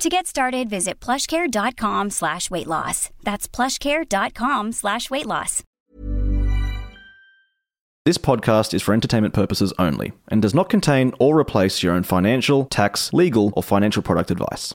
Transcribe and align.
To 0.00 0.08
get 0.08 0.26
started, 0.26 0.70
visit 0.70 0.98
plushcare.com 0.98 2.08
slash 2.08 2.50
weight 2.50 2.66
loss. 2.66 3.10
That's 3.22 3.46
plushcare.com 3.46 4.72
slash 4.72 5.10
weight 5.10 5.26
loss. 5.26 5.62
This 8.06 8.16
podcast 8.16 8.72
is 8.72 8.80
for 8.80 8.94
entertainment 8.94 9.34
purposes 9.34 9.74
only 9.78 10.12
and 10.28 10.40
does 10.40 10.54
not 10.54 10.70
contain 10.70 11.12
or 11.20 11.38
replace 11.38 11.82
your 11.82 11.92
own 11.92 12.02
financial, 12.02 12.64
tax, 12.64 13.12
legal, 13.12 13.52
or 13.54 13.62
financial 13.62 14.02
product 14.02 14.30
advice. 14.30 14.72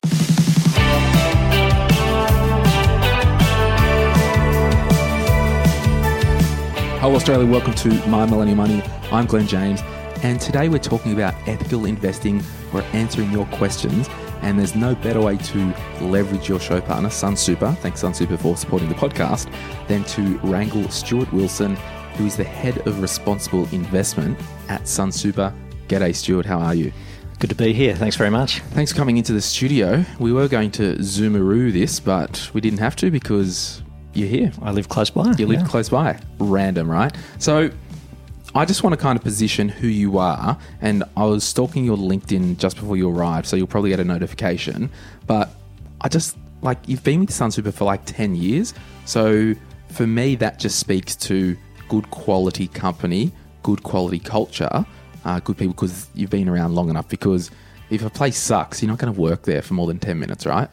Hello, 7.02 7.16
Australia. 7.16 7.48
Welcome 7.48 7.74
to 7.74 7.90
My 8.08 8.28
Millennial 8.28 8.58
Money. 8.58 8.84
I'm 9.12 9.26
Glen 9.26 9.48
James, 9.48 9.82
and 10.22 10.40
today 10.40 10.70
we're 10.70 10.78
talking 10.78 11.14
about 11.14 11.34
ethical 11.48 11.86
investing. 11.86 12.44
We're 12.72 12.84
answering 12.94 13.32
your 13.32 13.48
questions, 13.48 14.08
and 14.46 14.60
there's 14.60 14.76
no 14.76 14.94
better 14.96 15.20
way 15.22 15.38
to 15.38 15.74
leverage 16.02 16.48
your 16.48 16.60
show 16.60 16.80
partner, 16.80 17.10
SunSuper, 17.10 17.76
Thanks, 17.80 18.04
SunSuper 18.04 18.40
for 18.40 18.56
supporting 18.56 18.88
the 18.90 18.96
podcast, 18.96 19.52
than 19.88 20.04
to 20.06 20.38
wrangle 20.44 20.88
Stuart 20.90 21.32
Wilson, 21.34 21.76
who 22.16 22.26
is 22.28 22.38
the 22.38 22.44
head 22.44 22.78
of 22.88 23.02
responsible 23.02 23.68
investment 23.72 24.40
at 24.70 24.84
SunSuper. 24.84 25.52
G'day, 25.88 26.16
Stuart. 26.16 26.46
How 26.46 26.60
are 26.60 26.76
you? 26.76 26.92
Good 27.40 27.50
to 27.50 27.56
be 27.56 27.74
here. 27.74 27.96
Thanks 27.96 28.16
very 28.16 28.30
much. 28.30 28.60
Thanks 28.72 28.92
for 28.92 28.98
coming 28.98 29.18
into 29.18 29.34
the 29.34 29.42
studio. 29.42 30.06
We 30.20 30.32
were 30.32 30.48
going 30.48 30.72
to 30.72 30.96
Zoomaroo 30.98 31.74
this, 31.74 32.00
but 32.00 32.50
we 32.54 32.62
didn't 32.62 32.80
have 32.80 32.96
to 32.98 33.12
because 33.12 33.82
you're 34.14 34.30
here. 34.30 34.52
I 34.62 34.72
live 34.72 34.88
close 34.90 35.10
by. 35.10 35.34
You 35.38 35.46
live 35.48 35.62
Yeah. 35.62 35.68
close 35.68 35.90
by. 35.90 36.18
Random, 36.40 36.90
right? 36.90 37.14
So 37.40 37.70
I 38.56 38.64
just 38.64 38.84
want 38.84 38.94
to 38.94 38.98
kind 38.98 39.18
of 39.18 39.24
position 39.24 39.68
who 39.68 39.88
you 39.88 40.18
are. 40.18 40.58
And 40.80 41.04
I 41.18 41.26
was 41.26 41.44
stalking 41.44 41.84
your 41.84 41.98
LinkedIn 41.98 42.58
just 42.58 42.78
before 42.78 42.96
you 42.96 43.10
arrived, 43.10 43.48
so 43.48 43.58
you'll 43.58 43.68
probably 43.68 43.90
get 43.90 44.00
a 44.00 44.06
notification. 44.06 44.90
But 45.28 45.50
I 46.00 46.08
just 46.08 46.38
like 46.62 46.78
you've 46.88 47.04
been 47.04 47.20
with 47.20 47.32
Sunsuper 47.32 47.74
for 47.74 47.84
like 47.84 48.06
10 48.06 48.36
years. 48.36 48.74
So 49.04 49.54
for 49.90 50.08
me, 50.08 50.36
that 50.36 50.58
just 50.58 50.80
speaks 50.80 51.18
to 51.18 51.58
good 51.90 52.10
quality 52.12 52.70
company, 52.70 53.34
good 53.62 53.84
quality 53.84 54.20
culture, 54.20 54.86
uh, 55.26 55.40
good 55.42 55.58
people 55.58 55.74
because 55.74 56.08
you've 56.16 56.30
been 56.30 56.48
around 56.48 56.76
long 56.76 56.90
enough. 56.90 57.10
Because 57.10 57.52
if 57.90 58.04
a 58.04 58.10
place 58.10 58.38
sucks, 58.38 58.82
you're 58.82 58.90
not 58.90 58.98
going 58.98 59.14
to 59.14 59.20
work 59.20 59.44
there 59.44 59.62
for 59.62 59.74
more 59.74 59.88
than 59.88 60.00
10 60.00 60.18
minutes, 60.20 60.46
right? 60.46 60.70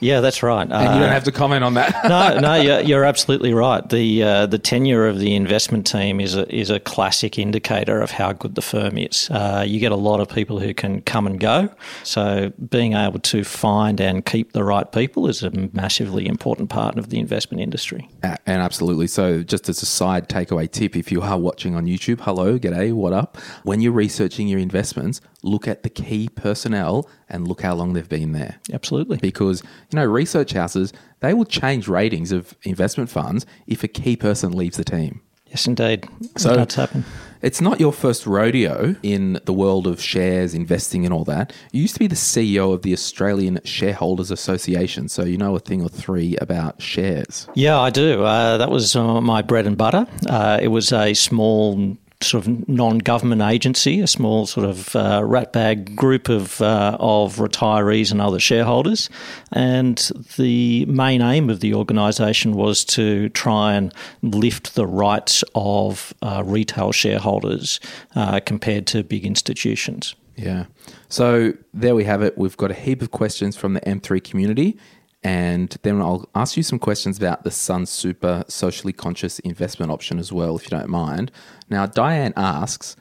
Yeah, 0.00 0.20
that's 0.20 0.42
right. 0.42 0.70
And 0.70 0.94
you 0.94 1.00
don't 1.00 1.12
have 1.12 1.24
to 1.24 1.32
comment 1.32 1.64
on 1.64 1.74
that. 1.74 2.04
no, 2.08 2.38
no, 2.40 2.54
you're, 2.54 2.80
you're 2.80 3.04
absolutely 3.04 3.52
right. 3.52 3.86
The 3.88 4.22
uh, 4.22 4.46
the 4.46 4.58
tenure 4.58 5.06
of 5.06 5.18
the 5.18 5.34
investment 5.34 5.86
team 5.86 6.20
is 6.20 6.36
a 6.36 6.52
is 6.54 6.70
a 6.70 6.80
classic 6.80 7.38
indicator 7.38 8.00
of 8.00 8.10
how 8.10 8.32
good 8.32 8.54
the 8.54 8.62
firm 8.62 8.98
is. 8.98 9.28
Uh, 9.30 9.64
you 9.66 9.80
get 9.80 9.92
a 9.92 9.96
lot 9.96 10.20
of 10.20 10.28
people 10.28 10.60
who 10.60 10.72
can 10.74 11.02
come 11.02 11.26
and 11.26 11.40
go, 11.40 11.68
so 12.02 12.52
being 12.70 12.94
able 12.94 13.18
to 13.20 13.44
find 13.44 14.00
and 14.00 14.24
keep 14.24 14.52
the 14.52 14.64
right 14.64 14.90
people 14.92 15.26
is 15.26 15.42
a 15.42 15.50
massively 15.72 16.26
important 16.26 16.70
part 16.70 16.98
of 16.98 17.10
the 17.10 17.18
investment 17.18 17.60
industry. 17.60 18.08
And 18.22 18.62
absolutely. 18.62 19.06
So, 19.06 19.42
just 19.42 19.68
as 19.68 19.82
a 19.82 19.86
side 19.86 20.28
takeaway 20.28 20.70
tip, 20.70 20.96
if 20.96 21.10
you 21.10 21.20
are 21.22 21.38
watching 21.38 21.74
on 21.74 21.86
YouTube, 21.86 22.20
hello, 22.20 22.58
g'day, 22.58 22.92
what 22.92 23.12
up? 23.12 23.36
When 23.64 23.80
you're 23.80 23.92
researching 23.92 24.48
your 24.48 24.60
investments, 24.60 25.20
look 25.44 25.68
at 25.68 25.82
the 25.82 25.90
key 25.90 26.28
personnel 26.34 27.08
and 27.28 27.46
look 27.46 27.62
how 27.62 27.74
long 27.74 27.92
they've 27.92 28.08
been 28.08 28.32
there. 28.32 28.58
Absolutely. 28.72 29.18
Because, 29.18 29.62
you 29.90 29.96
know, 29.96 30.04
research 30.04 30.52
houses, 30.52 30.92
they 31.20 31.34
will 31.34 31.44
change 31.44 31.86
ratings 31.88 32.32
of 32.32 32.56
investment 32.62 33.10
funds 33.10 33.46
if 33.66 33.84
a 33.84 33.88
key 33.88 34.16
person 34.16 34.52
leaves 34.52 34.76
the 34.76 34.84
team. 34.84 35.20
Yes, 35.48 35.66
indeed. 35.66 36.08
So- 36.36 36.56
that's 36.56 36.74
happened. 36.74 37.04
It's 37.42 37.60
not 37.60 37.78
your 37.78 37.92
first 37.92 38.26
rodeo 38.26 38.96
in 39.02 39.38
the 39.44 39.52
world 39.52 39.86
of 39.86 40.00
shares, 40.00 40.54
investing, 40.54 41.04
and 41.04 41.12
all 41.12 41.24
that. 41.24 41.52
You 41.72 41.82
used 41.82 41.92
to 41.92 41.98
be 42.00 42.06
the 42.06 42.16
CEO 42.16 42.72
of 42.72 42.80
the 42.80 42.94
Australian 42.94 43.60
Shareholders 43.64 44.30
Association, 44.30 45.10
so 45.10 45.24
you 45.24 45.36
know 45.36 45.54
a 45.54 45.58
thing 45.58 45.82
or 45.82 45.90
three 45.90 46.38
about 46.38 46.80
shares. 46.80 47.46
Yeah, 47.54 47.78
I 47.78 47.90
do. 47.90 48.24
Uh, 48.24 48.56
that 48.56 48.70
was 48.70 48.96
uh, 48.96 49.20
my 49.20 49.42
bread 49.42 49.66
and 49.66 49.76
butter. 49.76 50.06
Uh, 50.26 50.58
it 50.62 50.68
was 50.68 50.90
a 50.90 51.12
small 51.12 51.98
sort 52.20 52.46
of 52.46 52.68
non-government 52.68 53.42
agency, 53.42 54.00
a 54.00 54.06
small 54.06 54.46
sort 54.46 54.66
of 54.66 54.94
uh, 54.96 55.20
ratbag 55.20 55.94
group 55.94 56.28
of 56.28 56.60
uh, 56.60 56.96
of 57.00 57.36
retirees 57.36 58.10
and 58.10 58.20
other 58.20 58.40
shareholders, 58.40 59.10
and 59.52 60.10
the 60.36 60.86
main 60.86 61.22
aim 61.22 61.50
of 61.50 61.60
the 61.60 61.74
organisation 61.74 62.52
was 62.52 62.84
to 62.84 63.28
try 63.30 63.74
and 63.74 63.92
lift 64.22 64.74
the 64.74 64.86
rights 64.86 65.44
of 65.54 66.14
uh, 66.22 66.42
retail 66.44 66.92
shareholders 66.92 67.80
uh, 68.16 68.40
compared 68.40 68.86
to 68.86 69.02
big 69.02 69.26
institutions. 69.26 70.14
Yeah. 70.36 70.66
So 71.08 71.52
there 71.72 71.94
we 71.94 72.04
have 72.04 72.22
it. 72.22 72.36
We've 72.36 72.56
got 72.56 72.70
a 72.70 72.74
heap 72.74 73.02
of 73.02 73.10
questions 73.10 73.56
from 73.56 73.74
the 73.74 73.80
M3 73.82 74.22
community. 74.22 74.76
And 75.24 75.74
then 75.82 76.02
I'll 76.02 76.28
ask 76.34 76.54
you 76.54 76.62
some 76.62 76.78
questions 76.78 77.16
about 77.16 77.44
the 77.44 77.50
Sun 77.50 77.86
Super 77.86 78.44
socially 78.46 78.92
conscious 78.92 79.38
investment 79.38 79.90
option 79.90 80.18
as 80.18 80.30
well, 80.30 80.54
if 80.54 80.64
you 80.64 80.70
don't 80.70 80.90
mind. 80.90 81.32
Now, 81.70 81.86
Diane 81.86 82.34
asks, 82.36 82.94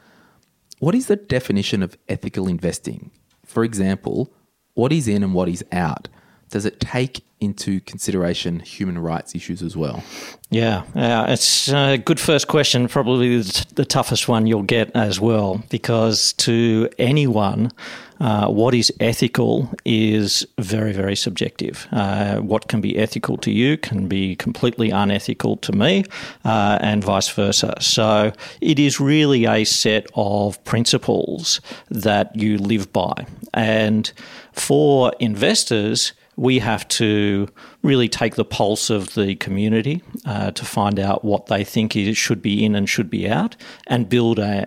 what 0.80 0.96
is 0.96 1.08
the 1.08 1.18
definition 1.18 1.84
of 1.84 1.98
ethical 2.08 2.48
investing? 2.48 3.12
For 3.46 3.66
example, 3.66 4.34
what 4.74 4.94
is 4.94 5.08
in 5.08 5.22
and 5.22 5.34
what 5.34 5.50
is 5.50 5.66
out? 5.74 6.08
Does 6.54 6.66
it 6.66 6.80
take 6.80 7.24
into 7.40 7.80
consideration 7.82 8.60
human 8.60 9.00
rights 9.00 9.34
issues 9.34 9.64
as 9.64 9.76
well? 9.76 10.04
Yeah, 10.52 10.84
uh, 10.96 11.26
it's 11.30 11.68
a 11.70 11.98
good 11.98 12.20
first 12.20 12.48
question. 12.48 12.88
Probably 12.88 13.42
the 13.42 13.66
the 13.74 13.86
toughest 13.86 14.28
one 14.28 14.46
you'll 14.46 14.62
get 14.62 14.92
as 14.96 15.20
well, 15.20 15.64
because 15.72 16.34
to 16.34 16.88
anyone, 17.00 17.72
uh, 18.20 18.48
what 18.50 18.76
is 18.76 18.94
ethical 19.00 19.68
is 19.84 20.46
very, 20.60 20.94
very 20.94 21.16
subjective. 21.16 21.88
Uh, 21.92 22.38
what 22.38 22.68
can 22.68 22.82
be 22.82 23.00
ethical 23.00 23.38
to 23.38 23.50
you 23.52 23.76
can 23.78 24.08
be 24.08 24.36
completely 24.36 24.92
unethical 24.92 25.58
to 25.58 25.72
me, 25.72 26.04
uh, 26.46 26.78
and 26.82 27.04
vice 27.04 27.30
versa. 27.30 27.74
So 27.80 28.32
it 28.62 28.78
is 28.78 29.00
really 29.00 29.46
a 29.48 29.64
set 29.64 30.06
of 30.14 30.64
principles 30.66 31.62
that 31.90 32.36
you 32.36 32.60
live 32.60 32.94
by. 32.94 33.26
And 33.56 34.14
for 34.52 35.14
investors, 35.20 36.14
we 36.36 36.60
have 36.60 36.88
to 36.88 37.48
really 37.82 38.10
take 38.10 38.36
the 38.36 38.46
pulse 38.46 38.90
of 38.90 39.14
the 39.14 39.36
community 39.36 40.02
uh, 40.26 40.52
to 40.52 40.66
find 40.66 41.00
out 41.00 41.24
what 41.24 41.48
they 41.48 41.64
think 41.64 41.94
should 42.14 42.42
be 42.42 42.66
in 42.66 42.76
and 42.76 42.90
should 42.90 43.10
be 43.10 43.30
out 43.30 43.56
and 43.88 44.10
build 44.10 44.40
a, 44.40 44.66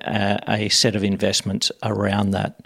a, 0.49 0.67
a 0.67 0.69
set 0.69 0.95
of 0.95 1.03
investments 1.03 1.73
around 1.83 2.31
that. 2.31 2.61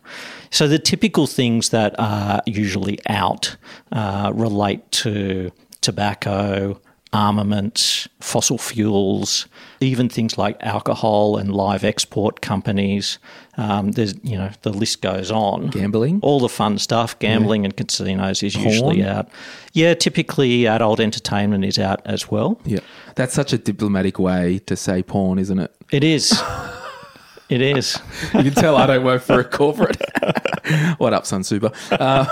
So, 0.50 0.69
the 0.69 0.78
typical 0.78 1.27
things 1.27 1.71
that 1.71 1.94
are 1.99 2.43
usually 2.47 2.99
out 3.09 3.56
uh, 3.93 4.33
relate 4.34 4.91
to 4.93 5.53
tobacco, 5.81 6.81
armaments, 7.12 8.09
fossil 8.21 8.59
fuels, 8.59 9.47
even 9.81 10.09
things 10.09 10.38
like 10.38 10.56
alcohol 10.61 11.37
and 11.37 11.55
live 11.55 11.84
export 11.84 12.41
companies. 12.41 13.19
Um, 13.60 13.93
there's, 13.93 14.15
you 14.22 14.38
know, 14.38 14.50
the 14.62 14.72
list 14.72 15.03
goes 15.03 15.31
on. 15.31 15.66
Gambling? 15.66 16.21
All 16.22 16.41
the 16.41 16.48
fun 16.48 16.78
stuff, 16.78 17.19
gambling 17.19 17.66
and 17.66 17.76
casinos 17.76 18.43
is 18.43 18.56
usually 18.56 19.04
out. 19.04 19.28
Yeah, 19.75 19.93
typically 19.93 20.66
adult 20.66 20.98
entertainment 20.98 21.66
is 21.66 21.78
out 21.78 22.00
as 22.06 22.31
well. 22.31 22.59
Yeah. 22.65 22.81
That's 23.16 23.34
such 23.34 23.53
a 23.53 23.59
diplomatic 23.59 24.19
way 24.19 24.60
to 24.60 24.76
say 24.76 25.03
porn, 25.03 25.38
isn't 25.38 25.58
it? 25.58 25.75
It 25.90 26.02
is. 26.02 26.43
it 27.50 27.61
is. 27.61 27.99
You 28.32 28.44
can 28.44 28.55
tell 28.55 28.76
I 28.76 28.87
don't 28.87 29.05
work 29.05 29.20
for 29.20 29.38
a 29.40 29.44
corporate. 29.44 30.00
what 30.96 31.12
up, 31.12 31.26
Sun 31.26 31.44
Super? 31.44 31.70
Uh, 31.90 32.25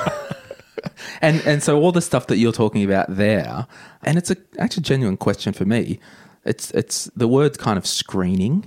and 1.21 1.43
and 1.47 1.63
so 1.63 1.79
all 1.79 1.93
the 1.93 2.01
stuff 2.01 2.29
that 2.29 2.39
you're 2.39 2.53
talking 2.53 2.85
about 2.85 3.15
there, 3.15 3.67
and 4.03 4.17
it's 4.17 4.31
a 4.31 4.37
actually 4.59 4.85
genuine 4.85 5.19
question 5.19 5.53
for 5.53 5.67
me. 5.67 6.01
It's 6.47 6.71
it's 6.71 7.05
the 7.15 7.29
word 7.29 7.59
kind 7.59 7.77
of 7.77 7.87
screening. 7.87 8.67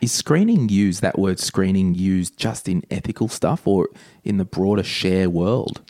Is 0.00 0.12
screening 0.12 0.68
used, 0.68 1.02
that 1.02 1.18
word 1.18 1.38
screening, 1.38 1.94
used 1.94 2.36
just 2.36 2.68
in 2.68 2.84
ethical 2.90 3.28
stuff 3.28 3.66
or 3.66 3.88
in 4.24 4.36
the 4.38 4.44
broader 4.44 4.82
share 4.82 5.30
world? 5.30 5.80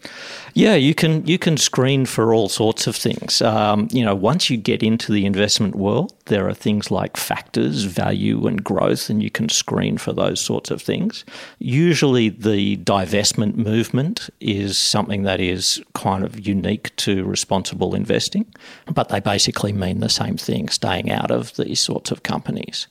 Yeah, 0.54 0.74
you 0.74 0.94
can 0.94 1.26
you 1.26 1.38
can 1.38 1.56
screen 1.56 2.06
for 2.06 2.32
all 2.32 2.48
sorts 2.48 2.86
of 2.86 2.94
things. 2.94 3.42
Um, 3.42 3.88
you 3.90 4.04
know, 4.04 4.14
once 4.14 4.48
you 4.50 4.56
get 4.56 4.82
into 4.82 5.12
the 5.12 5.26
investment 5.26 5.74
world, 5.74 6.14
there 6.26 6.48
are 6.48 6.54
things 6.54 6.90
like 6.90 7.16
factors, 7.16 7.84
value, 7.84 8.46
and 8.46 8.62
growth, 8.62 9.10
and 9.10 9.22
you 9.22 9.30
can 9.30 9.48
screen 9.48 9.98
for 9.98 10.12
those 10.12 10.40
sorts 10.40 10.70
of 10.70 10.80
things. 10.80 11.24
Usually, 11.58 12.28
the 12.28 12.76
divestment 12.78 13.56
movement 13.56 14.30
is 14.40 14.78
something 14.78 15.22
that 15.22 15.40
is 15.40 15.82
kind 15.94 16.24
of 16.24 16.46
unique 16.46 16.94
to 16.96 17.24
responsible 17.24 17.94
investing, 17.94 18.46
but 18.92 19.08
they 19.08 19.20
basically 19.20 19.72
mean 19.72 20.00
the 20.00 20.08
same 20.08 20.36
thing: 20.36 20.68
staying 20.68 21.10
out 21.10 21.30
of 21.30 21.56
these 21.56 21.80
sorts 21.80 22.10
of 22.10 22.22
companies. 22.22 22.86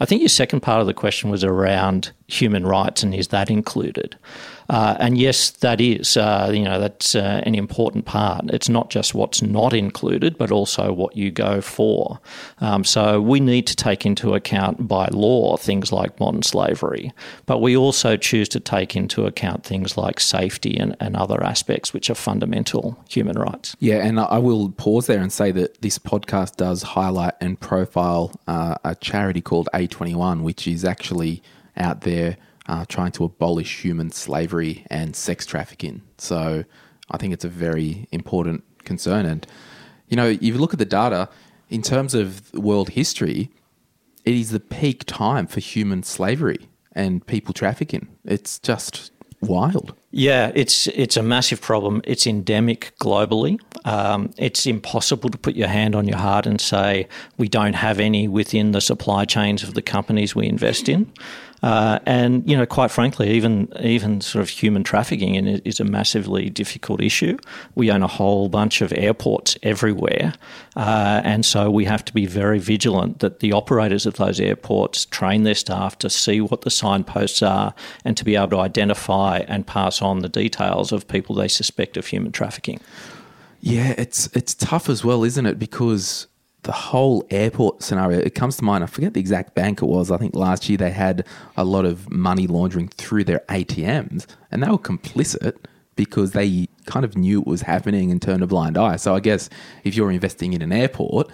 I 0.00 0.04
think 0.04 0.20
your 0.20 0.28
second 0.28 0.60
part 0.60 0.80
of 0.80 0.86
the 0.86 0.94
question 0.94 1.30
was 1.30 1.44
around 1.44 2.12
human 2.40 2.66
rights 2.66 3.02
and 3.02 3.14
is 3.14 3.28
that 3.28 3.50
included? 3.50 4.16
Uh, 4.68 4.96
and 4.98 5.18
yes, 5.18 5.50
that 5.50 5.80
is. 5.80 6.16
Uh, 6.16 6.50
you 6.52 6.62
know, 6.62 6.80
that's 6.80 7.14
uh, 7.14 7.42
an 7.44 7.54
important 7.54 8.06
part. 8.06 8.44
It's 8.50 8.68
not 8.68 8.90
just 8.90 9.14
what's 9.14 9.42
not 9.42 9.72
included, 9.72 10.38
but 10.38 10.50
also 10.50 10.92
what 10.92 11.16
you 11.16 11.30
go 11.30 11.60
for. 11.60 12.20
Um, 12.60 12.84
so 12.84 13.20
we 13.20 13.40
need 13.40 13.66
to 13.66 13.76
take 13.76 14.06
into 14.06 14.34
account 14.34 14.88
by 14.88 15.08
law 15.12 15.56
things 15.56 15.92
like 15.92 16.18
modern 16.18 16.42
slavery, 16.42 17.12
but 17.46 17.60
we 17.60 17.76
also 17.76 18.16
choose 18.16 18.48
to 18.50 18.60
take 18.60 18.96
into 18.96 19.26
account 19.26 19.64
things 19.64 19.96
like 19.96 20.20
safety 20.20 20.76
and, 20.78 20.96
and 21.00 21.16
other 21.16 21.42
aspects 21.42 21.92
which 21.92 22.08
are 22.08 22.14
fundamental 22.14 22.98
human 23.08 23.38
rights. 23.38 23.76
Yeah, 23.80 23.96
and 23.96 24.18
I 24.18 24.38
will 24.38 24.70
pause 24.70 25.06
there 25.06 25.20
and 25.20 25.32
say 25.32 25.50
that 25.52 25.82
this 25.82 25.98
podcast 25.98 26.56
does 26.56 26.82
highlight 26.82 27.34
and 27.40 27.58
profile 27.60 28.32
uh, 28.46 28.76
a 28.84 28.94
charity 28.94 29.40
called 29.40 29.68
A21, 29.74 30.42
which 30.42 30.66
is 30.66 30.84
actually 30.84 31.42
out 31.76 32.02
there 32.02 32.36
uh, 32.66 32.84
trying 32.88 33.12
to 33.12 33.24
abolish 33.24 33.82
human 33.82 34.10
slavery 34.10 34.86
and 34.90 35.14
sex 35.14 35.44
trafficking. 35.46 36.02
So 36.18 36.64
I 37.10 37.16
think 37.18 37.32
it's 37.32 37.44
a 37.44 37.48
very 37.48 38.08
important 38.10 38.64
concern. 38.84 39.26
And, 39.26 39.46
you 40.08 40.16
know, 40.16 40.28
if 40.28 40.42
you 40.42 40.58
look 40.58 40.72
at 40.72 40.78
the 40.78 40.84
data, 40.84 41.28
in 41.68 41.82
terms 41.82 42.14
of 42.14 42.52
world 42.54 42.90
history, 42.90 43.50
it 44.24 44.34
is 44.34 44.50
the 44.50 44.60
peak 44.60 45.04
time 45.04 45.46
for 45.46 45.60
human 45.60 46.02
slavery 46.02 46.68
and 46.92 47.26
people 47.26 47.52
trafficking. 47.52 48.08
It's 48.24 48.58
just 48.58 49.10
wild. 49.40 49.94
Yeah, 50.10 50.52
it's 50.54 50.86
it's 50.88 51.16
a 51.16 51.22
massive 51.22 51.60
problem. 51.60 52.00
It's 52.04 52.26
endemic 52.26 52.92
globally. 53.00 53.60
Um, 53.84 54.30
it's 54.38 54.66
impossible 54.66 55.28
to 55.30 55.38
put 55.38 55.56
your 55.56 55.68
hand 55.68 55.94
on 55.94 56.06
your 56.06 56.18
heart 56.18 56.46
and 56.46 56.60
say 56.60 57.08
we 57.36 57.48
don't 57.48 57.74
have 57.74 57.98
any 58.00 58.28
within 58.28 58.72
the 58.72 58.80
supply 58.80 59.24
chains 59.24 59.62
of 59.62 59.74
the 59.74 59.82
companies 59.82 60.34
we 60.34 60.46
invest 60.46 60.88
in. 60.88 61.12
Uh, 61.62 61.98
and 62.04 62.48
you 62.48 62.56
know, 62.56 62.66
quite 62.66 62.90
frankly, 62.90 63.30
even 63.30 63.72
even 63.80 64.20
sort 64.20 64.42
of 64.42 64.48
human 64.48 64.84
trafficking 64.84 65.34
is 65.34 65.80
a 65.80 65.84
massively 65.84 66.50
difficult 66.50 67.00
issue. 67.00 67.38
We 67.74 67.90
own 67.90 68.02
a 68.02 68.08
whole 68.08 68.48
bunch 68.48 68.82
of 68.82 68.92
airports 68.92 69.56
everywhere, 69.62 70.34
uh, 70.76 71.22
and 71.24 71.44
so 71.46 71.70
we 71.70 71.86
have 71.86 72.04
to 72.04 72.12
be 72.12 72.26
very 72.26 72.58
vigilant 72.58 73.20
that 73.20 73.40
the 73.40 73.52
operators 73.52 74.04
of 74.04 74.14
those 74.16 74.40
airports 74.40 75.06
train 75.06 75.44
their 75.44 75.54
staff 75.54 75.98
to 75.98 76.10
see 76.10 76.40
what 76.40 76.62
the 76.62 76.70
signposts 76.70 77.42
are 77.42 77.74
and 78.04 78.16
to 78.16 78.24
be 78.24 78.36
able 78.36 78.48
to 78.48 78.58
identify 78.58 79.38
and 79.48 79.66
pass 79.66 80.02
on 80.02 80.18
the 80.18 80.28
details 80.28 80.92
of 80.92 81.08
people 81.08 81.34
they 81.34 81.48
suspect 81.48 81.96
of 81.96 82.06
human 82.06 82.32
trafficking. 82.32 82.80
Yeah, 83.60 83.94
it's 83.96 84.26
it's 84.34 84.52
tough 84.52 84.90
as 84.90 85.02
well, 85.02 85.24
isn't 85.24 85.46
it? 85.46 85.58
Because 85.58 86.26
the 86.64 86.72
whole 86.72 87.26
airport 87.30 87.82
scenario, 87.82 88.18
it 88.18 88.34
comes 88.34 88.56
to 88.56 88.64
mind. 88.64 88.84
I 88.84 88.86
forget 88.86 89.14
the 89.14 89.20
exact 89.20 89.54
bank 89.54 89.80
it 89.80 89.86
was. 89.86 90.10
I 90.10 90.16
think 90.16 90.34
last 90.34 90.68
year 90.68 90.76
they 90.76 90.90
had 90.90 91.26
a 91.56 91.64
lot 91.64 91.84
of 91.84 92.10
money 92.10 92.46
laundering 92.46 92.88
through 92.88 93.24
their 93.24 93.40
ATMs, 93.48 94.26
and 94.50 94.62
they 94.62 94.68
were 94.68 94.78
complicit 94.78 95.56
because 95.96 96.32
they 96.32 96.68
kind 96.86 97.04
of 97.04 97.16
knew 97.16 97.40
it 97.40 97.46
was 97.46 97.62
happening 97.62 98.10
and 98.10 98.20
turned 98.20 98.42
a 98.42 98.46
blind 98.46 98.76
eye. 98.76 98.96
So 98.96 99.14
I 99.14 99.20
guess 99.20 99.48
if 99.84 99.94
you're 99.94 100.10
investing 100.10 100.52
in 100.52 100.62
an 100.62 100.72
airport, 100.72 101.30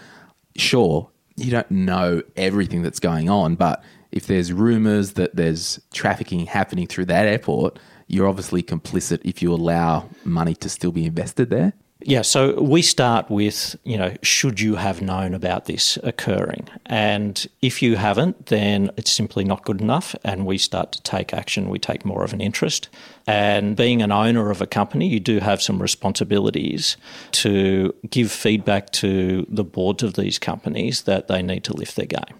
sure, 0.56 1.08
you 1.36 1.50
don't 1.50 1.70
know 1.70 2.22
everything 2.36 2.82
that's 2.82 3.00
going 3.00 3.30
on, 3.30 3.54
but 3.54 3.82
if 4.12 4.26
there's 4.26 4.52
rumors 4.52 5.12
that 5.12 5.34
there's 5.36 5.80
trafficking 5.92 6.46
happening 6.46 6.86
through 6.86 7.06
that 7.06 7.26
airport, 7.26 7.78
you're 8.06 8.28
obviously 8.28 8.62
complicit 8.62 9.20
if 9.24 9.40
you 9.40 9.52
allow 9.52 10.08
money 10.24 10.54
to 10.56 10.68
still 10.68 10.92
be 10.92 11.06
invested 11.06 11.48
there. 11.48 11.72
Yeah, 12.02 12.22
so 12.22 12.58
we 12.60 12.80
start 12.80 13.30
with, 13.30 13.76
you 13.84 13.98
know, 13.98 14.14
should 14.22 14.58
you 14.58 14.76
have 14.76 15.02
known 15.02 15.34
about 15.34 15.66
this 15.66 15.98
occurring? 16.02 16.66
And 16.86 17.46
if 17.60 17.82
you 17.82 17.96
haven't, 17.96 18.46
then 18.46 18.90
it's 18.96 19.12
simply 19.12 19.44
not 19.44 19.64
good 19.64 19.82
enough. 19.82 20.14
And 20.24 20.46
we 20.46 20.56
start 20.56 20.92
to 20.92 21.02
take 21.02 21.34
action. 21.34 21.68
We 21.68 21.78
take 21.78 22.06
more 22.06 22.24
of 22.24 22.32
an 22.32 22.40
interest. 22.40 22.88
And 23.26 23.76
being 23.76 24.00
an 24.00 24.12
owner 24.12 24.50
of 24.50 24.62
a 24.62 24.66
company, 24.66 25.08
you 25.08 25.20
do 25.20 25.40
have 25.40 25.60
some 25.60 25.82
responsibilities 25.82 26.96
to 27.32 27.94
give 28.08 28.32
feedback 28.32 28.90
to 28.92 29.46
the 29.50 29.64
boards 29.64 30.02
of 30.02 30.14
these 30.14 30.38
companies 30.38 31.02
that 31.02 31.28
they 31.28 31.42
need 31.42 31.64
to 31.64 31.74
lift 31.74 31.96
their 31.96 32.06
game. 32.06 32.34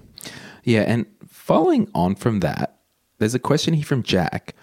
Yeah, 0.64 0.82
and 0.82 1.04
following 1.28 1.90
on 1.94 2.14
from 2.14 2.40
that, 2.40 2.76
there's 3.18 3.34
a 3.34 3.38
question 3.38 3.74
here 3.74 3.84
from 3.84 4.02
Jack. 4.02 4.54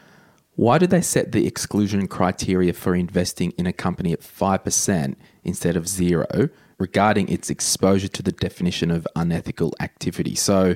Why 0.58 0.80
did 0.80 0.90
they 0.90 1.02
set 1.02 1.34
the 1.34 1.46
exclusion 1.46 2.08
criteria 2.08 2.74
for 2.74 2.96
investing 2.96 3.52
in 3.60 3.68
a 3.68 3.72
company 3.72 4.12
at 4.12 4.22
5% 4.22 5.16
instead 5.44 5.76
of 5.76 5.88
zero 5.88 6.50
regarding 6.80 7.30
its 7.30 7.52
exposure 7.52 8.08
to 8.08 8.24
the 8.24 8.32
definition 8.32 8.90
of 8.90 9.08
unethical 9.16 9.76
activity? 9.80 10.34
So, 10.34 10.76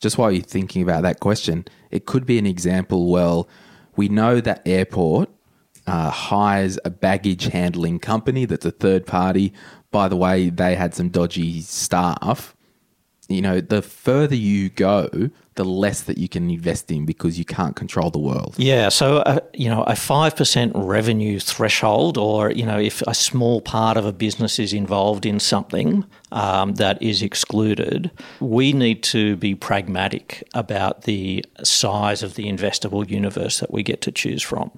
just 0.00 0.18
while 0.18 0.32
you're 0.32 0.42
thinking 0.42 0.82
about 0.82 1.02
that 1.04 1.20
question, 1.20 1.66
it 1.92 2.06
could 2.06 2.26
be 2.26 2.38
an 2.38 2.46
example. 2.46 3.08
Well, 3.08 3.48
we 3.94 4.08
know 4.08 4.40
that 4.40 4.62
airport 4.66 5.30
uh, 5.86 6.10
hires 6.10 6.76
a 6.84 6.90
baggage 6.90 7.44
handling 7.44 8.00
company 8.00 8.46
that's 8.46 8.66
a 8.66 8.72
third 8.72 9.06
party. 9.06 9.52
By 9.92 10.08
the 10.08 10.16
way, 10.16 10.50
they 10.50 10.74
had 10.74 10.92
some 10.92 11.08
dodgy 11.08 11.60
staff. 11.60 12.56
You 13.28 13.42
know, 13.42 13.60
the 13.60 13.80
further 13.80 14.34
you 14.34 14.70
go, 14.70 15.30
the 15.60 15.64
less 15.66 16.00
that 16.04 16.16
you 16.16 16.26
can 16.26 16.48
invest 16.48 16.90
in 16.90 17.04
because 17.04 17.38
you 17.38 17.44
can't 17.44 17.76
control 17.76 18.08
the 18.10 18.18
world. 18.18 18.54
Yeah, 18.56 18.88
so 18.88 19.18
uh, 19.18 19.40
you 19.52 19.68
know 19.68 19.82
a 19.82 19.94
five 19.94 20.34
percent 20.34 20.72
revenue 20.74 21.38
threshold, 21.38 22.16
or 22.16 22.50
you 22.50 22.64
know 22.64 22.78
if 22.78 23.02
a 23.02 23.12
small 23.12 23.60
part 23.60 23.98
of 23.98 24.06
a 24.06 24.12
business 24.12 24.58
is 24.58 24.72
involved 24.72 25.26
in 25.26 25.38
something 25.38 26.06
um, 26.32 26.76
that 26.76 26.96
is 27.02 27.20
excluded, 27.20 28.10
we 28.40 28.72
need 28.72 29.02
to 29.02 29.36
be 29.36 29.54
pragmatic 29.54 30.42
about 30.54 31.02
the 31.02 31.44
size 31.62 32.22
of 32.22 32.36
the 32.36 32.46
investable 32.46 33.06
universe 33.06 33.60
that 33.60 33.70
we 33.70 33.82
get 33.82 34.00
to 34.00 34.10
choose 34.10 34.42
from. 34.42 34.70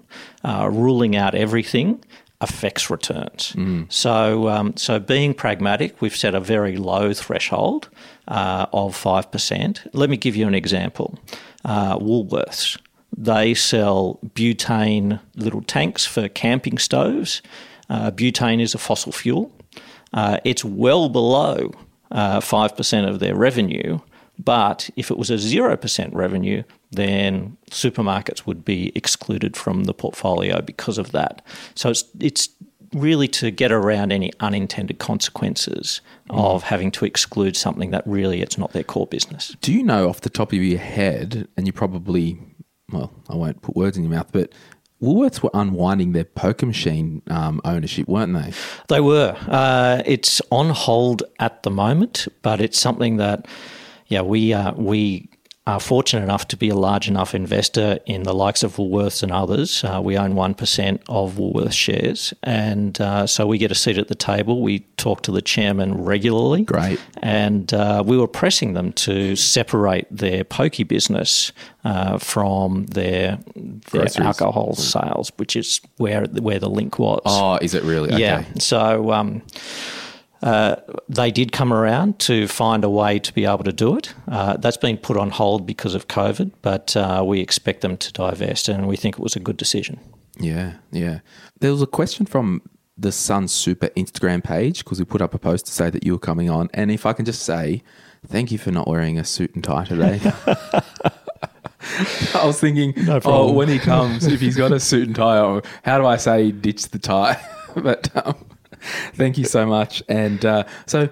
Uh, 0.42 0.68
ruling 0.72 1.14
out 1.14 1.36
everything 1.36 2.02
affects 2.40 2.90
returns. 2.90 3.52
Mm. 3.52 3.90
So, 3.90 4.48
um, 4.48 4.76
so 4.76 4.98
being 4.98 5.32
pragmatic, 5.32 6.02
we've 6.02 6.16
set 6.16 6.34
a 6.34 6.40
very 6.40 6.76
low 6.76 7.14
threshold 7.14 7.88
uh, 8.28 8.66
of 8.72 8.94
five 8.94 9.30
percent. 9.30 9.82
Let 9.92 10.10
me 10.10 10.16
give 10.16 10.36
you 10.36 10.46
an 10.46 10.54
example. 10.54 11.18
Uh, 11.64 11.98
Woolworths. 11.98 12.78
They 13.16 13.54
sell 13.54 14.18
butane 14.34 15.20
little 15.36 15.62
tanks 15.62 16.06
for 16.06 16.28
camping 16.28 16.78
stoves. 16.78 17.42
Uh, 17.90 18.10
butane 18.10 18.60
is 18.60 18.74
a 18.74 18.78
fossil 18.78 19.12
fuel. 19.12 19.52
Uh, 20.14 20.38
it's 20.44 20.64
well 20.64 21.08
below 21.08 21.72
uh, 22.10 22.40
five 22.40 22.76
percent 22.76 23.08
of 23.08 23.20
their 23.20 23.34
revenue. 23.34 23.98
But 24.38 24.90
if 24.96 25.10
it 25.10 25.18
was 25.18 25.30
a 25.30 25.34
0% 25.34 26.08
revenue, 26.12 26.62
then 26.90 27.56
supermarkets 27.70 28.46
would 28.46 28.64
be 28.64 28.90
excluded 28.94 29.56
from 29.56 29.84
the 29.84 29.94
portfolio 29.94 30.60
because 30.62 30.98
of 30.98 31.12
that. 31.12 31.44
So 31.74 31.90
it's, 31.90 32.04
it's 32.18 32.48
really 32.92 33.28
to 33.28 33.50
get 33.50 33.72
around 33.72 34.12
any 34.12 34.30
unintended 34.40 34.98
consequences 34.98 36.00
mm. 36.30 36.38
of 36.38 36.62
having 36.62 36.90
to 36.92 37.04
exclude 37.04 37.56
something 37.56 37.90
that 37.90 38.02
really 38.06 38.42
it's 38.42 38.58
not 38.58 38.72
their 38.72 38.84
core 38.84 39.06
business. 39.06 39.56
Do 39.60 39.72
you 39.72 39.82
know 39.82 40.08
off 40.08 40.20
the 40.20 40.30
top 40.30 40.52
of 40.52 40.58
your 40.58 40.78
head, 40.78 41.48
and 41.56 41.66
you 41.66 41.72
probably, 41.72 42.38
well, 42.92 43.12
I 43.28 43.36
won't 43.36 43.62
put 43.62 43.76
words 43.76 43.96
in 43.96 44.04
your 44.04 44.12
mouth, 44.12 44.28
but 44.32 44.52
Woolworths 45.02 45.42
were 45.42 45.50
unwinding 45.52 46.12
their 46.12 46.24
poker 46.24 46.64
machine 46.64 47.22
um, 47.28 47.60
ownership, 47.64 48.06
weren't 48.06 48.34
they? 48.34 48.52
They 48.88 49.00
were. 49.00 49.36
Uh, 49.48 50.00
it's 50.06 50.40
on 50.50 50.70
hold 50.70 51.24
at 51.40 51.64
the 51.64 51.70
moment, 51.70 52.28
but 52.42 52.60
it's 52.60 52.78
something 52.78 53.16
that, 53.16 53.46
yeah, 54.06 54.22
we 54.22 54.52
uh, 54.52 54.74
we 54.74 55.28
are 55.64 55.78
fortunate 55.78 56.24
enough 56.24 56.48
to 56.48 56.56
be 56.56 56.68
a 56.68 56.74
large 56.74 57.06
enough 57.06 57.36
investor 57.36 58.00
in 58.06 58.24
the 58.24 58.34
likes 58.34 58.64
of 58.64 58.76
Woolworths 58.76 59.22
and 59.22 59.30
others. 59.30 59.84
Uh, 59.84 60.00
we 60.02 60.18
own 60.18 60.34
1% 60.34 61.00
of 61.08 61.34
Woolworths 61.34 61.72
shares. 61.72 62.34
And 62.42 63.00
uh, 63.00 63.28
so 63.28 63.46
we 63.46 63.58
get 63.58 63.70
a 63.70 63.74
seat 63.76 63.96
at 63.96 64.08
the 64.08 64.16
table. 64.16 64.60
We 64.60 64.80
talk 64.96 65.22
to 65.22 65.30
the 65.30 65.40
chairman 65.40 66.02
regularly. 66.02 66.62
Great. 66.64 67.00
And 67.22 67.72
uh, 67.72 68.02
we 68.04 68.18
were 68.18 68.26
pressing 68.26 68.74
them 68.74 68.92
to 68.94 69.36
separate 69.36 70.08
their 70.10 70.42
pokey 70.42 70.82
business 70.82 71.52
uh, 71.84 72.18
from 72.18 72.86
their, 72.86 73.38
their 73.92 74.08
alcohol 74.18 74.74
sales, 74.74 75.30
which 75.36 75.54
is 75.54 75.80
where, 75.98 76.24
where 76.24 76.58
the 76.58 76.70
link 76.70 76.98
was. 76.98 77.22
Oh, 77.24 77.58
is 77.62 77.74
it 77.74 77.84
really? 77.84 78.20
Yeah. 78.20 78.44
So. 78.58 79.12
Um, 79.12 79.42
Uh, 80.42 80.76
they 81.08 81.30
did 81.30 81.52
come 81.52 81.72
around 81.72 82.18
to 82.18 82.48
find 82.48 82.82
a 82.84 82.90
way 82.90 83.18
to 83.18 83.32
be 83.32 83.44
able 83.44 83.64
to 83.64 83.72
do 83.72 83.96
it. 83.96 84.12
Uh, 84.28 84.56
that's 84.56 84.76
been 84.76 84.96
put 84.96 85.16
on 85.16 85.30
hold 85.30 85.66
because 85.66 85.94
of 85.94 86.08
COVID, 86.08 86.50
but 86.62 86.96
uh, 86.96 87.22
we 87.24 87.40
expect 87.40 87.80
them 87.80 87.96
to 87.96 88.12
divest, 88.12 88.68
and 88.68 88.88
we 88.88 88.96
think 88.96 89.16
it 89.16 89.22
was 89.22 89.36
a 89.36 89.40
good 89.40 89.56
decision. 89.56 90.00
Yeah, 90.38 90.74
yeah. 90.90 91.20
There 91.60 91.70
was 91.70 91.82
a 91.82 91.86
question 91.86 92.26
from 92.26 92.62
the 92.96 93.12
Sun 93.12 93.48
Super 93.48 93.88
Instagram 93.88 94.42
page 94.42 94.84
because 94.84 94.98
we 94.98 95.04
put 95.04 95.22
up 95.22 95.34
a 95.34 95.38
post 95.38 95.66
to 95.66 95.72
say 95.72 95.90
that 95.90 96.04
you 96.04 96.12
were 96.12 96.18
coming 96.18 96.50
on. 96.50 96.68
And 96.74 96.90
if 96.90 97.06
I 97.06 97.12
can 97.12 97.24
just 97.24 97.42
say, 97.42 97.82
thank 98.26 98.50
you 98.50 98.58
for 98.58 98.70
not 98.70 98.88
wearing 98.88 99.18
a 99.18 99.24
suit 99.24 99.54
and 99.54 99.62
tie 99.62 99.84
today. 99.84 100.20
I 102.34 102.46
was 102.46 102.60
thinking, 102.60 102.94
No 103.04 103.20
oh, 103.24 103.52
when 103.52 103.68
he 103.68 103.78
comes, 103.78 104.26
if 104.26 104.40
he's 104.40 104.56
got 104.56 104.72
a 104.72 104.80
suit 104.80 105.06
and 105.06 105.16
tie, 105.16 105.40
or 105.40 105.62
how 105.84 105.98
do 105.98 106.06
I 106.06 106.16
say 106.16 106.52
ditch 106.52 106.88
the 106.88 106.98
tie? 106.98 107.40
but 107.76 108.08
um, 108.26 108.36
thank 109.14 109.38
you 109.38 109.44
so 109.44 109.66
much. 109.66 110.02
And 110.08 110.44
uh, 110.44 110.64
so 110.86 111.08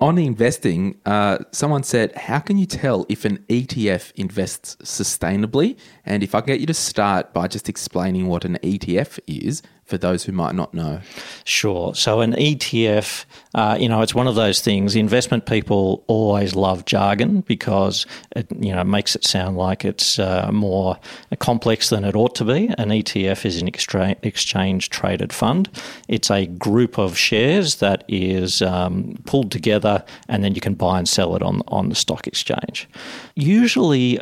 on 0.00 0.18
investing, 0.18 0.98
uh, 1.06 1.38
someone 1.52 1.82
said, 1.84 2.12
how 2.16 2.40
can 2.40 2.58
you 2.58 2.66
tell 2.66 3.06
if 3.08 3.24
an 3.24 3.38
ETF 3.48 4.12
invests 4.16 4.76
sustainably? 4.82 5.76
And 6.04 6.22
if 6.22 6.34
I 6.34 6.40
can 6.40 6.48
get 6.48 6.60
you 6.60 6.66
to 6.66 6.74
start 6.74 7.32
by 7.32 7.46
just 7.46 7.68
explaining 7.68 8.26
what 8.26 8.44
an 8.44 8.58
ETF 8.62 9.20
is 9.26 9.62
for 9.92 9.98
those 9.98 10.24
who 10.24 10.32
might 10.32 10.54
not 10.54 10.72
know. 10.72 11.02
Sure. 11.44 11.94
So 11.94 12.22
an 12.22 12.32
ETF, 12.32 13.26
uh, 13.54 13.76
you 13.78 13.90
know, 13.90 14.00
it's 14.00 14.14
one 14.14 14.26
of 14.26 14.36
those 14.36 14.62
things. 14.62 14.96
Investment 14.96 15.44
people 15.44 16.02
always 16.06 16.54
love 16.54 16.86
jargon 16.86 17.42
because 17.42 18.06
it, 18.34 18.46
you 18.58 18.74
know, 18.74 18.84
makes 18.84 19.14
it 19.14 19.22
sound 19.22 19.58
like 19.58 19.84
it's 19.84 20.18
uh, 20.18 20.48
more 20.50 20.98
complex 21.40 21.90
than 21.90 22.04
it 22.04 22.16
ought 22.16 22.34
to 22.36 22.44
be. 22.46 22.68
An 22.78 22.88
ETF 22.88 23.44
is 23.44 23.60
an 23.60 23.68
extra- 23.68 24.16
exchange 24.22 24.88
traded 24.88 25.30
fund. 25.30 25.68
It's 26.08 26.30
a 26.30 26.46
group 26.46 26.98
of 26.98 27.18
shares 27.18 27.76
that 27.76 28.02
is 28.08 28.62
um, 28.62 29.18
pulled 29.26 29.52
together, 29.52 30.02
and 30.26 30.42
then 30.42 30.54
you 30.54 30.62
can 30.62 30.72
buy 30.72 30.96
and 30.96 31.06
sell 31.06 31.36
it 31.36 31.42
on 31.42 31.60
on 31.68 31.90
the 31.90 31.94
stock 31.94 32.26
exchange. 32.26 32.88
Usually, 33.34 34.18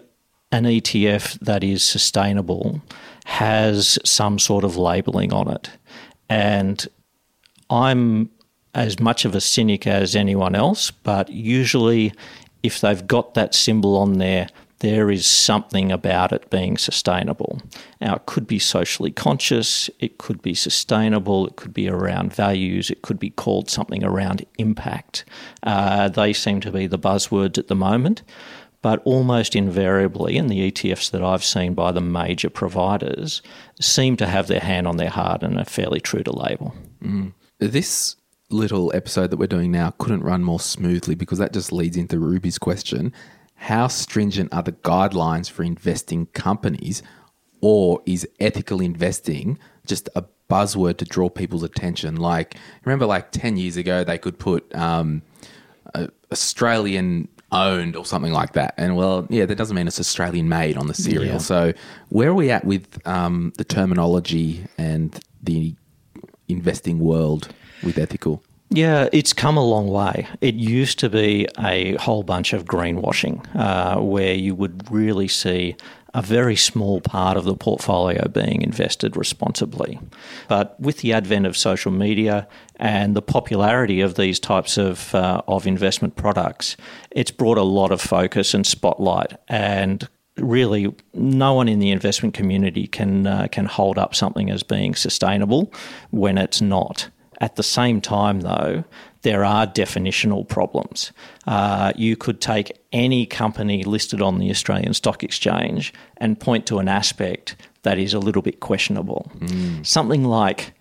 an 0.50 0.65
ETF 0.65 1.39
that 1.39 1.62
is 1.62 1.85
sustainable 1.85 2.83
has 3.25 3.99
some 4.05 4.39
sort 4.39 4.65
of 4.65 4.77
labeling 4.77 5.33
on 5.33 5.49
it. 5.50 5.71
And 6.29 6.87
I'm 7.69 8.31
as 8.75 9.00
much 9.00 9.25
of 9.25 9.35
a 9.35 9.41
cynic 9.41 9.87
as 9.87 10.15
anyone 10.15 10.55
else, 10.55 10.91
but 10.91 11.29
usually 11.29 12.12
if 12.62 12.81
they've 12.81 13.07
got 13.07 13.35
that 13.35 13.55
symbol 13.55 13.97
on 13.97 14.19
there, 14.19 14.49
there 14.81 15.11
is 15.11 15.27
something 15.27 15.93
about 15.93 16.33
it 16.33 16.49
being 16.49 16.79
sustainable. 16.79 17.61
Now, 18.00 18.17
it 18.17 18.27
could 18.27 18.47
be 18.47 18.59
socially 18.59 19.11
conscious, 19.11 19.91
it 19.99 20.17
could 20.17 20.41
be 20.41 20.55
sustainable, 20.55 21.47
it 21.47 21.57
could 21.57 21.75
be 21.75 21.89
around 21.89 22.35
values, 22.35 22.91
it 22.91 23.03
could 23.03 23.19
be 23.19 23.31
called 23.31 23.69
something 23.69 24.03
around 24.03 24.45
impact. 24.57 25.27
Uh, 25.62 26.09
they 26.09 26.33
seem 26.33 26.61
to 26.62 26.73
be 26.73 26.87
the 26.87 26.99
buzzwords 26.99 27.59
at 27.59 27.69
the 27.69 27.77
moment. 27.77 28.23
But 28.82 29.02
almost 29.04 29.54
invariably, 29.54 30.37
in 30.37 30.46
the 30.46 30.70
ETFs 30.70 31.10
that 31.10 31.22
I've 31.22 31.44
seen 31.44 31.75
by 31.75 31.92
the 31.92 32.00
major 32.00 32.49
providers, 32.49 33.42
seem 33.78 34.16
to 34.16 34.26
have 34.26 34.46
their 34.46 34.60
hand 34.60 34.88
on 34.88 34.96
their 34.96 35.10
heart 35.10 35.42
and 35.42 35.58
are 35.58 35.64
fairly 35.66 36.00
true 36.00 36.22
to 36.22 36.32
label. 36.32 36.75
This 37.58 38.16
little 38.49 38.90
episode 38.94 39.30
that 39.30 39.37
we're 39.37 39.46
doing 39.46 39.70
now 39.70 39.90
couldn't 39.99 40.22
run 40.22 40.42
more 40.42 40.60
smoothly 40.60 41.14
because 41.14 41.38
that 41.38 41.52
just 41.52 41.72
leads 41.72 41.96
into 41.96 42.18
Ruby's 42.18 42.58
question. 42.58 43.12
How 43.54 43.88
stringent 43.88 44.52
are 44.54 44.62
the 44.62 44.72
guidelines 44.72 45.50
for 45.50 45.62
investing 45.62 46.26
companies, 46.26 47.02
or 47.60 48.00
is 48.06 48.26
ethical 48.40 48.80
investing 48.80 49.58
just 49.87 50.08
a 50.16 50.25
buzzword 50.49 50.96
to 50.96 51.04
draw 51.04 51.28
people's 51.28 51.62
attention? 51.62 52.16
Like, 52.16 52.56
remember, 52.84 53.04
like 53.04 53.30
10 53.30 53.58
years 53.58 53.76
ago, 53.76 54.02
they 54.04 54.16
could 54.16 54.38
put 54.38 54.75
um, 54.75 55.20
Australian 56.32 57.28
owned 57.52 57.97
or 57.97 58.04
something 58.04 58.33
like 58.33 58.52
that. 58.52 58.75
And 58.76 58.97
well, 58.97 59.26
yeah, 59.30 59.47
that 59.47 59.57
doesn't 59.57 59.75
mean 59.75 59.87
it's 59.87 60.00
Australian 60.00 60.49
made 60.49 60.76
on 60.76 60.87
the 60.87 60.95
cereal. 60.95 61.35
Yeah. 61.35 61.38
So, 61.38 61.73
where 62.09 62.28
are 62.28 62.35
we 62.35 62.50
at 62.50 62.64
with 62.64 63.07
um, 63.07 63.52
the 63.57 63.64
terminology 63.64 64.64
and 64.78 65.19
the 65.42 65.75
investing 66.49 66.99
world 66.99 67.49
with 67.83 67.99
ethical? 67.99 68.42
Yeah, 68.73 69.09
it's 69.12 69.33
come 69.33 69.57
a 69.57 69.65
long 69.65 69.89
way. 69.89 70.29
It 70.41 70.55
used 70.55 71.00
to 71.00 71.11
be 71.11 71.49
a 71.59 71.97
whole 71.97 72.23
bunch 72.23 72.53
of 72.53 72.67
greenwashing 72.67 73.45
uh, 73.57 74.00
where 74.00 74.33
you 74.33 74.55
would 74.55 74.89
really 74.93 75.27
see 75.27 75.77
a 76.15 76.23
very 76.23 76.55
small 76.55 77.00
part 77.00 77.37
of 77.37 77.45
the 77.45 77.57
portfolio 77.57 78.29
being 78.29 78.62
invested 78.62 79.17
responsibly. 79.17 79.99
But 80.47 80.79
with 80.81 80.99
the 80.99 81.12
advent 81.12 81.47
of 81.47 81.57
social 81.57 81.91
media 81.91 82.47
and 82.77 83.17
the 83.17 83.23
popularity 83.23 84.00
of 84.00 84.15
these 84.15 84.39
types 84.39 84.79
of, 84.79 85.12
uh, 85.17 85.43
of 85.49 85.67
investment 85.67 86.15
products, 86.15 86.77
it's 87.11 87.33
brought 87.33 87.59
a 87.59 87.62
lot 87.62 87.91
of 87.91 88.00
focus 88.00 88.55
and 88.55 88.65
spotlight. 88.65 89.33
And 89.49 90.09
really, 90.37 90.95
no 91.12 91.55
one 91.55 91.69
in 91.69 91.81
the 91.81 91.91
investment 91.91 92.35
community 92.35 92.87
can, 92.87 93.27
uh, 93.27 93.49
can 93.50 93.67
hold 93.67 93.99
up 93.99 94.15
something 94.15 94.49
as 94.49 94.62
being 94.62 94.95
sustainable 94.95 95.73
when 96.11 96.39
it's 96.39 96.61
not. 96.61 97.09
At 97.40 97.56
the 97.56 97.62
same 97.62 98.00
time, 98.00 98.40
though, 98.40 98.85
there 99.23 99.44
are 99.44 99.66
definitional 99.66 100.47
problems. 100.47 101.12
Uh, 101.47 101.92
you 101.97 102.16
could 102.16 102.40
take 102.40 102.78
any 102.92 103.26
company 103.26 103.82
listed 103.85 104.20
on 104.20 104.38
the 104.38 104.50
Australian 104.50 104.94
Stock 104.94 105.23
Exchange 105.23 105.92
and 106.18 106.38
point 106.38 106.66
to 106.66 106.78
an 106.78 106.88
aspect 106.88 107.56
that 107.82 107.99
is 107.99 108.14
a 108.14 108.18
little 108.18 108.42
bit 108.42 108.61
questionable. 108.61 109.30
Something 109.82 110.25
like, 110.25 110.75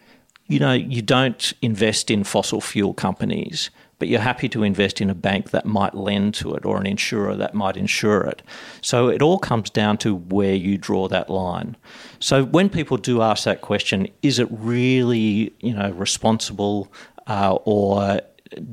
you 0.47 0.59
know, 0.59 0.73
you 0.73 1.01
don't 1.01 1.53
invest 1.61 2.11
in 2.11 2.23
fossil 2.23 2.59
fuel 2.59 2.93
companies, 2.93 3.69
but 3.99 4.07
you're 4.07 4.21
happy 4.21 4.49
to 4.49 4.63
invest 4.63 5.01
in 5.01 5.09
a 5.09 5.15
bank 5.15 5.51
that 5.51 5.65
might 5.65 5.93
lend 5.93 6.33
to 6.35 6.55
it 6.55 6.65
or 6.65 6.79
an 6.79 6.87
insurer 6.87 7.35
that 7.35 7.53
might 7.53 7.77
insure 7.77 8.21
it. 8.21 8.41
So 8.81 9.09
it 9.09 9.21
all 9.21 9.37
comes 9.37 9.69
down 9.69 9.97
to 9.99 10.15
where 10.15 10.55
you 10.55 10.77
draw 10.77 11.07
that 11.09 11.29
line. 11.29 11.75
So 12.19 12.45
when 12.45 12.69
people 12.69 12.97
do 12.97 13.21
ask 13.21 13.43
that 13.43 13.61
question, 13.61 14.07
is 14.21 14.39
it 14.39 14.47
really, 14.49 15.53
you 15.59 15.73
know, 15.73 15.91
responsible 15.91 16.91
uh, 17.27 17.57
or 17.65 18.21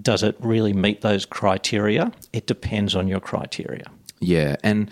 does 0.00 0.22
it 0.22 0.36
really 0.40 0.72
meet 0.72 1.02
those 1.02 1.26
criteria? 1.26 2.12
It 2.32 2.46
depends 2.46 2.94
on 2.94 3.08
your 3.08 3.20
criteria. 3.20 3.84
Yeah, 4.20 4.56
and 4.62 4.90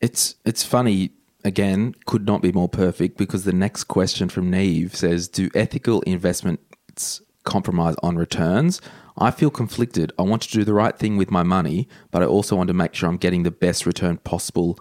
it's 0.00 0.36
it's 0.44 0.62
funny 0.62 1.10
again, 1.44 1.94
could 2.06 2.26
not 2.26 2.42
be 2.42 2.52
more 2.52 2.68
perfect 2.68 3.16
because 3.16 3.44
the 3.44 3.52
next 3.52 3.84
question 3.84 4.28
from 4.28 4.50
Neve 4.50 4.94
says, 4.94 5.28
"Do 5.28 5.50
ethical 5.54 6.02
investments 6.02 7.20
compromise 7.44 7.96
on 8.02 8.16
returns?" 8.16 8.80
I 9.20 9.30
feel 9.30 9.50
conflicted. 9.50 10.12
I 10.18 10.22
want 10.22 10.42
to 10.42 10.50
do 10.50 10.64
the 10.64 10.72
right 10.72 10.98
thing 10.98 11.16
with 11.16 11.30
my 11.30 11.42
money, 11.42 11.88
but 12.10 12.22
I 12.22 12.26
also 12.26 12.56
want 12.56 12.68
to 12.68 12.74
make 12.74 12.94
sure 12.94 13.08
I'm 13.08 13.18
getting 13.18 13.42
the 13.42 13.50
best 13.50 13.84
return 13.84 14.16
possible 14.18 14.78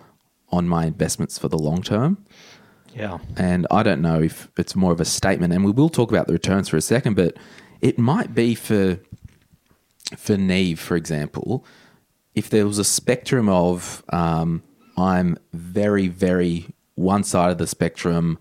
on 0.50 0.68
my 0.68 0.86
investments 0.86 1.38
for 1.38 1.50
the 1.50 1.58
long 1.58 1.84
term. 1.84 2.26
Yeah. 2.96 3.20
And 3.38 3.68
I 3.70 3.84
don't 3.84 4.02
know 4.02 4.22
if 4.22 4.50
it's 4.58 4.76
more 4.76 4.92
of 4.92 5.02
a 5.02 5.06
statement, 5.06 5.54
and 5.54 5.64
we 5.66 5.72
will 5.72 5.90
talk 5.90 6.10
about 6.10 6.28
the 6.28 6.34
returns 6.34 6.70
for 6.70 6.78
a 6.78 6.82
second, 6.82 7.16
but 7.16 7.38
it 7.82 8.00
might 8.00 8.34
be 8.34 8.56
for 8.56 9.00
for 10.18 10.38
Neve, 10.38 10.80
for 10.80 10.96
example, 10.96 11.64
if 12.34 12.50
there 12.50 12.66
was 12.66 12.80
a 12.80 12.84
spectrum 12.84 13.48
of 13.48 14.04
um, 14.10 14.64
I'm 14.98 15.38
very, 15.54 16.08
very 16.08 16.68
one 16.96 17.24
side 17.24 17.52
of 17.52 17.58
the 17.58 17.68
spectrum, 17.68 18.40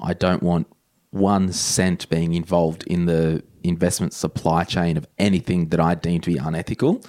I 0.00 0.14
don't 0.14 0.42
want 0.42 0.68
one 1.10 1.52
cent 1.52 2.08
being 2.08 2.34
involved 2.34 2.84
in 2.86 3.06
the 3.06 3.42
investment 3.62 4.12
supply 4.12 4.64
chain 4.64 4.96
of 4.96 5.06
anything 5.18 5.68
that 5.68 5.80
I 5.80 5.94
deem 5.94 6.20
to 6.22 6.32
be 6.32 6.38
unethical, 6.38 7.02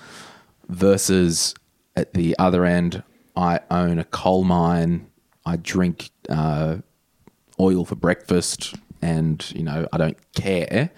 versus 0.68 1.54
at 1.96 2.14
the 2.14 2.36
other 2.40 2.66
end, 2.66 3.04
I 3.36 3.60
own 3.70 4.00
a 4.00 4.04
coal 4.04 4.44
mine, 4.44 5.08
I 5.46 5.58
drink 5.58 6.10
uh, 6.30 6.78
oil 7.60 7.86
for 7.86 7.96
breakfast, 7.96 8.76
and 9.02 9.50
you 9.56 9.64
know 9.64 9.88
I 9.92 9.98
don't 9.98 10.18
care. 10.34 10.92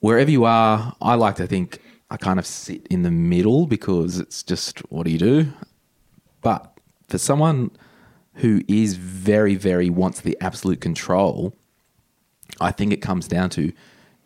Wherever 0.00 0.30
you 0.30 0.44
are, 0.44 0.94
I 1.00 1.14
like 1.14 1.36
to 1.36 1.46
think 1.46 1.80
I 2.10 2.16
kind 2.16 2.38
of 2.38 2.46
sit 2.46 2.86
in 2.88 3.02
the 3.02 3.10
middle 3.10 3.66
because 3.66 4.18
it's 4.18 4.42
just 4.42 4.78
what 4.90 5.04
do 5.04 5.10
you 5.10 5.18
do? 5.18 5.52
But 6.40 6.72
for 7.08 7.18
someone 7.18 7.70
who 8.34 8.62
is 8.68 8.94
very, 8.94 9.56
very 9.56 9.90
wants 9.90 10.20
the 10.20 10.36
absolute 10.40 10.80
control, 10.80 11.54
I 12.60 12.70
think 12.70 12.92
it 12.92 13.02
comes 13.02 13.26
down 13.26 13.50
to 13.50 13.72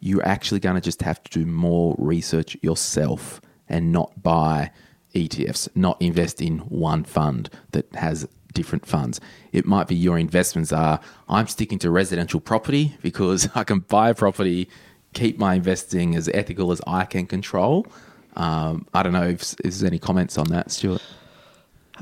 you're 0.05 0.27
actually 0.27 0.59
going 0.59 0.75
to 0.75 0.81
just 0.81 1.01
have 1.01 1.23
to 1.23 1.31
do 1.31 1.47
more 1.47 1.95
research 1.97 2.57
yourself 2.61 3.41
and 3.69 3.93
not 3.93 4.21
buy 4.21 4.69
ETFs, 5.15 5.69
not 5.77 6.01
invest 6.03 6.43
in 6.43 6.59
one 6.59 7.05
fund 7.05 7.49
that 7.71 7.87
has 7.95 8.27
different 8.53 8.85
funds. 8.85 9.21
It 9.53 9.65
might 9.65 9.87
be 9.87 9.95
your 9.95 10.19
investments 10.19 10.73
are 10.73 10.99
I'm 11.29 11.47
sticking 11.47 11.79
to 11.79 11.91
residential 11.91 12.41
property 12.41 12.97
because 13.01 13.49
I 13.55 13.63
can 13.63 13.79
buy 13.79 14.11
a 14.11 14.15
property, 14.15 14.69
keep 15.15 15.39
my 15.39 15.55
investing 15.55 16.17
as 16.17 16.29
ethical 16.35 16.73
as 16.73 16.81
I 16.85 17.05
can 17.05 17.27
control. 17.27 17.87
Um, 18.35 18.87
I 18.93 19.05
don't 19.05 19.13
know 19.13 19.29
if, 19.29 19.53
if 19.53 19.57
there's 19.63 19.85
any 19.85 20.01
comments 20.01 20.37
on 20.37 20.49
that, 20.49 20.73
Stuart. 20.73 21.03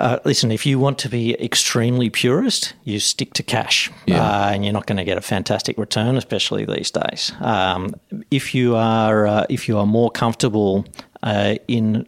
Uh, 0.00 0.18
listen, 0.24 0.50
if 0.50 0.64
you 0.64 0.78
want 0.78 0.98
to 0.98 1.08
be 1.08 1.34
extremely 1.40 2.08
purist, 2.10 2.72
you 2.84 2.98
stick 2.98 3.32
to 3.34 3.42
cash, 3.42 3.90
Yeah. 4.06 4.22
uh, 4.22 4.50
and 4.52 4.64
you're 4.64 4.72
not 4.72 4.86
going 4.86 4.96
to 4.98 5.04
get 5.04 5.18
a 5.18 5.20
fantastic 5.20 5.76
return, 5.78 6.16
especially 6.16 6.64
these 6.64 6.90
days. 6.90 7.32
Um, 7.40 7.94
if 8.30 8.54
you 8.54 8.76
are 8.76 9.26
uh, 9.26 9.46
if 9.48 9.68
you 9.68 9.78
are 9.78 9.86
more 9.86 10.10
comfortable 10.10 10.84
uh, 11.22 11.56
in 11.68 12.06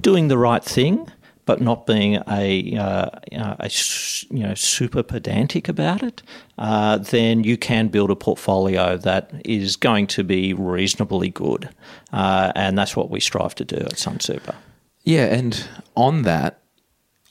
doing 0.00 0.28
the 0.28 0.38
right 0.38 0.62
thing, 0.64 1.08
but 1.44 1.60
not 1.60 1.86
being 1.86 2.22
a, 2.28 2.76
uh, 2.76 3.08
a 3.32 3.70
you 4.30 4.42
know 4.46 4.54
super 4.54 5.02
pedantic 5.02 5.68
about 5.68 6.02
it, 6.02 6.22
uh, 6.58 6.98
then 6.98 7.42
you 7.42 7.56
can 7.56 7.88
build 7.88 8.10
a 8.10 8.16
portfolio 8.16 8.96
that 8.98 9.30
is 9.44 9.76
going 9.76 10.06
to 10.06 10.22
be 10.22 10.52
reasonably 10.54 11.30
good, 11.30 11.68
uh, 12.12 12.52
and 12.54 12.78
that's 12.78 12.94
what 12.94 13.10
we 13.10 13.18
strive 13.18 13.54
to 13.56 13.64
do 13.64 13.76
at 13.76 13.98
Sun 13.98 14.20
Super. 14.20 14.54
Yeah, 15.04 15.24
and 15.34 15.66
on 15.94 16.22
that, 16.22 16.60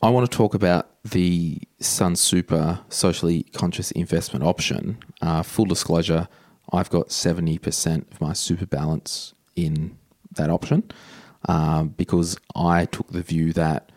I 0.03 0.09
want 0.11 0.29
to 0.29 0.37
talk 0.37 0.53
about 0.53 0.91
the 1.03 1.59
Sun 1.79 2.17
Super 2.17 2.79
socially 2.89 3.43
conscious 3.53 3.89
investment 3.91 4.45
option. 4.45 4.99
Uh, 5.21 5.41
full 5.41 5.65
disclosure, 5.65 6.27
I've 6.71 6.91
got 6.91 7.07
70% 7.07 8.11
of 8.11 8.21
my 8.21 8.33
super 8.33 8.67
balance 8.67 9.33
in 9.55 9.97
that 10.35 10.51
option 10.51 10.91
um, 11.47 11.89
because 11.89 12.37
I 12.55 12.85
took 12.85 13.11
the 13.11 13.23
view 13.23 13.53
that, 13.53 13.91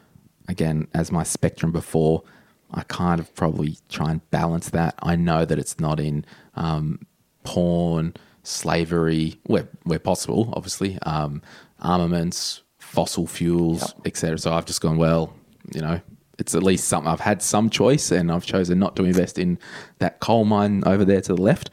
again, 0.48 0.88
as 0.94 1.12
my 1.12 1.22
spectrum 1.22 1.70
before, 1.70 2.22
I 2.70 2.82
kind 2.84 3.20
of 3.20 3.34
probably 3.34 3.76
try 3.90 4.10
and 4.10 4.30
balance 4.30 4.70
that. 4.70 4.94
I 5.02 5.16
know 5.16 5.44
that 5.44 5.58
it's 5.58 5.78
not 5.78 6.00
in 6.00 6.24
um, 6.54 7.00
porn, 7.44 8.14
slavery, 8.42 9.38
where, 9.44 9.68
where 9.82 9.98
possible, 9.98 10.50
obviously, 10.56 10.98
um, 11.02 11.42
armaments, 11.80 12.62
fossil 12.78 13.26
fuels, 13.26 13.94
etc. 14.06 14.38
So 14.38 14.54
I've 14.54 14.64
just 14.64 14.80
gone, 14.80 14.96
well, 14.96 15.34
you 15.72 15.80
know, 15.80 16.00
it's 16.38 16.54
at 16.54 16.62
least 16.62 16.88
something 16.88 17.10
I've 17.10 17.20
had 17.20 17.42
some 17.42 17.70
choice, 17.70 18.10
and 18.10 18.32
I've 18.32 18.46
chosen 18.46 18.78
not 18.78 18.96
to 18.96 19.04
invest 19.04 19.38
in 19.38 19.58
that 19.98 20.20
coal 20.20 20.44
mine 20.44 20.82
over 20.86 21.04
there 21.04 21.20
to 21.20 21.34
the 21.34 21.42
left. 21.42 21.70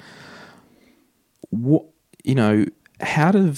What 1.49 1.85
you 2.23 2.35
know, 2.35 2.65
how 2.99 3.31
do 3.31 3.53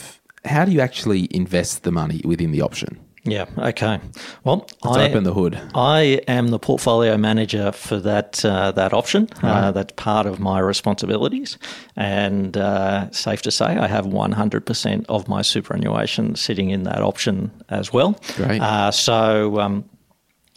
how 0.45 0.65
do 0.65 0.71
you 0.71 0.79
actually 0.79 1.27
invest 1.31 1.83
the 1.83 1.91
money 1.91 2.21
within 2.23 2.51
the 2.51 2.61
option? 2.61 2.99
Yeah. 3.25 3.45
Okay. 3.57 3.99
Well, 4.43 4.67
Let's 4.83 4.97
I, 4.97 5.09
open 5.09 5.23
the 5.23 5.33
hood. 5.33 5.59
I 5.75 6.21
am 6.27 6.47
the 6.47 6.59
portfolio 6.59 7.17
manager 7.17 7.71
for 7.71 7.99
that 7.99 8.43
uh, 8.45 8.71
that 8.71 8.93
option. 8.93 9.27
Uh, 9.43 9.71
that's 9.71 9.93
part 9.93 10.25
of 10.25 10.39
my 10.39 10.59
responsibilities, 10.59 11.57
and 11.95 12.55
uh, 12.55 13.11
safe 13.11 13.41
to 13.43 13.51
say, 13.51 13.65
I 13.65 13.87
have 13.87 14.05
100% 14.05 15.05
of 15.09 15.27
my 15.27 15.41
superannuation 15.41 16.35
sitting 16.35 16.69
in 16.69 16.83
that 16.83 17.01
option 17.01 17.51
as 17.69 17.91
well. 17.91 18.19
Great. 18.35 18.61
Uh, 18.61 18.91
so, 18.91 19.59
um, 19.59 19.89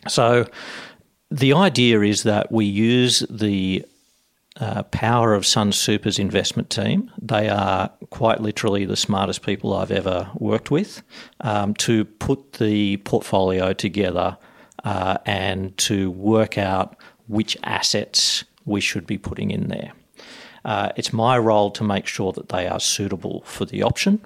so 0.09 0.47
the 1.30 1.52
idea 1.52 2.00
is 2.00 2.25
that 2.25 2.52
we 2.52 2.64
use 2.64 3.21
the 3.30 3.85
uh, 4.61 4.82
power 4.85 5.35
of 5.35 5.47
Sun 5.47 5.73
Super's 5.73 6.18
investment 6.18 6.68
team. 6.68 7.11
They 7.21 7.49
are 7.49 7.90
quite 8.11 8.40
literally 8.40 8.85
the 8.85 8.97
smartest 8.97 9.42
people 9.42 9.73
I've 9.73 9.90
ever 9.90 10.30
worked 10.35 10.71
with 10.71 11.02
um, 11.40 11.75
to 11.75 12.04
put 12.04 12.54
the 12.54 12.99
portfolio 12.99 13.73
together 13.73 14.37
uh, 14.85 15.18
and 15.25 15.76
to 15.78 16.11
work 16.11 16.59
out 16.59 16.97
which 17.28 17.56
assets 17.62 18.44
we 18.66 18.80
should 18.80 19.06
be 19.06 19.16
putting 19.16 19.50
in 19.50 19.68
there. 19.68 19.92
Uh, 20.64 20.92
it's 20.97 21.12
my 21.12 21.38
role 21.38 21.71
to 21.71 21.82
make 21.82 22.06
sure 22.06 22.32
that 22.32 22.50
they 22.50 22.68
are 22.68 22.78
suitable 22.78 23.42
for 23.47 23.64
the 23.64 23.82
option 23.82 24.21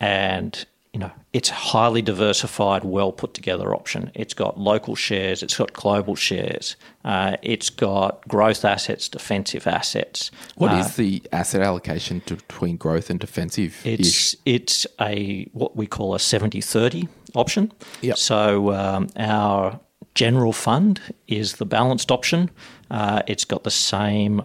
and 0.00 0.64
you 0.92 1.00
know 1.00 1.10
it's 1.32 1.50
a 1.50 1.54
highly 1.54 2.00
diversified 2.00 2.84
well 2.84 3.12
put 3.12 3.34
together 3.34 3.74
option 3.74 4.10
it's 4.14 4.32
got 4.34 4.58
local 4.58 4.94
shares 4.94 5.42
it's 5.42 5.56
got 5.56 5.72
global 5.72 6.14
shares 6.16 6.76
uh, 7.04 7.36
it's 7.42 7.68
got 7.70 8.26
growth 8.28 8.64
assets 8.64 9.08
defensive 9.08 9.66
assets 9.66 10.30
What 10.56 10.72
is 10.72 10.96
the 10.96 11.22
asset 11.32 11.60
allocation 11.62 12.22
between 12.26 12.76
growth 12.76 13.10
and 13.10 13.20
defensive? 13.20 13.80
it's 13.84 14.34
it's 14.46 14.86
a 15.00 15.44
what 15.52 15.76
we 15.76 15.86
call 15.86 16.14
a 16.14 16.18
70-30 16.18 17.08
option 17.34 17.72
Yep. 18.00 18.16
so 18.16 18.72
um, 18.72 19.08
our 19.16 19.78
general 20.14 20.52
fund 20.52 21.00
is 21.26 21.54
the 21.54 21.66
balanced 21.66 22.10
option 22.10 22.50
uh, 22.90 23.22
it's 23.26 23.44
got 23.44 23.64
the 23.64 23.70
same 23.70 24.42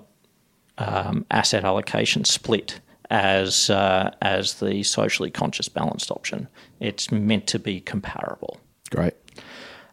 um, 0.78 1.26
asset 1.32 1.64
allocation 1.64 2.26
split 2.26 2.80
as 3.10 3.70
uh, 3.70 4.10
as 4.22 4.56
the 4.56 4.82
socially 4.82 5.30
conscious 5.30 5.70
balanced 5.70 6.10
option. 6.10 6.48
It's 6.84 7.12
meant 7.12 7.48
to 7.48 7.60
be 7.60 7.80
comparable, 7.80 8.60
Great. 8.92 9.14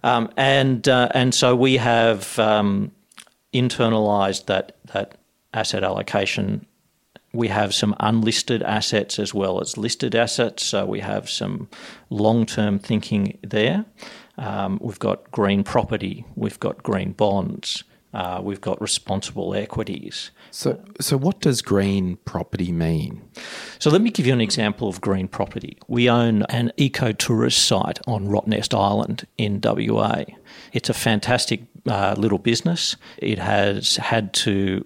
um, 0.02 0.28
and 0.36 0.88
uh, 0.88 1.08
and 1.14 1.34
so 1.34 1.54
we 1.54 1.76
have 1.78 2.38
um, 2.38 2.90
internalized 3.52 4.46
that 4.46 4.76
that 4.92 5.14
asset 5.54 5.84
allocation. 5.84 6.66
We 7.32 7.46
have 7.48 7.72
some 7.72 7.94
unlisted 8.00 8.60
assets 8.64 9.18
as 9.20 9.32
well 9.32 9.60
as 9.60 9.76
listed 9.76 10.16
assets. 10.16 10.64
So 10.64 10.84
we 10.84 10.98
have 11.00 11.30
some 11.30 11.68
long 12.08 12.44
term 12.44 12.78
thinking 12.80 13.38
there. 13.42 13.84
Um, 14.36 14.78
we've 14.82 14.98
got 14.98 15.30
green 15.30 15.62
property. 15.62 16.24
We've 16.34 16.58
got 16.58 16.82
green 16.82 17.12
bonds. 17.12 17.84
Uh, 18.12 18.40
we've 18.42 18.60
got 18.60 18.80
responsible 18.80 19.54
equities. 19.54 20.30
So, 20.50 20.82
so 21.00 21.16
what 21.16 21.40
does 21.40 21.62
green 21.62 22.16
property 22.24 22.72
mean? 22.72 23.22
So 23.78 23.88
let 23.88 24.02
me 24.02 24.10
give 24.10 24.26
you 24.26 24.32
an 24.32 24.40
example 24.40 24.88
of 24.88 25.00
green 25.00 25.28
property. 25.28 25.78
We 25.86 26.10
own 26.10 26.42
an 26.44 26.72
eco-tourist 26.76 27.66
site 27.66 28.00
on 28.08 28.26
Rottnest 28.26 28.76
Island 28.76 29.26
in 29.38 29.60
WA. 29.62 30.24
It's 30.72 30.90
a 30.90 30.94
fantastic 30.94 31.62
uh, 31.88 32.16
little 32.18 32.38
business. 32.38 32.96
It 33.18 33.38
has 33.38 33.96
had 33.96 34.32
to 34.34 34.84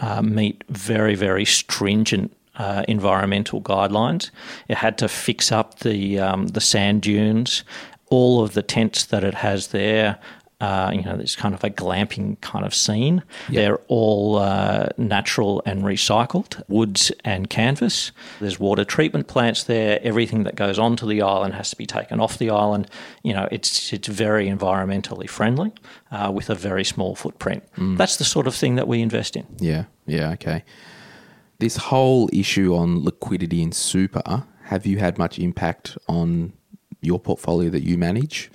uh, 0.00 0.22
meet 0.22 0.64
very, 0.68 1.14
very 1.14 1.44
stringent 1.44 2.34
uh, 2.56 2.84
environmental 2.88 3.60
guidelines. 3.60 4.30
It 4.68 4.78
had 4.78 4.98
to 4.98 5.08
fix 5.08 5.52
up 5.52 5.80
the 5.80 6.18
um, 6.18 6.48
the 6.48 6.60
sand 6.60 7.02
dunes. 7.02 7.64
All 8.08 8.42
of 8.42 8.54
the 8.54 8.62
tents 8.62 9.04
that 9.06 9.24
it 9.24 9.34
has 9.34 9.68
there, 9.68 10.18
uh, 10.58 10.90
you 10.94 11.02
know, 11.02 11.16
there's 11.16 11.36
kind 11.36 11.54
of 11.54 11.62
a 11.64 11.68
glamping 11.68 12.40
kind 12.40 12.64
of 12.64 12.74
scene. 12.74 13.22
They're 13.50 13.78
all 13.88 14.36
uh, 14.36 14.88
natural 14.96 15.62
and 15.66 15.82
recycled 15.82 16.62
woods 16.68 17.12
and 17.24 17.50
canvas. 17.50 18.10
There's 18.40 18.58
water 18.58 18.84
treatment 18.84 19.28
plants 19.28 19.64
there. 19.64 20.00
Everything 20.02 20.44
that 20.44 20.56
goes 20.56 20.78
onto 20.78 21.06
the 21.06 21.20
island 21.20 21.54
has 21.54 21.68
to 21.70 21.76
be 21.76 21.84
taken 21.84 22.20
off 22.20 22.38
the 22.38 22.48
island. 22.48 22.88
You 23.22 23.34
know, 23.34 23.48
it's 23.50 23.92
it's 23.92 24.08
very 24.08 24.46
environmentally 24.48 25.28
friendly 25.28 25.72
uh, 26.10 26.32
with 26.34 26.48
a 26.48 26.54
very 26.54 26.84
small 26.84 27.14
footprint. 27.14 27.62
That's 27.96 28.16
the 28.16 28.24
sort 28.24 28.46
of 28.46 28.54
thing 28.54 28.76
that 28.76 28.88
we 28.88 29.02
invest 29.02 29.36
in. 29.36 29.46
Yeah, 29.58 29.84
yeah, 30.06 30.30
okay. 30.32 30.64
This 31.58 31.76
whole 31.76 32.30
issue 32.32 32.74
on 32.74 33.04
liquidity 33.04 33.62
in 33.62 33.72
super, 33.72 34.44
have 34.64 34.86
you 34.86 34.98
had 34.98 35.18
much 35.18 35.38
impact 35.38 35.98
on 36.08 36.52
your 37.00 37.18
portfolio 37.18 37.70
that 37.70 37.82
you 37.82 37.98
manage? 37.98 38.50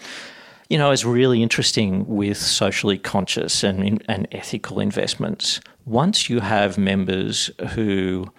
You 0.71 0.77
know, 0.77 0.91
it's 0.91 1.03
really 1.03 1.43
interesting 1.43 2.07
with 2.07 2.38
socially 2.38 2.97
conscious 2.97 3.62
and, 3.62 4.01
and 4.07 4.25
ethical 4.31 4.79
investments. 4.79 5.60
Once 5.84 6.29
you 6.29 6.39
have 6.39 6.77
members 6.77 7.51
who 7.71 8.31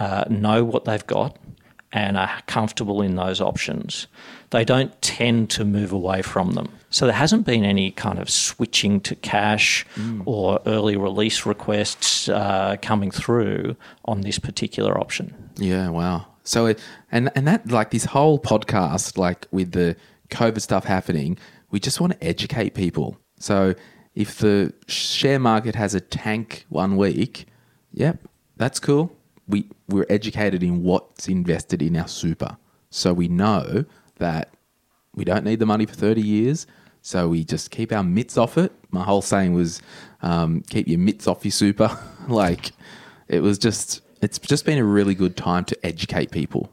uh, 0.00 0.24
know 0.28 0.64
what 0.64 0.86
they've 0.86 1.06
got 1.06 1.38
and 1.92 2.18
are 2.18 2.42
comfortable 2.48 3.00
in 3.00 3.14
those 3.14 3.40
options, 3.40 4.08
they 4.50 4.64
don't 4.64 5.00
tend 5.02 5.50
to 5.50 5.64
move 5.64 5.92
away 5.92 6.20
from 6.20 6.54
them. 6.54 6.68
So 6.90 7.06
there 7.06 7.14
hasn't 7.14 7.46
been 7.46 7.64
any 7.64 7.92
kind 7.92 8.18
of 8.18 8.28
switching 8.28 9.00
to 9.02 9.14
cash 9.14 9.86
or 10.24 10.58
early 10.66 10.96
release 10.96 11.46
requests 11.46 12.28
uh, 12.28 12.74
coming 12.82 13.12
through 13.12 13.76
on 14.04 14.22
this 14.22 14.40
particular 14.40 14.98
option. 14.98 15.32
Yeah, 15.58 15.90
wow. 15.90 16.26
So 16.42 16.66
it, 16.66 16.80
and 17.12 17.30
and 17.36 17.46
that 17.46 17.70
like 17.70 17.92
this 17.92 18.06
whole 18.06 18.40
podcast, 18.40 19.16
like 19.16 19.46
with 19.52 19.70
the 19.70 19.94
COVID 20.30 20.60
stuff 20.60 20.84
happening, 20.84 21.38
we 21.70 21.80
just 21.80 22.00
want 22.00 22.12
to 22.12 22.24
educate 22.24 22.74
people. 22.74 23.18
So 23.38 23.74
if 24.14 24.38
the 24.38 24.72
share 24.86 25.38
market 25.38 25.74
has 25.74 25.94
a 25.94 26.00
tank 26.00 26.66
one 26.68 26.96
week, 26.96 27.46
yep, 27.92 28.18
that's 28.56 28.80
cool. 28.80 29.12
We 29.46 29.68
we're 29.88 30.06
educated 30.10 30.62
in 30.62 30.82
what's 30.82 31.28
invested 31.28 31.80
in 31.82 31.96
our 31.96 32.08
super, 32.08 32.56
so 32.90 33.14
we 33.14 33.28
know 33.28 33.84
that 34.18 34.52
we 35.14 35.24
don't 35.24 35.44
need 35.44 35.58
the 35.58 35.66
money 35.66 35.86
for 35.86 35.94
thirty 35.94 36.20
years. 36.20 36.66
So 37.00 37.28
we 37.28 37.44
just 37.44 37.70
keep 37.70 37.92
our 37.92 38.02
mitts 38.02 38.36
off 38.36 38.58
it. 38.58 38.72
My 38.90 39.04
whole 39.04 39.22
saying 39.22 39.54
was, 39.54 39.80
um, 40.20 40.62
keep 40.68 40.88
your 40.88 40.98
mitts 40.98 41.26
off 41.26 41.44
your 41.44 41.52
super. 41.52 41.96
like 42.28 42.72
it 43.28 43.40
was 43.40 43.58
just 43.58 44.02
it's 44.20 44.38
just 44.38 44.64
been 44.64 44.78
a 44.78 44.84
really 44.84 45.14
good 45.14 45.36
time 45.36 45.64
to 45.66 45.86
educate 45.86 46.30
people. 46.30 46.72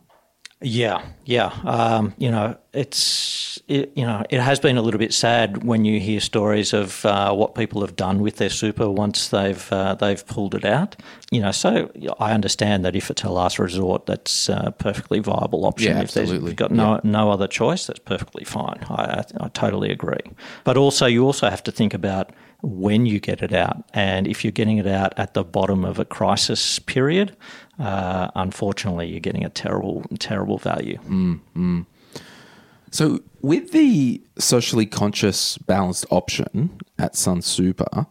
Yeah, 0.61 1.05
yeah. 1.25 1.47
Um, 1.65 2.13
you 2.17 2.31
know, 2.31 2.57
it's 2.73 3.61
it, 3.67 3.91
you 3.95 4.05
know 4.05 4.23
it 4.29 4.39
has 4.39 4.59
been 4.59 4.77
a 4.77 4.81
little 4.81 4.97
bit 4.99 5.13
sad 5.13 5.63
when 5.63 5.83
you 5.85 5.99
hear 5.99 6.19
stories 6.19 6.71
of 6.73 7.05
uh, 7.05 7.33
what 7.33 7.55
people 7.55 7.81
have 7.81 7.95
done 7.95 8.19
with 8.19 8.37
their 8.37 8.49
super 8.49 8.89
once 8.89 9.27
they've 9.29 9.71
uh, 9.71 9.95
they've 9.95 10.25
pulled 10.25 10.55
it 10.55 10.63
out. 10.65 10.95
You 11.29 11.41
know, 11.41 11.51
so 11.51 11.91
I 12.19 12.31
understand 12.31 12.85
that 12.85 12.95
if 12.95 13.11
it's 13.11 13.23
a 13.23 13.29
last 13.29 13.59
resort, 13.59 14.05
that's 14.05 14.47
a 14.49 14.73
perfectly 14.77 15.19
viable 15.19 15.65
option. 15.65 15.91
Yeah, 15.97 16.03
if 16.03 16.13
there's- 16.13 16.29
absolutely. 16.29 16.51
you've 16.51 16.57
got 16.57 16.71
no 16.71 17.01
no 17.03 17.31
other 17.31 17.47
choice, 17.47 17.87
that's 17.87 17.99
perfectly 17.99 18.45
fine. 18.45 18.79
I, 18.89 19.03
I, 19.03 19.23
I 19.41 19.47
totally 19.49 19.91
agree. 19.91 20.23
But 20.63 20.77
also, 20.77 21.05
you 21.05 21.25
also 21.25 21.49
have 21.49 21.63
to 21.63 21.71
think 21.71 21.93
about 21.93 22.31
when 22.65 23.05
you 23.05 23.19
get 23.19 23.41
it 23.41 23.53
out, 23.53 23.83
and 23.93 24.27
if 24.27 24.43
you're 24.43 24.51
getting 24.51 24.77
it 24.77 24.87
out 24.87 25.13
at 25.17 25.33
the 25.33 25.43
bottom 25.43 25.85
of 25.85 25.99
a 25.99 26.05
crisis 26.05 26.79
period, 26.79 27.35
uh, 27.79 28.29
unfortunately, 28.35 29.07
you're 29.07 29.19
getting 29.19 29.45
a 29.45 29.49
terrible 29.49 30.03
terrible 30.19 30.57
value. 30.57 30.97
So, 32.91 33.19
with 33.41 33.71
the 33.71 34.21
socially 34.39 34.85
conscious 34.85 35.57
balanced 35.57 36.05
option 36.09 36.79
at 36.97 37.15
Sun 37.15 37.41
Super, 37.41 38.07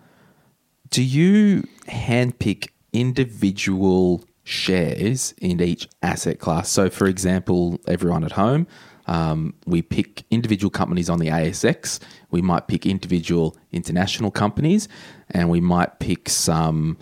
do 0.91 1.03
you 1.03 1.67
handpick 1.89 2.69
individual 2.93 4.25
shares 4.45 5.35
in 5.41 5.61
each 5.63 5.89
asset 6.03 6.39
class? 6.39 6.69
So, 6.69 6.91
for 6.91 7.07
example, 7.07 7.81
everyone 7.89 8.25
at 8.25 8.33
home, 8.33 8.67
um, 9.07 9.55
we 9.67 9.83
pick 9.83 10.25
individual 10.31 10.71
companies 10.71 11.11
on 11.11 11.19
the 11.19 11.29
ASX, 11.29 12.01
we 12.31 12.41
might 12.43 12.69
pick 12.69 12.87
individual 12.87 13.57
international 13.73 14.31
companies, 14.31 14.89
and 15.31 15.51
we 15.51 15.61
might 15.61 15.99
pick 15.99 16.29
some 16.29 16.97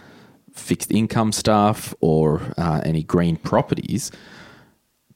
fixed 0.52 0.90
income 0.90 1.32
stuff 1.32 1.94
or 2.00 2.42
uh, 2.58 2.80
any 2.84 3.02
green 3.02 3.36
properties 3.36 4.10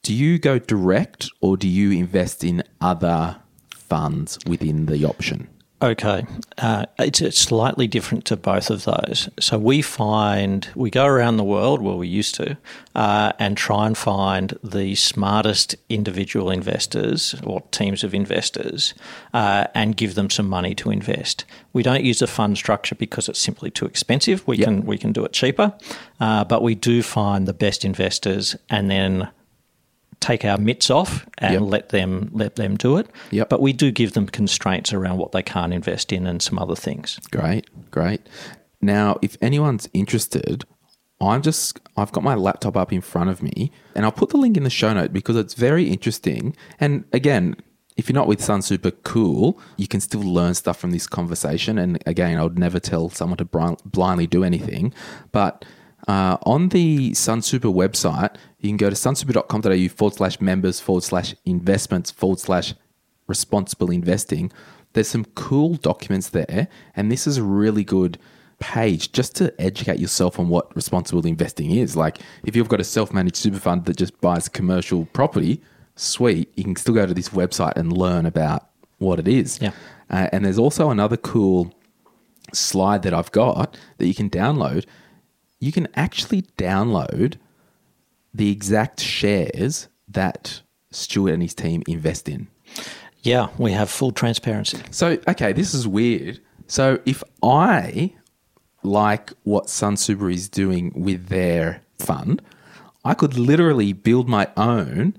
do 0.06 0.14
you 0.14 0.38
go 0.38 0.60
direct 0.60 1.28
or 1.40 1.56
do 1.56 1.66
you 1.66 1.90
invest 1.90 2.44
in 2.44 2.62
other 2.80 3.38
funds 3.70 4.38
within 4.46 4.86
the 4.86 5.04
option? 5.04 5.48
Okay, 5.82 6.24
uh, 6.56 6.86
it's, 6.98 7.20
it's 7.20 7.38
slightly 7.38 7.86
different 7.86 8.24
to 8.26 8.36
both 8.36 8.70
of 8.70 8.84
those. 8.84 9.28
So 9.38 9.58
we 9.58 9.82
find 9.82 10.66
we 10.74 10.88
go 10.88 11.04
around 11.04 11.36
the 11.36 11.44
world, 11.44 11.82
well, 11.82 11.98
we 11.98 12.08
used 12.08 12.34
to, 12.36 12.56
uh, 12.94 13.32
and 13.38 13.58
try 13.58 13.86
and 13.86 13.96
find 13.96 14.58
the 14.64 14.94
smartest 14.94 15.76
individual 15.90 16.50
investors 16.50 17.34
or 17.44 17.60
teams 17.72 18.02
of 18.02 18.14
investors, 18.14 18.94
uh, 19.34 19.66
and 19.74 19.98
give 19.98 20.14
them 20.14 20.30
some 20.30 20.48
money 20.48 20.74
to 20.76 20.90
invest. 20.90 21.44
We 21.74 21.82
don't 21.82 22.04
use 22.04 22.22
a 22.22 22.26
fund 22.26 22.56
structure 22.56 22.94
because 22.94 23.28
it's 23.28 23.38
simply 23.38 23.70
too 23.70 23.84
expensive. 23.84 24.46
We 24.48 24.56
can 24.56 24.86
we 24.86 24.96
can 24.96 25.12
do 25.12 25.26
it 25.26 25.34
cheaper, 25.34 25.74
uh, 26.20 26.44
but 26.44 26.62
we 26.62 26.74
do 26.74 27.02
find 27.02 27.46
the 27.46 27.52
best 27.52 27.84
investors 27.84 28.56
and 28.70 28.90
then 28.90 29.28
take 30.20 30.44
our 30.44 30.58
mitts 30.58 30.90
off 30.90 31.26
and 31.38 31.54
Yep. 31.54 31.62
let 31.62 31.88
them 31.90 32.30
let 32.32 32.56
them 32.56 32.76
do 32.76 32.96
it. 32.96 33.08
Yep. 33.30 33.48
But 33.48 33.60
we 33.60 33.72
do 33.72 33.90
give 33.90 34.12
them 34.12 34.26
constraints 34.26 34.92
around 34.92 35.18
what 35.18 35.32
they 35.32 35.42
can't 35.42 35.72
invest 35.72 36.12
in 36.12 36.26
and 36.26 36.40
some 36.42 36.58
other 36.58 36.74
things. 36.76 37.18
Great, 37.30 37.68
great. 37.90 38.20
Now, 38.80 39.16
if 39.22 39.36
anyone's 39.40 39.88
interested, 39.92 40.64
I'm 41.20 41.42
just 41.42 41.80
I've 41.96 42.12
got 42.12 42.22
my 42.24 42.34
laptop 42.34 42.76
up 42.76 42.92
in 42.92 43.00
front 43.00 43.30
of 43.30 43.42
me 43.42 43.70
and 43.94 44.04
I'll 44.04 44.12
put 44.12 44.30
the 44.30 44.36
link 44.36 44.56
in 44.56 44.64
the 44.64 44.70
show 44.70 44.92
note 44.92 45.12
because 45.12 45.36
it's 45.36 45.54
very 45.54 45.88
interesting. 45.90 46.54
And 46.78 47.04
again, 47.12 47.56
if 47.96 48.08
you're 48.10 48.14
not 48.14 48.26
with 48.28 48.42
Sun 48.42 48.60
Super 48.62 48.90
Cool, 48.90 49.58
you 49.78 49.88
can 49.88 50.00
still 50.00 50.20
learn 50.20 50.52
stuff 50.54 50.78
from 50.78 50.90
this 50.90 51.06
conversation. 51.06 51.78
And 51.78 52.02
again, 52.04 52.38
I 52.38 52.42
would 52.42 52.58
never 52.58 52.78
tell 52.78 53.08
someone 53.08 53.38
to 53.38 53.44
blindly 53.86 54.26
do 54.26 54.44
anything. 54.44 54.92
But 55.32 55.64
uh, 56.06 56.36
on 56.42 56.68
the 56.68 57.10
SunSuper 57.12 57.72
website, 57.72 58.36
you 58.60 58.68
can 58.70 58.76
go 58.76 58.90
to 58.90 58.96
sunsuper.com.au 58.96 59.88
forward 59.88 60.14
slash 60.14 60.40
members 60.40 60.80
forward 60.80 61.02
slash 61.02 61.34
investments 61.44 62.10
forward 62.10 62.38
slash 62.38 62.74
responsible 63.26 63.90
investing. 63.90 64.52
There's 64.92 65.08
some 65.08 65.24
cool 65.34 65.74
documents 65.74 66.30
there, 66.30 66.68
and 66.94 67.10
this 67.10 67.26
is 67.26 67.38
a 67.38 67.42
really 67.42 67.84
good 67.84 68.18
page 68.58 69.12
just 69.12 69.36
to 69.36 69.52
educate 69.60 69.98
yourself 69.98 70.38
on 70.38 70.48
what 70.48 70.74
responsible 70.74 71.26
investing 71.26 71.72
is. 71.72 71.96
Like, 71.96 72.18
if 72.44 72.56
you've 72.56 72.68
got 72.68 72.80
a 72.80 72.84
self 72.84 73.12
managed 73.12 73.36
super 73.36 73.58
fund 73.58 73.84
that 73.86 73.96
just 73.96 74.18
buys 74.20 74.48
commercial 74.48 75.06
property, 75.06 75.60
sweet, 75.96 76.50
you 76.56 76.64
can 76.64 76.76
still 76.76 76.94
go 76.94 77.04
to 77.04 77.14
this 77.14 77.30
website 77.30 77.76
and 77.76 77.92
learn 77.92 78.26
about 78.26 78.68
what 78.98 79.18
it 79.18 79.28
is. 79.28 79.60
Yeah. 79.60 79.72
Uh, 80.08 80.28
and 80.32 80.44
there's 80.44 80.58
also 80.58 80.90
another 80.90 81.16
cool 81.16 81.74
slide 82.52 83.02
that 83.02 83.12
I've 83.12 83.32
got 83.32 83.76
that 83.98 84.06
you 84.06 84.14
can 84.14 84.30
download. 84.30 84.86
You 85.66 85.72
can 85.72 85.88
actually 85.96 86.42
download 86.56 87.38
the 88.32 88.52
exact 88.52 89.00
shares 89.00 89.88
that 90.06 90.62
Stuart 90.92 91.32
and 91.32 91.42
his 91.42 91.54
team 91.54 91.82
invest 91.88 92.28
in. 92.28 92.46
Yeah, 93.22 93.48
we 93.58 93.72
have 93.72 93.90
full 93.90 94.12
transparency. 94.12 94.78
So, 94.92 95.18
okay, 95.26 95.52
this 95.52 95.74
is 95.74 95.88
weird. 95.88 96.38
So, 96.68 97.00
if 97.04 97.24
I 97.42 98.14
like 98.84 99.32
what 99.42 99.68
Sun 99.68 99.96
Super 99.96 100.30
is 100.30 100.48
doing 100.48 100.92
with 100.94 101.26
their 101.26 101.82
fund, 101.98 102.42
I 103.04 103.14
could 103.14 103.36
literally 103.36 103.92
build 103.92 104.28
my 104.28 104.46
own 104.56 105.18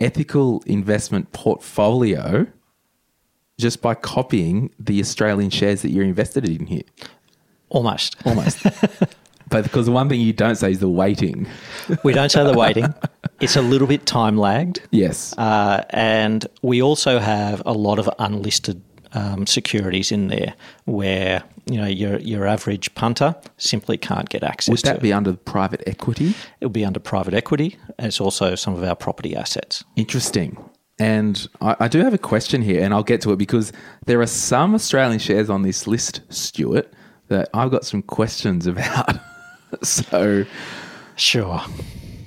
ethical 0.00 0.64
investment 0.66 1.32
portfolio 1.32 2.48
just 3.56 3.80
by 3.80 3.94
copying 3.94 4.74
the 4.80 4.98
Australian 4.98 5.50
shares 5.50 5.82
that 5.82 5.92
you're 5.92 6.02
invested 6.02 6.48
in 6.48 6.66
here. 6.66 6.82
Almost. 7.72 8.16
Almost. 8.26 8.62
but 9.48 9.64
because 9.64 9.86
the 9.86 9.92
one 9.92 10.08
thing 10.08 10.20
you 10.20 10.32
don't 10.32 10.56
say 10.56 10.70
is 10.70 10.78
the 10.78 10.88
weighting. 10.88 11.48
We 12.04 12.12
don't 12.12 12.30
say 12.30 12.44
the 12.44 12.56
weighting. 12.56 12.94
It's 13.40 13.56
a 13.56 13.62
little 13.62 13.88
bit 13.88 14.06
time 14.06 14.36
lagged. 14.38 14.82
Yes. 14.92 15.36
Uh, 15.36 15.82
and 15.90 16.46
we 16.62 16.80
also 16.80 17.18
have 17.18 17.60
a 17.66 17.72
lot 17.72 17.98
of 17.98 18.08
unlisted 18.20 18.80
um, 19.14 19.48
securities 19.48 20.12
in 20.12 20.28
there 20.28 20.54
where 20.84 21.42
you 21.66 21.76
know 21.76 21.88
your 21.88 22.18
your 22.20 22.46
average 22.46 22.94
punter 22.94 23.34
simply 23.56 23.98
can't 23.98 24.28
get 24.28 24.44
access 24.44 24.70
Would 24.70 24.78
to. 24.80 24.86
that 24.86 25.02
be 25.02 25.12
under 25.12 25.32
private 25.34 25.82
equity? 25.88 26.34
It 26.60 26.66
would 26.66 26.72
be 26.72 26.84
under 26.84 27.00
private 27.00 27.34
equity. 27.34 27.76
And 27.98 28.06
it's 28.06 28.20
also 28.20 28.54
some 28.54 28.74
of 28.74 28.84
our 28.84 28.94
property 28.94 29.34
assets. 29.34 29.82
Interesting. 29.96 30.56
And 31.00 31.48
I, 31.60 31.74
I 31.80 31.88
do 31.88 31.98
have 32.04 32.14
a 32.14 32.18
question 32.18 32.62
here, 32.62 32.84
and 32.84 32.94
I'll 32.94 33.02
get 33.02 33.20
to 33.22 33.32
it 33.32 33.36
because 33.36 33.72
there 34.06 34.20
are 34.20 34.26
some 34.26 34.72
Australian 34.72 35.18
shares 35.18 35.50
on 35.50 35.62
this 35.62 35.88
list, 35.88 36.20
Stuart, 36.28 36.92
that 37.32 37.48
I've 37.54 37.70
got 37.70 37.84
some 37.84 38.02
questions 38.02 38.66
about. 38.72 39.18
so, 39.82 40.44
Sure. 41.16 41.60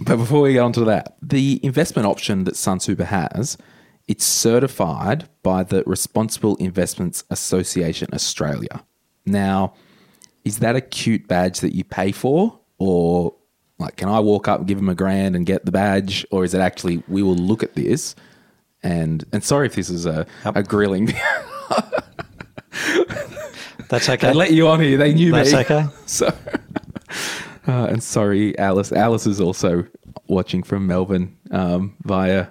but 0.01 0.17
before 0.17 0.41
we 0.41 0.53
get 0.53 0.59
on 0.59 0.73
to 0.73 0.83
that, 0.85 1.15
the 1.21 1.59
investment 1.63 2.05
option 2.07 2.43
that 2.45 2.55
Sun 2.55 2.79
Super 2.81 3.05
has, 3.05 3.57
it's 4.07 4.25
certified 4.25 5.27
by 5.41 5.63
the 5.63 5.83
Responsible 5.85 6.55
Investments 6.57 7.23
Association 7.29 8.07
Australia. 8.13 8.83
Now, 9.25 9.73
is 10.43 10.59
that 10.59 10.75
a 10.75 10.81
cute 10.81 11.27
badge 11.27 11.59
that 11.61 11.73
you 11.75 11.83
pay 11.83 12.11
for, 12.11 12.59
or 12.77 13.33
like 13.79 13.95
can 13.95 14.09
I 14.09 14.19
walk 14.19 14.47
up 14.47 14.59
and 14.59 14.67
give 14.67 14.77
them 14.77 14.89
a 14.89 14.95
grand 14.95 15.35
and 15.35 15.45
get 15.45 15.65
the 15.65 15.71
badge, 15.71 16.25
or 16.31 16.43
is 16.43 16.53
it 16.53 16.59
actually 16.61 17.01
we 17.07 17.23
will 17.23 17.35
look 17.35 17.63
at 17.63 17.73
this 17.73 18.15
and 18.83 19.25
and 19.33 19.43
sorry 19.43 19.65
if 19.65 19.73
this 19.75 19.89
is 19.89 20.05
a, 20.05 20.27
a 20.45 20.61
grilling. 20.61 21.11
That's 23.89 24.09
okay. 24.09 24.27
they 24.27 24.33
let 24.33 24.53
you 24.53 24.67
on 24.67 24.79
here. 24.79 24.97
They 24.97 25.13
knew 25.13 25.31
me. 25.31 25.43
That's 25.43 25.53
me. 25.53 25.59
okay. 25.59 25.85
So, 26.05 26.27
uh, 27.67 27.85
and 27.85 28.03
sorry, 28.03 28.57
Alice. 28.57 28.91
Alice 28.91 29.27
is 29.27 29.41
also 29.41 29.85
watching 30.27 30.63
from 30.63 30.87
Melbourne 30.87 31.35
um, 31.51 31.95
via 32.03 32.47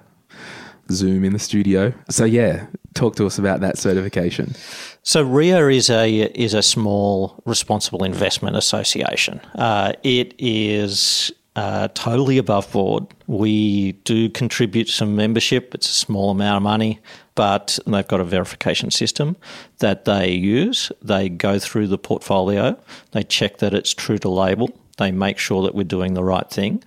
Zoom 0.91 1.25
in 1.25 1.33
the 1.33 1.39
studio. 1.39 1.93
So 2.11 2.25
yeah, 2.25 2.67
talk 2.95 3.17
to 3.17 3.27
us 3.27 3.39
about 3.39 3.61
that 3.61 3.79
certification. 3.79 4.55
So 5.03 5.23
RIA 5.23 5.69
is 5.69 5.91
a 5.91 6.23
is 6.35 6.55
a 6.55 6.63
small 6.63 7.43
responsible 7.45 8.05
investment 8.05 8.57
association. 8.57 9.41
Uh, 9.55 9.93
it 10.03 10.35
is 10.39 11.33
uh, 11.57 11.89
totally 11.95 12.39
above 12.39 12.71
board. 12.73 13.07
We 13.27 13.93
do 14.05 14.29
contribute 14.31 14.89
some 14.89 15.15
membership. 15.15 15.75
It's 15.75 15.89
a 15.89 15.93
small 15.93 16.31
amount 16.31 16.57
of 16.57 16.63
money, 16.63 17.01
but 17.35 17.79
they've 17.87 18.07
got 18.07 18.21
a 18.21 18.25
verification 18.25 18.91
system 18.91 19.37
that 19.79 20.05
they 20.05 20.31
use. 20.33 20.93
They 21.03 21.29
go 21.29 21.59
through 21.59 21.89
the 21.89 21.99
portfolio. 21.99 22.79
They 23.13 23.25
check 23.25 23.59
that 23.59 23.75
it's 23.75 23.93
true 23.93 24.19
to 24.19 24.29
label. 24.29 24.71
They 24.97 25.11
make 25.11 25.39
sure 25.39 25.63
that 25.65 25.75
we're 25.75 25.85
doing 25.85 26.15
the 26.15 26.23
right 26.23 26.49
thing. 26.49 26.85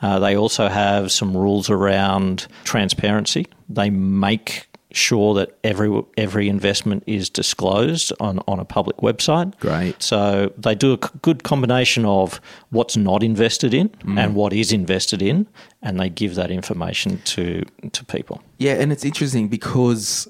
Uh, 0.00 0.20
they 0.20 0.36
also 0.36 0.68
have 0.68 1.10
some 1.10 1.36
rules 1.36 1.68
around 1.68 2.46
transparency. 2.62 3.46
They 3.68 3.90
make 3.90 4.67
sure 4.98 5.34
that 5.34 5.56
every 5.64 6.02
every 6.16 6.48
investment 6.48 7.04
is 7.06 7.30
disclosed 7.30 8.12
on, 8.20 8.40
on 8.46 8.58
a 8.58 8.64
public 8.64 8.98
website. 8.98 9.58
Great. 9.60 10.02
So 10.02 10.52
they 10.56 10.74
do 10.74 10.92
a 10.92 10.96
good 10.96 11.42
combination 11.42 12.04
of 12.04 12.40
what's 12.70 12.96
not 12.96 13.22
invested 13.22 13.72
in 13.72 13.88
mm. 13.88 14.18
and 14.18 14.34
what 14.34 14.52
is 14.52 14.72
invested 14.72 15.22
in, 15.22 15.46
and 15.82 15.98
they 15.98 16.08
give 16.08 16.34
that 16.34 16.50
information 16.50 17.20
to 17.24 17.64
to 17.92 18.04
people. 18.04 18.42
Yeah, 18.58 18.74
and 18.74 18.92
it's 18.92 19.04
interesting 19.04 19.48
because 19.48 20.28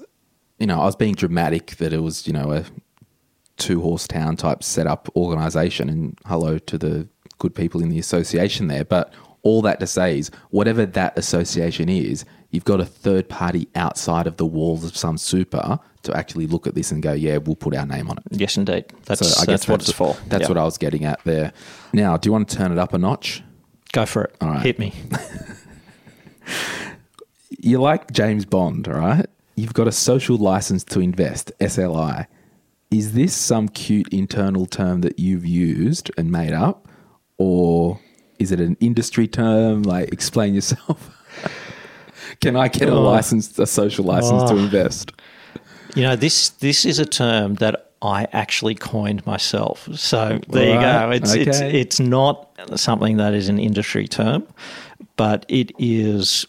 you 0.59 0.67
know 0.67 0.79
I 0.81 0.85
was 0.85 0.95
being 0.95 1.15
dramatic 1.15 1.77
that 1.77 1.93
it 1.93 2.01
was 2.01 2.27
you 2.27 2.33
know 2.33 2.51
a 2.51 2.63
two 3.57 3.81
horse 3.81 4.07
town 4.07 4.37
type 4.37 4.63
setup 4.63 5.09
organization, 5.15 5.89
and 5.89 6.17
hello 6.25 6.57
to 6.57 6.77
the 6.77 7.07
good 7.39 7.55
people 7.55 7.81
in 7.81 7.89
the 7.89 7.99
association 7.99 8.67
there. 8.67 8.85
But 8.85 9.13
all 9.43 9.61
that 9.63 9.79
to 9.79 9.87
say 9.87 10.19
is, 10.19 10.31
whatever 10.49 10.85
that 10.85 11.17
association 11.17 11.89
is, 11.89 12.25
you've 12.51 12.65
got 12.65 12.79
a 12.79 12.85
third 12.85 13.29
party 13.29 13.67
outside 13.75 14.27
of 14.27 14.37
the 14.37 14.45
walls 14.45 14.83
of 14.83 14.95
Sun 14.95 15.17
Super 15.17 15.79
to 16.03 16.15
actually 16.17 16.47
look 16.47 16.65
at 16.67 16.75
this 16.75 16.91
and 16.91 17.03
go, 17.03 17.13
yeah, 17.13 17.37
we'll 17.37 17.55
put 17.55 17.75
our 17.75 17.85
name 17.85 18.09
on 18.09 18.17
it. 18.17 18.23
Yes, 18.31 18.57
indeed. 18.57 18.85
That's, 19.05 19.19
So 19.27 19.41
I 19.41 19.45
that's 19.45 19.63
guess 19.63 19.67
what 19.67 19.81
it's 19.81 19.91
for. 19.91 20.15
That's 20.27 20.47
what 20.47 20.57
I 20.57 20.63
was 20.63 20.77
getting 20.77 21.05
at 21.05 21.23
there. 21.23 21.51
Now, 21.93 22.17
do 22.17 22.27
you 22.27 22.31
want 22.33 22.49
to 22.49 22.55
turn 22.57 22.71
it 22.71 22.77
up 22.77 22.93
a 22.93 22.97
notch? 22.97 23.43
Go 23.91 24.05
for 24.05 24.23
it. 24.25 24.35
All 24.39 24.49
right. 24.49 24.61
Hit 24.61 24.79
me. 24.79 24.93
You're 27.61 27.81
like 27.81 28.11
James 28.11 28.45
Bond, 28.45 28.87
all 28.87 28.93
right? 28.95 29.25
You've 29.55 29.73
got 29.73 29.87
a 29.87 29.91
social 29.91 30.37
license 30.37 30.83
to 30.85 31.01
invest, 31.01 31.51
SLI. 31.59 32.27
Is 32.91 33.13
this 33.13 33.35
some 33.35 33.67
cute 33.67 34.07
internal 34.13 34.65
term 34.65 35.01
that 35.01 35.19
you've 35.19 35.45
used 35.45 36.09
and 36.17 36.31
made 36.31 36.53
up? 36.53 36.87
Or 37.37 37.99
is 38.39 38.51
it 38.51 38.59
an 38.59 38.77
industry 38.79 39.27
term? 39.27 39.83
Like, 39.83 40.11
explain 40.11 40.53
yourself. 40.53 41.09
Can 42.41 42.55
I 42.55 42.67
get 42.67 42.89
a 42.89 42.93
Oh. 42.93 43.01
license, 43.01 43.57
a 43.59 43.65
social 43.65 44.05
license 44.05 44.43
to 44.49 44.55
Oh. 44.55 44.57
invest? 44.57 45.11
You 45.95 46.03
know, 46.03 46.15
this 46.15 46.49
this 46.49 46.85
is 46.85 46.99
a 46.99 47.05
term 47.05 47.55
that 47.55 47.91
I 48.01 48.27
actually 48.31 48.75
coined 48.75 49.25
myself. 49.25 49.87
So 49.95 50.39
there 50.49 50.75
you 50.75 50.79
go. 50.79 51.11
It's 51.11 51.33
it's 51.33 51.59
it's 51.59 51.99
not 51.99 52.47
something 52.75 53.17
that 53.17 53.33
is 53.33 53.49
an 53.49 53.59
industry 53.59 54.07
term, 54.07 54.43
but 55.17 55.45
it 55.49 55.71
is 55.79 56.45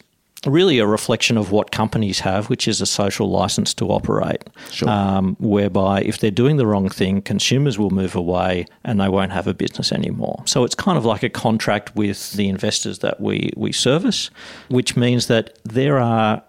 really 0.47 0.79
a 0.79 0.87
reflection 0.87 1.37
of 1.37 1.51
what 1.51 1.71
companies 1.71 2.21
have, 2.21 2.49
which 2.49 2.67
is 2.67 2.81
a 2.81 2.85
social 2.85 3.29
license 3.29 3.73
to 3.75 3.85
operate. 3.89 4.43
Sure. 4.71 4.89
Um, 4.89 5.35
whereby 5.39 6.01
if 6.01 6.19
they're 6.19 6.31
doing 6.31 6.57
the 6.57 6.65
wrong 6.65 6.89
thing, 6.89 7.21
consumers 7.21 7.77
will 7.77 7.91
move 7.91 8.15
away 8.15 8.65
and 8.83 8.99
they 8.99 9.07
won't 9.07 9.31
have 9.31 9.47
a 9.47 9.53
business 9.53 9.91
anymore. 9.91 10.41
So 10.45 10.63
it's 10.63 10.75
kind 10.75 10.97
of 10.97 11.05
like 11.05 11.21
a 11.21 11.29
contract 11.29 11.95
with 11.95 12.33
the 12.33 12.49
investors 12.49 12.99
that 12.99 13.21
we 13.21 13.51
we 13.55 13.71
service, 13.71 14.31
which 14.69 14.97
means 14.97 15.27
that 15.27 15.59
there 15.63 15.99
are 15.99 16.41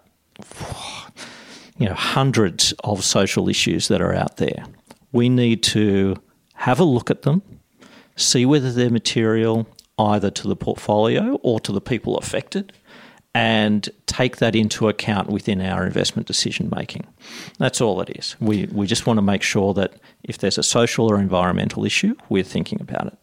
you 1.77 1.87
know 1.87 1.93
hundreds 1.93 2.73
of 2.83 3.03
social 3.03 3.47
issues 3.47 3.89
that 3.89 4.01
are 4.01 4.13
out 4.13 4.37
there. 4.37 4.65
We 5.11 5.29
need 5.29 5.61
to 5.63 6.15
have 6.55 6.79
a 6.79 6.83
look 6.83 7.11
at 7.11 7.21
them, 7.21 7.43
see 8.15 8.45
whether 8.45 8.71
they're 8.71 8.89
material 8.89 9.67
either 9.99 10.31
to 10.31 10.47
the 10.47 10.55
portfolio 10.55 11.35
or 11.43 11.59
to 11.59 11.71
the 11.71 11.81
people 11.81 12.17
affected, 12.17 12.73
and 13.35 13.89
take 14.05 14.37
that 14.37 14.55
into 14.55 14.87
account 14.87 15.29
within 15.29 15.59
our 15.59 15.85
investment 15.85 16.27
decision 16.27 16.69
making. 16.75 17.07
That's 17.57 17.81
all 17.81 17.99
it 18.01 18.09
is. 18.11 18.35
We 18.39 18.67
we 18.71 18.85
just 18.85 19.07
want 19.07 19.17
to 19.17 19.21
make 19.21 19.41
sure 19.41 19.73
that 19.73 19.93
if 20.23 20.37
there's 20.37 20.57
a 20.57 20.63
social 20.63 21.11
or 21.11 21.19
environmental 21.19 21.85
issue, 21.85 22.15
we're 22.29 22.43
thinking 22.43 22.79
about 22.79 23.07
it. 23.07 23.17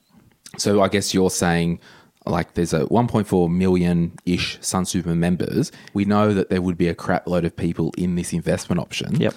So 0.58 0.82
I 0.82 0.88
guess 0.88 1.14
you're 1.14 1.30
saying 1.30 1.80
like 2.26 2.54
there's 2.54 2.74
a 2.74 2.84
1.4 2.86 3.50
million 3.50 4.12
ish 4.26 4.58
Sun 4.60 4.86
Super 4.86 5.14
members. 5.14 5.72
We 5.94 6.04
know 6.04 6.34
that 6.34 6.50
there 6.50 6.60
would 6.60 6.76
be 6.76 6.88
a 6.88 6.94
crap 6.94 7.26
load 7.26 7.44
of 7.44 7.56
people 7.56 7.92
in 7.96 8.16
this 8.16 8.32
investment 8.32 8.80
option. 8.80 9.16
Yep. 9.16 9.34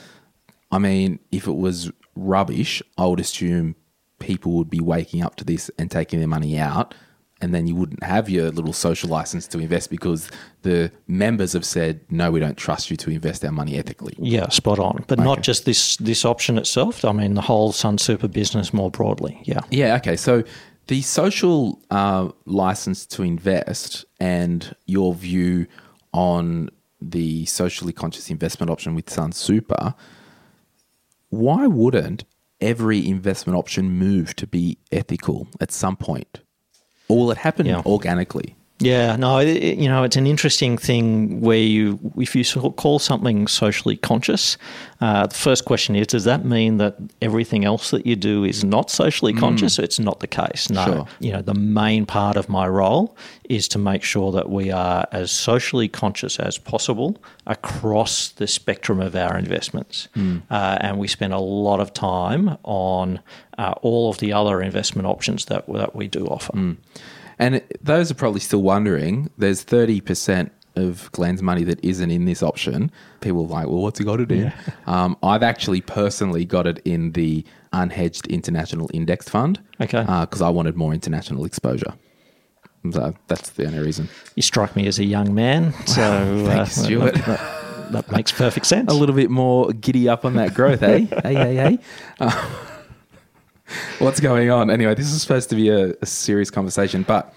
I 0.72 0.80
mean, 0.80 1.20
if 1.32 1.48
it 1.48 1.56
was 1.56 1.92
rubbish, 2.16 2.82
I 2.98 3.06
would 3.06 3.20
assume 3.20 3.76
people 4.20 4.54
would 4.54 4.70
be 4.70 4.80
waking 4.80 5.22
up 5.22 5.36
to 5.36 5.44
this 5.44 5.70
and 5.78 5.90
taking 5.90 6.20
their 6.20 6.28
money 6.28 6.58
out. 6.58 6.94
And 7.44 7.54
then 7.54 7.68
you 7.68 7.76
wouldn't 7.76 8.02
have 8.04 8.30
your 8.30 8.52
little 8.52 8.72
social 8.72 9.10
license 9.10 9.48
to 9.48 9.60
invest 9.60 9.90
because 9.90 10.32
the 10.62 10.90
members 11.08 11.52
have 11.52 11.66
said, 11.66 12.00
no, 12.10 12.32
we 12.32 12.40
don't 12.40 12.58
trust 12.58 12.90
you 12.90 12.96
to 12.96 13.10
invest 13.10 13.44
our 13.44 13.52
money 13.52 13.78
ethically. 13.78 14.16
Yeah, 14.18 14.48
spot 14.48 14.80
on. 14.80 15.04
But 15.08 15.20
not 15.20 15.42
just 15.42 15.66
this 15.66 15.98
this 15.98 16.24
option 16.24 16.58
itself. 16.58 17.04
I 17.04 17.12
mean, 17.12 17.34
the 17.34 17.42
whole 17.42 17.74
Sun 17.74 17.98
Super 17.98 18.30
business 18.30 18.74
more 18.74 18.90
broadly. 18.90 19.42
Yeah. 19.44 19.60
Yeah. 19.72 19.98
Okay. 19.98 20.16
So 20.16 20.44
the 20.88 21.02
social 21.02 21.82
uh, 21.92 22.30
license 22.46 23.06
to 23.08 23.24
invest 23.24 24.06
and 24.22 24.74
your 24.86 25.14
view 25.14 25.68
on 26.14 26.70
the 27.02 27.46
socially 27.46 27.92
conscious 27.92 28.30
investment 28.30 28.70
option 28.70 28.96
with 28.96 29.10
Sun 29.10 29.34
Super, 29.34 29.96
why 31.30 31.68
wouldn't 31.68 32.24
every 32.62 33.06
investment 33.06 33.58
option 33.58 33.92
move 33.92 34.34
to 34.38 34.48
be 34.48 34.78
ethical 34.94 35.50
at 35.60 35.74
some 35.74 35.98
point? 35.98 36.40
Or 37.10 37.18
will 37.18 37.32
it 37.32 37.38
happen 37.38 37.66
Yeah. 37.66 37.82
organically? 37.86 38.56
Yeah, 38.84 39.16
no, 39.16 39.40
it, 39.40 39.78
you 39.78 39.88
know, 39.88 40.04
it's 40.04 40.18
an 40.18 40.28
interesting 40.28 40.78
thing 40.78 41.40
where 41.42 41.58
you, 41.58 42.00
if 42.18 42.36
you 42.36 42.44
call 42.72 43.00
something 43.00 43.48
socially 43.48 43.96
conscious, 43.98 44.58
uh, 45.00 45.28
the 45.28 45.36
first 45.36 45.66
question 45.66 45.96
is, 45.96 46.08
does 46.08 46.24
that 46.26 46.44
mean 46.46 46.78
that 46.78 46.98
everything 47.22 47.66
else 47.66 47.92
that 47.92 48.06
you 48.06 48.16
do 48.16 48.44
is 48.44 48.64
not 48.64 48.90
socially 48.92 49.34
conscious? 49.34 49.80
It's 49.80 50.00
not 50.00 50.20
the 50.20 50.28
case. 50.28 50.70
No, 50.70 50.86
Sure. 50.86 51.08
you 51.20 51.32
know, 51.32 51.42
the 51.42 51.54
main 51.54 52.06
part 52.06 52.36
of 52.38 52.50
my 52.50 52.68
role 52.68 53.16
is 53.50 53.68
to 53.70 53.80
make 53.80 54.04
sure 54.04 54.32
that 54.34 54.50
we 54.50 54.72
are 54.72 55.06
as 55.12 55.32
socially 55.32 55.88
conscious 55.88 56.40
as 56.40 56.58
possible 56.58 57.18
across 57.48 58.30
the 58.30 58.48
spectrum 58.48 59.00
of 59.00 59.16
our 59.16 59.38
investments, 59.38 60.08
uh, 60.16 60.78
and 60.82 60.98
we 60.98 61.08
spend 61.08 61.34
a 61.34 61.40
lot 61.40 61.80
of 61.80 61.94
time 61.94 62.58
on 62.64 63.20
uh, 63.58 63.74
all 63.82 64.10
of 64.10 64.18
the 64.18 64.34
other 64.34 64.62
investment 64.62 65.08
options 65.08 65.46
that 65.46 65.66
that 65.74 65.96
we 65.96 66.08
do 66.08 66.26
offer. 66.28 66.54
And 67.40 67.62
those 67.82 68.12
are 68.12 68.16
probably 68.16 68.40
still 68.40 68.62
wondering. 68.62 69.30
There's 69.38 69.64
30% 69.66 70.50
of 70.76 71.12
Glen's 71.12 71.42
money 71.44 71.64
that 71.66 71.84
isn't 71.84 72.10
in 72.10 72.26
this 72.26 72.42
option. 72.42 72.92
People 73.22 73.46
are 73.46 73.48
like, 73.48 73.68
well, 73.68 73.82
what's 73.82 74.00
he 74.00 74.06
got 74.06 74.20
it 74.20 74.32
in? 74.32 74.52
Um, 74.88 75.16
I've 75.24 75.44
actually 75.44 75.82
personally 75.82 76.46
got 76.46 76.68
it 76.68 76.80
in 76.86 77.12
the 77.14 77.46
unhedged 77.72 78.30
international 78.30 78.90
index 78.94 79.30
fund. 79.30 79.60
Okay. 79.82 80.02
Because 80.02 80.42
I 80.42 80.50
wanted 80.50 80.76
more 80.76 80.94
international 80.94 81.46
exposure. 81.46 81.94
So 82.92 83.14
that's 83.28 83.52
the 83.52 83.66
only 83.66 83.80
reason. 83.80 84.10
You 84.36 84.42
strike 84.42 84.76
me 84.76 84.88
as 84.88 85.00
a 85.00 85.06
young 85.06 85.34
man, 85.34 85.74
so 85.86 86.02
uh, 86.02 86.46
Thanks, 86.48 86.76
Stuart. 86.76 87.14
That, 87.16 87.26
that- 87.26 87.60
that 87.92 88.10
makes 88.12 88.32
perfect 88.32 88.66
sense. 88.74 88.92
A 88.92 88.96
little 88.96 89.14
bit 89.14 89.30
more 89.30 89.72
giddy 89.74 90.10
up 90.10 90.26
on 90.26 90.36
that 90.36 90.54
growth, 90.56 90.82
eh? 90.82 91.00
hey, 91.22 91.34
hey, 91.36 91.56
hey. 91.56 91.80
Uh, 92.20 92.56
what's 94.00 94.20
going 94.20 94.50
on? 94.50 94.70
Anyway, 94.70 94.96
this 94.96 95.12
is 95.12 95.22
supposed 95.22 95.50
to 95.50 95.56
be 95.56 95.70
a, 95.70 95.94
a 96.02 96.06
serious 96.06 96.50
conversation, 96.50 97.04
but 97.04 97.34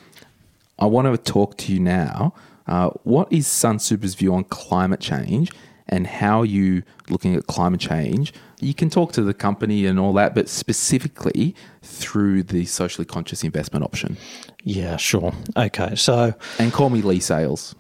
I 0.78 0.86
want 0.86 1.06
to 1.06 1.32
talk 1.32 1.56
to 1.58 1.72
you 1.72 1.80
now. 1.80 2.34
Uh, 2.66 2.90
what 3.04 3.32
is 3.32 3.46
Sun 3.46 3.78
Super's 3.78 4.14
view 4.14 4.34
on 4.34 4.44
climate 4.44 5.00
change 5.00 5.50
and 5.88 6.06
how 6.06 6.40
are 6.40 6.46
you 6.46 6.82
looking 7.08 7.36
at 7.36 7.46
climate 7.46 7.80
change? 7.80 8.32
You 8.60 8.74
can 8.74 8.90
talk 8.90 9.12
to 9.12 9.22
the 9.22 9.34
company 9.34 9.86
and 9.86 10.00
all 10.00 10.12
that, 10.14 10.34
but 10.34 10.48
specifically 10.48 11.54
through 11.82 12.42
the 12.42 12.64
socially 12.64 13.04
conscious 13.04 13.44
investment 13.44 13.84
option. 13.84 14.16
Yeah, 14.64 14.96
sure. 14.96 15.32
Okay, 15.56 15.94
so 15.94 16.34
And 16.58 16.72
call 16.72 16.90
me 16.90 17.02
Leigh 17.02 17.20
Sales. 17.20 17.74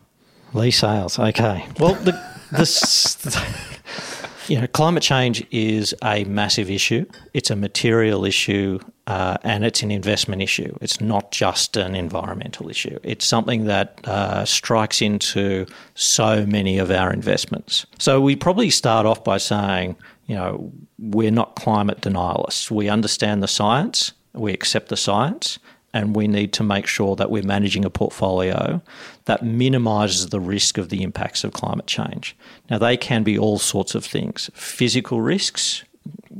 Leigh 0.52 0.70
Sales. 0.70 1.18
Okay. 1.18 1.66
Well, 1.80 1.94
the, 1.94 2.12
this, 2.52 3.14
you 4.48 4.60
know, 4.60 4.66
climate 4.68 5.02
change 5.02 5.44
is 5.50 5.94
a 6.02 6.24
massive 6.24 6.70
issue. 6.70 7.06
It's 7.34 7.50
a 7.50 7.56
material 7.56 8.24
issue, 8.24 8.78
uh, 9.06 9.38
and 9.42 9.64
it's 9.64 9.82
an 9.82 9.90
investment 9.90 10.42
issue. 10.42 10.76
It's 10.80 11.00
not 11.00 11.32
just 11.32 11.76
an 11.76 11.94
environmental 11.94 12.68
issue. 12.68 12.98
It's 13.02 13.24
something 13.24 13.64
that 13.64 14.00
uh, 14.04 14.44
strikes 14.44 15.02
into 15.02 15.66
so 15.94 16.46
many 16.46 16.78
of 16.78 16.90
our 16.90 17.12
investments. 17.12 17.86
So 17.98 18.20
we 18.20 18.36
probably 18.36 18.70
start 18.70 19.06
off 19.06 19.24
by 19.24 19.38
saying, 19.38 19.96
you 20.26 20.36
know, 20.36 20.72
we're 20.98 21.30
not 21.30 21.56
climate 21.56 22.00
denialists. 22.00 22.70
We 22.70 22.88
understand 22.88 23.42
the 23.42 23.48
science. 23.48 24.12
We 24.32 24.52
accept 24.52 24.88
the 24.88 24.96
science 24.96 25.58
and 25.96 26.14
we 26.14 26.28
need 26.28 26.52
to 26.52 26.62
make 26.62 26.86
sure 26.86 27.16
that 27.16 27.30
we're 27.30 27.42
managing 27.42 27.84
a 27.84 27.90
portfolio 27.90 28.82
that 29.26 29.44
minimises 29.44 30.28
the 30.28 30.40
risk 30.40 30.78
of 30.78 30.88
the 30.88 31.02
impacts 31.02 31.44
of 31.44 31.52
climate 31.52 31.86
change. 31.86 32.36
Now, 32.70 32.78
they 32.78 32.96
can 32.96 33.22
be 33.22 33.38
all 33.38 33.58
sorts 33.58 33.94
of 33.94 34.04
things 34.04 34.50
physical 34.54 35.20
risks 35.20 35.84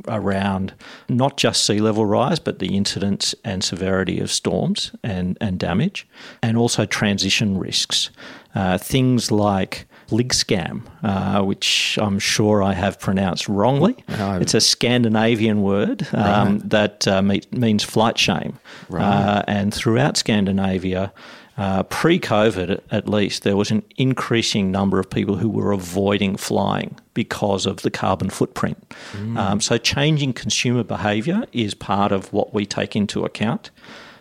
around 0.08 0.74
not 1.08 1.36
just 1.36 1.64
sea 1.64 1.80
level 1.80 2.06
rise, 2.06 2.38
but 2.38 2.58
the 2.58 2.76
incidence 2.76 3.34
and 3.44 3.62
severity 3.62 4.20
of 4.20 4.30
storms 4.30 4.92
and, 5.02 5.36
and 5.40 5.58
damage, 5.58 6.06
and 6.42 6.56
also 6.56 6.86
transition 6.86 7.58
risks. 7.58 8.10
Uh, 8.54 8.78
things 8.78 9.30
like 9.30 9.86
flygskam, 10.08 10.82
uh, 11.02 11.42
which 11.42 11.98
I'm 12.00 12.18
sure 12.18 12.62
I 12.62 12.72
have 12.74 13.00
pronounced 13.00 13.48
wrongly. 13.48 13.96
No. 14.08 14.38
It's 14.38 14.54
a 14.54 14.60
Scandinavian 14.60 15.62
word 15.62 16.06
um, 16.14 16.60
that 16.60 17.08
uh, 17.08 17.22
me- 17.22 17.42
means 17.50 17.82
flight 17.82 18.16
shame. 18.18 18.58
Uh, 19.04 19.42
and 19.48 19.74
throughout 19.74 20.16
Scandinavia, 20.16 21.12
uh, 21.56 21.82
pre 21.84 22.18
COVID 22.18 22.80
at 22.90 23.08
least, 23.08 23.42
there 23.42 23.56
was 23.56 23.70
an 23.70 23.82
increasing 23.96 24.70
number 24.70 25.00
of 25.00 25.08
people 25.08 25.36
who 25.36 25.48
were 25.48 25.72
avoiding 25.72 26.36
flying 26.36 26.98
because 27.14 27.64
of 27.64 27.82
the 27.82 27.90
carbon 27.90 28.28
footprint. 28.28 28.94
Um, 29.38 29.60
so, 29.60 29.78
changing 29.78 30.34
consumer 30.34 30.84
behaviour 30.84 31.44
is 31.52 31.74
part 31.74 32.12
of 32.12 32.32
what 32.32 32.52
we 32.52 32.66
take 32.66 32.94
into 32.94 33.24
account. 33.24 33.70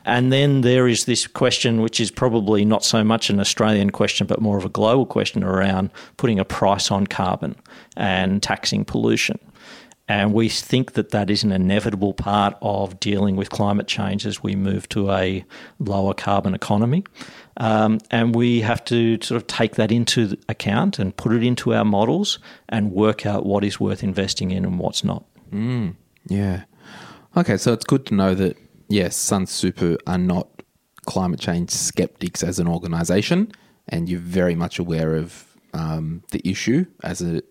And 0.06 0.32
then 0.32 0.62
there 0.62 0.88
is 0.88 1.06
this 1.06 1.26
question, 1.26 1.82
which 1.82 2.00
is 2.00 2.12
probably 2.12 2.64
not 2.64 2.86
so 2.86 3.04
much 3.04 3.32
an 3.32 3.40
Australian 3.40 3.90
question, 3.90 4.28
but 4.28 4.40
more 4.40 4.58
of 4.58 4.64
a 4.64 4.70
global 4.70 5.06
question 5.06 5.44
around 5.44 5.90
putting 6.18 6.40
a 6.40 6.46
price 6.46 6.92
on 6.92 7.08
carbon 7.08 7.56
and 7.98 8.42
taxing 8.42 8.86
pollution. 8.86 9.40
And 10.08 10.34
we 10.34 10.50
think 10.50 10.94
that 10.94 11.10
that 11.10 11.32
is 11.32 11.44
an 11.44 11.52
inevitable 11.52 12.14
part 12.14 12.56
of 12.62 13.00
dealing 13.00 13.36
with 13.36 13.50
climate 13.50 13.88
change 13.88 14.26
as 14.26 14.44
we 14.44 14.56
move 14.56 14.88
to 14.90 15.12
a 15.12 15.44
lower 15.80 16.14
carbon 16.14 16.54
economy. 16.54 17.04
Um, 17.58 18.00
and 18.12 18.36
we 18.36 18.62
have 18.62 18.84
to 18.86 19.18
sort 19.22 19.42
of 19.42 19.48
take 19.48 19.76
that 19.76 19.92
into 19.92 20.38
account 20.48 21.00
and 21.00 21.16
put 21.16 21.32
it 21.32 21.44
into 21.44 21.74
our 21.74 21.86
models 21.86 22.38
and 22.70 22.92
work 22.92 23.26
out 23.26 23.46
what 23.46 23.64
is 23.64 23.80
worth 23.80 24.04
investing 24.04 24.52
in 24.52 24.64
and 24.64 24.78
what's 24.78 25.04
not. 25.04 25.26
Yeah. 26.28 26.66
Okay, 27.36 27.58
so 27.58 27.74
it's 27.74 27.86
good 27.86 28.06
to 28.08 28.14
know 28.14 28.36
that 28.36 28.58
yes, 28.88 29.16
Sun 29.16 29.48
Super 29.48 29.98
are 30.06 30.18
not 30.18 30.48
climate 31.06 31.40
change 31.40 31.72
skeptics 31.72 32.44
as 32.44 32.60
an 32.60 32.68
organisation, 32.68 33.52
and 33.90 34.08
you're 34.10 34.20
very 34.20 34.56
much 34.56 34.80
aware 34.80 35.16
of 35.16 35.46
um, 35.74 36.24
the 36.32 36.42
issue 36.48 36.86
as 37.04 37.22
an 37.22 37.42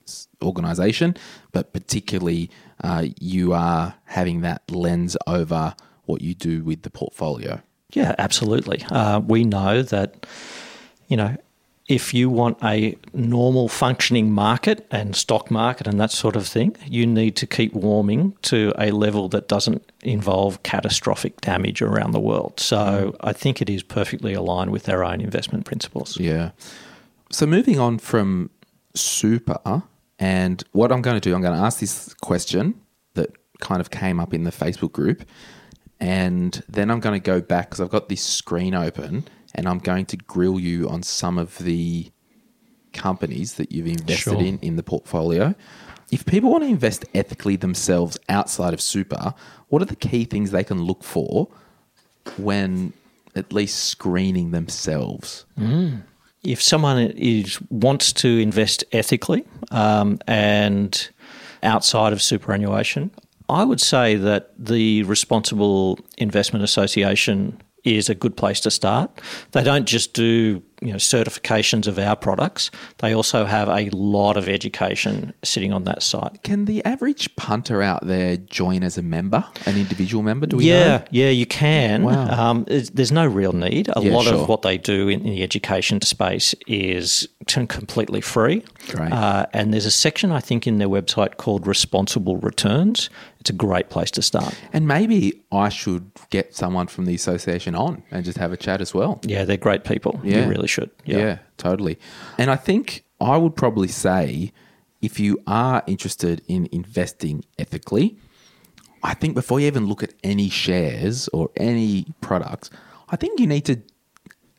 organisation, 0.44 1.16
but 1.52 1.72
particularly 1.72 2.50
uh, 2.82 3.06
you 3.20 3.52
are 3.52 3.94
having 4.04 4.42
that 4.42 4.70
lens 4.70 5.16
over 5.26 5.74
what 6.04 6.20
you 6.20 6.34
do 6.34 6.62
with 6.62 6.82
the 6.82 6.90
portfolio. 6.90 7.60
Yeah, 7.92 8.14
absolutely. 8.18 8.84
Uh, 8.90 9.20
we 9.20 9.44
know 9.44 9.82
that, 9.82 10.26
you 11.08 11.16
know, 11.16 11.36
if 11.86 12.14
you 12.14 12.30
want 12.30 12.56
a 12.64 12.96
normal 13.12 13.68
functioning 13.68 14.32
market 14.32 14.86
and 14.90 15.14
stock 15.14 15.50
market 15.50 15.86
and 15.86 16.00
that 16.00 16.10
sort 16.10 16.34
of 16.34 16.46
thing, 16.46 16.74
you 16.86 17.06
need 17.06 17.36
to 17.36 17.46
keep 17.46 17.74
warming 17.74 18.34
to 18.42 18.72
a 18.78 18.90
level 18.90 19.28
that 19.28 19.48
doesn't 19.48 19.92
involve 20.02 20.62
catastrophic 20.62 21.40
damage 21.42 21.82
around 21.82 22.12
the 22.12 22.20
world. 22.20 22.58
So 22.58 23.14
I 23.20 23.34
think 23.34 23.60
it 23.60 23.68
is 23.68 23.82
perfectly 23.82 24.32
aligned 24.32 24.70
with 24.70 24.88
our 24.88 25.04
own 25.04 25.20
investment 25.20 25.66
principles. 25.66 26.18
Yeah. 26.18 26.52
So 27.30 27.46
moving 27.46 27.78
on 27.78 27.98
from 27.98 28.48
super, 28.94 29.82
and 30.24 30.62
what 30.72 30.90
I'm 30.92 31.02
going 31.02 31.20
to 31.20 31.20
do, 31.28 31.34
I'm 31.34 31.42
going 31.42 31.58
to 31.58 31.64
ask 31.64 31.80
this 31.80 32.14
question 32.14 32.80
that 33.14 33.30
kind 33.60 33.80
of 33.80 33.90
came 33.90 34.18
up 34.20 34.32
in 34.32 34.44
the 34.44 34.50
Facebook 34.50 34.92
group, 34.92 35.24
and 36.00 36.62
then 36.68 36.90
I'm 36.90 37.00
going 37.00 37.18
to 37.20 37.24
go 37.24 37.40
back 37.40 37.66
because 37.70 37.80
I've 37.82 37.90
got 37.98 38.08
this 38.08 38.22
screen 38.22 38.74
open, 38.74 39.24
and 39.54 39.68
I'm 39.68 39.78
going 39.80 40.06
to 40.06 40.16
grill 40.16 40.58
you 40.58 40.88
on 40.88 41.02
some 41.02 41.36
of 41.38 41.58
the 41.58 42.10
companies 42.92 43.54
that 43.54 43.72
you've 43.72 43.86
invested 43.86 44.30
Sure. 44.38 44.40
in 44.40 44.58
in 44.60 44.76
the 44.76 44.82
portfolio. 44.82 45.54
If 46.10 46.24
people 46.26 46.50
want 46.50 46.62
to 46.64 46.68
invest 46.68 47.04
ethically 47.14 47.56
themselves 47.56 48.18
outside 48.28 48.72
of 48.72 48.80
super, 48.80 49.34
what 49.68 49.82
are 49.82 49.86
the 49.86 49.96
key 49.96 50.24
things 50.24 50.50
they 50.50 50.64
can 50.64 50.80
look 50.82 51.02
for 51.02 51.48
when 52.38 52.92
at 53.34 53.52
least 53.52 53.76
screening 53.86 54.52
themselves? 54.52 55.44
Mm. 55.58 56.02
If 56.44 56.62
someone 56.62 56.98
is 56.98 57.60
wants 57.70 58.12
to 58.12 58.38
invest 58.38 58.84
ethically 58.92 59.44
um, 59.70 60.18
and 60.26 61.08
outside 61.62 62.12
of 62.12 62.22
superannuation, 62.22 63.10
I 63.48 63.64
would 63.64 63.80
say 63.80 64.16
that 64.16 64.52
the 64.58 65.02
Responsible 65.04 65.98
Investment 66.18 66.64
Association 66.64 67.60
is 67.84 68.08
a 68.08 68.14
good 68.14 68.36
place 68.36 68.60
to 68.60 68.70
start. 68.70 69.20
They 69.52 69.62
don't 69.62 69.86
just 69.86 70.14
do 70.14 70.62
you 70.80 70.90
know 70.90 70.96
certifications 70.96 71.86
of 71.86 71.98
our 71.98 72.16
products; 72.16 72.70
they 72.98 73.14
also 73.14 73.44
have 73.44 73.68
a 73.68 73.90
lot 73.90 74.36
of 74.36 74.48
education 74.48 75.32
sitting 75.42 75.72
on 75.72 75.84
that 75.84 76.02
site. 76.02 76.42
Can 76.42 76.64
the 76.64 76.84
average 76.84 77.34
punter 77.36 77.82
out 77.82 78.06
there 78.06 78.36
join 78.36 78.82
as 78.82 78.98
a 78.98 79.02
member, 79.02 79.44
an 79.66 79.76
individual 79.76 80.22
member? 80.22 80.46
Do 80.46 80.56
we 80.56 80.68
yeah, 80.68 80.98
know? 80.98 81.04
yeah, 81.10 81.30
you 81.30 81.46
can. 81.46 82.02
Wow. 82.02 82.50
Um, 82.50 82.64
there's 82.68 83.12
no 83.12 83.26
real 83.26 83.52
need. 83.52 83.88
A 83.94 84.00
Yeah, 84.00 84.12
lot 84.12 84.24
sure. 84.24 84.34
of 84.34 84.48
what 84.48 84.62
they 84.62 84.78
do 84.78 85.08
in, 85.08 85.20
in 85.20 85.30
the 85.34 85.42
education 85.42 86.00
space 86.02 86.54
is 86.66 87.28
completely 87.46 88.20
free. 88.20 88.64
Great. 88.88 89.12
Uh, 89.12 89.46
and 89.52 89.72
there's 89.72 89.86
a 89.86 89.90
section, 89.90 90.32
I 90.32 90.40
think, 90.40 90.66
in 90.66 90.78
their 90.78 90.88
website 90.88 91.36
called 91.36 91.66
Responsible 91.66 92.36
Returns. 92.38 93.10
It's 93.44 93.50
a 93.50 93.52
great 93.52 93.90
place 93.90 94.10
to 94.12 94.22
start. 94.22 94.58
And 94.72 94.88
maybe 94.88 95.42
I 95.52 95.68
should 95.68 96.10
get 96.30 96.54
someone 96.56 96.86
from 96.86 97.04
the 97.04 97.14
association 97.14 97.74
on 97.74 98.02
and 98.10 98.24
just 98.24 98.38
have 98.38 98.52
a 98.52 98.56
chat 98.56 98.80
as 98.80 98.94
well. 98.94 99.20
Yeah, 99.22 99.44
they're 99.44 99.58
great 99.58 99.84
people. 99.84 100.18
Yeah. 100.24 100.44
You 100.44 100.48
really 100.48 100.66
should. 100.66 100.90
Yeah. 101.04 101.18
Yeah. 101.18 101.38
totally. 101.58 101.98
And 102.38 102.50
I 102.50 102.56
think 102.56 103.04
I 103.20 103.36
would 103.36 103.54
probably 103.54 103.88
say 103.88 104.50
if 105.02 105.20
you 105.20 105.42
are 105.46 105.82
interested 105.86 106.40
in 106.48 106.70
investing 106.72 107.44
ethically, 107.58 108.16
I 109.02 109.12
think 109.12 109.34
before 109.34 109.60
you 109.60 109.66
even 109.66 109.88
look 109.88 110.02
at 110.02 110.14
any 110.24 110.48
shares 110.48 111.28
or 111.28 111.50
any 111.54 112.06
products, 112.22 112.70
I 113.10 113.16
think 113.16 113.38
you 113.38 113.46
need 113.46 113.66
to 113.66 113.76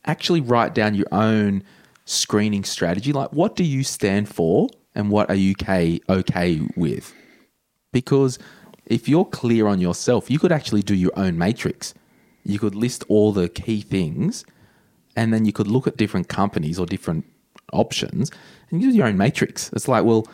actually 0.05 0.41
write 0.41 0.75
down 0.75 0.93
your 0.93 1.07
own 1.11 1.63
screening 2.05 2.65
strategy. 2.65 3.11
Like, 3.13 3.33
what 3.33 3.55
do 3.55 3.63
you 3.63 3.83
stand 3.83 4.29
for 4.29 4.69
and 4.93 5.09
what 5.09 5.31
are 5.31 5.35
you 5.35 5.55
okay, 5.59 5.99
okay 6.07 6.61
with? 6.75 7.15
Because 7.91 8.37
if 8.85 9.07
you're 9.07 9.25
clear 9.25 9.67
on 9.67 9.79
yourself, 9.79 10.29
you 10.29 10.39
could 10.39 10.51
actually 10.51 10.81
do 10.81 10.95
your 10.95 11.11
own 11.15 11.37
matrix. 11.37 11.93
You 12.43 12.59
could 12.59 12.75
list 12.75 13.03
all 13.07 13.31
the 13.31 13.49
key 13.49 13.81
things 13.81 14.45
and 15.15 15.33
then 15.33 15.45
you 15.45 15.53
could 15.53 15.67
look 15.67 15.87
at 15.87 15.97
different 15.97 16.27
companies 16.27 16.77
or 16.77 16.85
different 16.85 17.25
options 17.73 18.31
and 18.69 18.81
use 18.81 18.95
your 18.95 19.07
own 19.07 19.17
matrix. 19.17 19.71
It's 19.73 19.87
like, 19.87 20.03
well, 20.03 20.27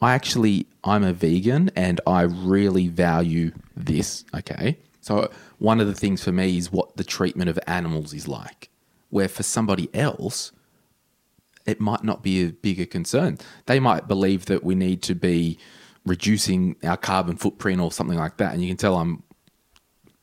I 0.00 0.14
actually 0.14 0.66
I'm 0.84 1.02
a 1.02 1.12
vegan 1.12 1.70
and 1.74 2.00
I 2.06 2.22
really 2.22 2.88
value 2.88 3.52
this. 3.76 4.24
Okay, 4.34 4.78
so 5.00 5.30
one 5.58 5.80
of 5.80 5.86
the 5.86 5.94
things 5.94 6.22
for 6.22 6.32
me 6.32 6.58
is 6.58 6.70
what 6.70 6.96
the 6.96 7.04
treatment 7.04 7.50
of 7.50 7.58
animals 7.66 8.12
is 8.12 8.28
like. 8.28 8.68
Where 9.10 9.28
for 9.28 9.42
somebody 9.42 9.88
else, 9.94 10.52
it 11.64 11.80
might 11.80 12.04
not 12.04 12.22
be 12.22 12.44
a 12.44 12.48
bigger 12.50 12.86
concern. 12.86 13.38
They 13.66 13.80
might 13.80 14.06
believe 14.06 14.46
that 14.46 14.62
we 14.62 14.74
need 14.74 15.02
to 15.02 15.14
be 15.14 15.58
reducing 16.06 16.76
our 16.84 16.96
carbon 16.96 17.36
footprint 17.36 17.80
or 17.80 17.92
something 17.92 18.18
like 18.18 18.38
that. 18.38 18.54
And 18.54 18.62
you 18.62 18.68
can 18.68 18.76
tell 18.76 18.96
I'm 18.96 19.22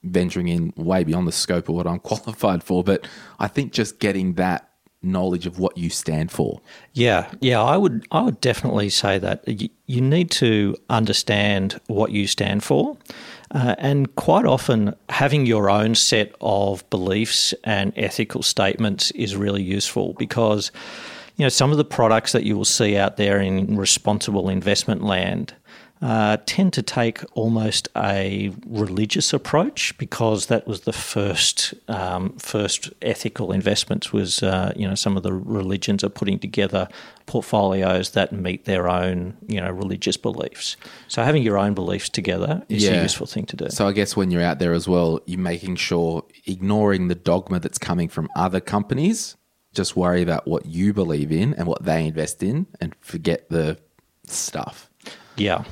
venturing 0.04 0.48
in 0.48 0.74
way 0.76 1.04
beyond 1.04 1.28
the 1.28 1.32
scope 1.32 1.69
of 1.69 1.76
what 1.76 1.88
I'm 1.88 2.00
qualified 2.00 2.63
for. 2.63 2.84
But 2.84 3.08
I 3.39 3.48
think 3.48 3.74
just 3.74 4.00
getting 4.00 4.34
that 4.34 4.69
knowledge 5.04 5.46
of 5.46 5.60
what 5.60 5.78
you 5.78 5.89
stand 5.89 6.32
for. 6.32 6.62
Yeah, 6.93 7.30
yeah, 7.41 7.62
I 7.62 7.76
would, 7.76 8.08
I 8.12 8.22
would 8.22 8.39
definitely 8.39 8.89
say 8.89 9.19
that 9.19 9.46
you, 9.48 9.69
you 9.86 10.02
need 10.02 10.32
to 10.32 10.76
understand 10.89 11.80
what 11.88 12.12
you 12.12 12.26
stand 12.26 12.63
for, 12.63 12.98
uh, 13.52 13.76
and 13.78 14.15
quite 14.15 14.46
often 14.46 14.96
having 15.10 15.46
your 15.46 15.69
own 15.69 15.96
set 15.96 16.34
of 16.41 16.89
beliefs 16.89 17.54
and 17.63 17.91
ethical 17.96 18.41
statements 18.41 19.12
is 19.12 19.36
really 19.36 19.62
useful 19.62 20.13
because, 20.13 20.72
you 21.36 21.46
know, 21.46 21.50
some 21.50 21.72
of 21.72 21.78
the 21.78 21.86
products 21.86 22.32
that 22.32 22.43
you 22.43 22.56
will 22.56 22.65
see 22.65 22.96
out 22.98 23.17
there 23.17 23.39
in 23.39 23.76
responsible 23.78 24.50
investment 24.50 25.04
land. 25.04 25.54
Uh, 26.04 26.36
tend 26.46 26.74
to 26.74 26.82
take 26.82 27.24
almost 27.34 27.88
a 27.96 28.52
religious 28.68 29.32
approach 29.32 29.98
because 29.98 30.48
that 30.48 30.68
was 30.68 30.82
the 30.82 30.92
first 30.92 31.74
um, 31.88 32.34
first 32.38 32.92
ethical 33.02 33.54
investments 33.54 34.12
was 34.12 34.44
uh, 34.44 34.74
you 34.76 34.86
know 34.86 34.96
some 34.96 35.16
of 35.16 35.24
the 35.24 35.32
religions 35.32 36.04
are 36.04 36.10
putting 36.10 36.38
together 36.38 36.89
portfolios 37.26 38.12
that 38.12 38.34
meet 38.34 38.66
their 38.66 38.89
own 38.89 39.38
you 39.48 39.62
know 39.62 39.72
religious 39.72 40.18
beliefs. 40.18 40.76
So 41.08 41.24
having 41.24 41.42
your 41.42 41.58
own 41.58 41.74
beliefs 41.74 42.10
together 42.10 42.63
is 42.68 42.84
Yeah. 42.84 43.00
a 43.00 43.04
useful 43.04 43.26
thing 43.28 43.46
to 43.46 43.56
do. 43.56 43.70
So 43.70 43.88
I 43.88 43.94
guess 43.94 44.18
when 44.18 44.30
you're 44.30 44.42
out 44.42 44.60
there 44.60 44.74
as 44.74 44.89
well, 44.89 45.22
you're 45.26 45.39
making 45.39 45.78
sure 45.78 46.26
ignoring 46.46 47.08
the 47.08 47.16
dogma 47.16 47.62
that's 47.62 47.78
coming 47.78 48.10
from 48.10 48.28
other 48.36 48.60
companies. 48.60 49.38
Just 49.74 49.96
worry 49.96 50.22
about 50.22 50.46
what 50.48 50.66
you 50.66 50.92
believe 50.94 51.32
in 51.32 51.54
and 51.54 51.66
what 51.66 51.84
they 51.86 52.06
invest 52.06 52.44
in, 52.44 52.68
and 52.82 52.94
forget 53.00 53.50
the 53.50 53.78
stuff. 54.28 54.89
Yeah. 55.36 55.63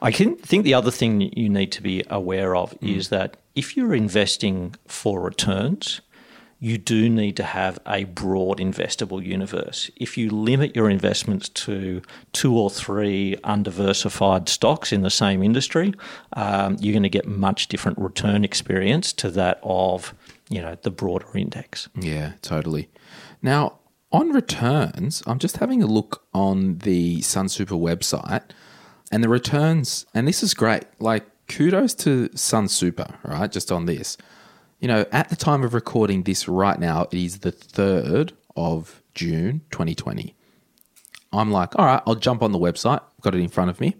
I 0.00 0.12
can 0.12 0.36
think 0.36 0.64
the 0.64 0.74
other 0.74 0.90
thing 0.90 1.20
you 1.36 1.48
need 1.48 1.72
to 1.72 1.82
be 1.82 2.04
aware 2.08 2.54
of 2.54 2.76
is 2.80 3.08
that 3.08 3.36
if 3.54 3.76
you're 3.76 3.94
investing 3.94 4.76
for 4.86 5.20
returns, 5.20 6.00
you 6.60 6.76
do 6.76 7.08
need 7.08 7.36
to 7.36 7.44
have 7.44 7.78
a 7.86 8.04
broad 8.04 8.58
investable 8.58 9.24
universe. 9.24 9.90
If 9.96 10.18
you 10.18 10.30
limit 10.30 10.74
your 10.74 10.90
investments 10.90 11.48
to 11.50 12.02
two 12.32 12.56
or 12.56 12.68
three 12.68 13.36
undiversified 13.44 14.48
stocks 14.48 14.92
in 14.92 15.02
the 15.02 15.10
same 15.10 15.42
industry, 15.42 15.94
um, 16.32 16.76
you're 16.80 16.92
going 16.92 17.04
to 17.04 17.08
get 17.08 17.26
much 17.26 17.68
different 17.68 17.98
return 17.98 18.44
experience 18.44 19.12
to 19.14 19.30
that 19.30 19.60
of 19.62 20.14
you 20.48 20.60
know 20.60 20.76
the 20.82 20.90
broader 20.90 21.36
index. 21.36 21.88
Yeah, 21.94 22.32
totally. 22.42 22.88
Now, 23.40 23.78
on 24.10 24.30
returns, 24.30 25.22
I'm 25.26 25.38
just 25.38 25.58
having 25.58 25.82
a 25.82 25.86
look 25.86 26.24
on 26.32 26.78
the 26.78 27.18
Sunsuper 27.18 27.78
website 27.78 28.42
and 29.10 29.22
the 29.24 29.28
returns, 29.28 30.06
and 30.14 30.26
this 30.28 30.42
is 30.42 30.54
great. 30.54 30.84
Like, 30.98 31.24
kudos 31.48 31.94
to 31.96 32.30
Sun 32.34 32.68
Super, 32.68 33.18
right? 33.24 33.50
Just 33.50 33.72
on 33.72 33.86
this. 33.86 34.16
You 34.80 34.88
know, 34.88 35.06
at 35.10 35.28
the 35.28 35.36
time 35.36 35.64
of 35.64 35.74
recording 35.74 36.22
this 36.22 36.46
right 36.46 36.78
now, 36.78 37.08
it 37.10 37.14
is 37.18 37.40
the 37.40 37.52
3rd 37.52 38.32
of 38.56 39.02
June 39.14 39.62
2020. 39.70 40.34
I'm 41.32 41.50
like, 41.50 41.76
all 41.76 41.84
right, 41.84 42.02
I'll 42.06 42.14
jump 42.14 42.42
on 42.42 42.52
the 42.52 42.58
website. 42.58 43.00
Got 43.20 43.34
it 43.34 43.40
in 43.40 43.48
front 43.48 43.70
of 43.70 43.80
me. 43.80 43.96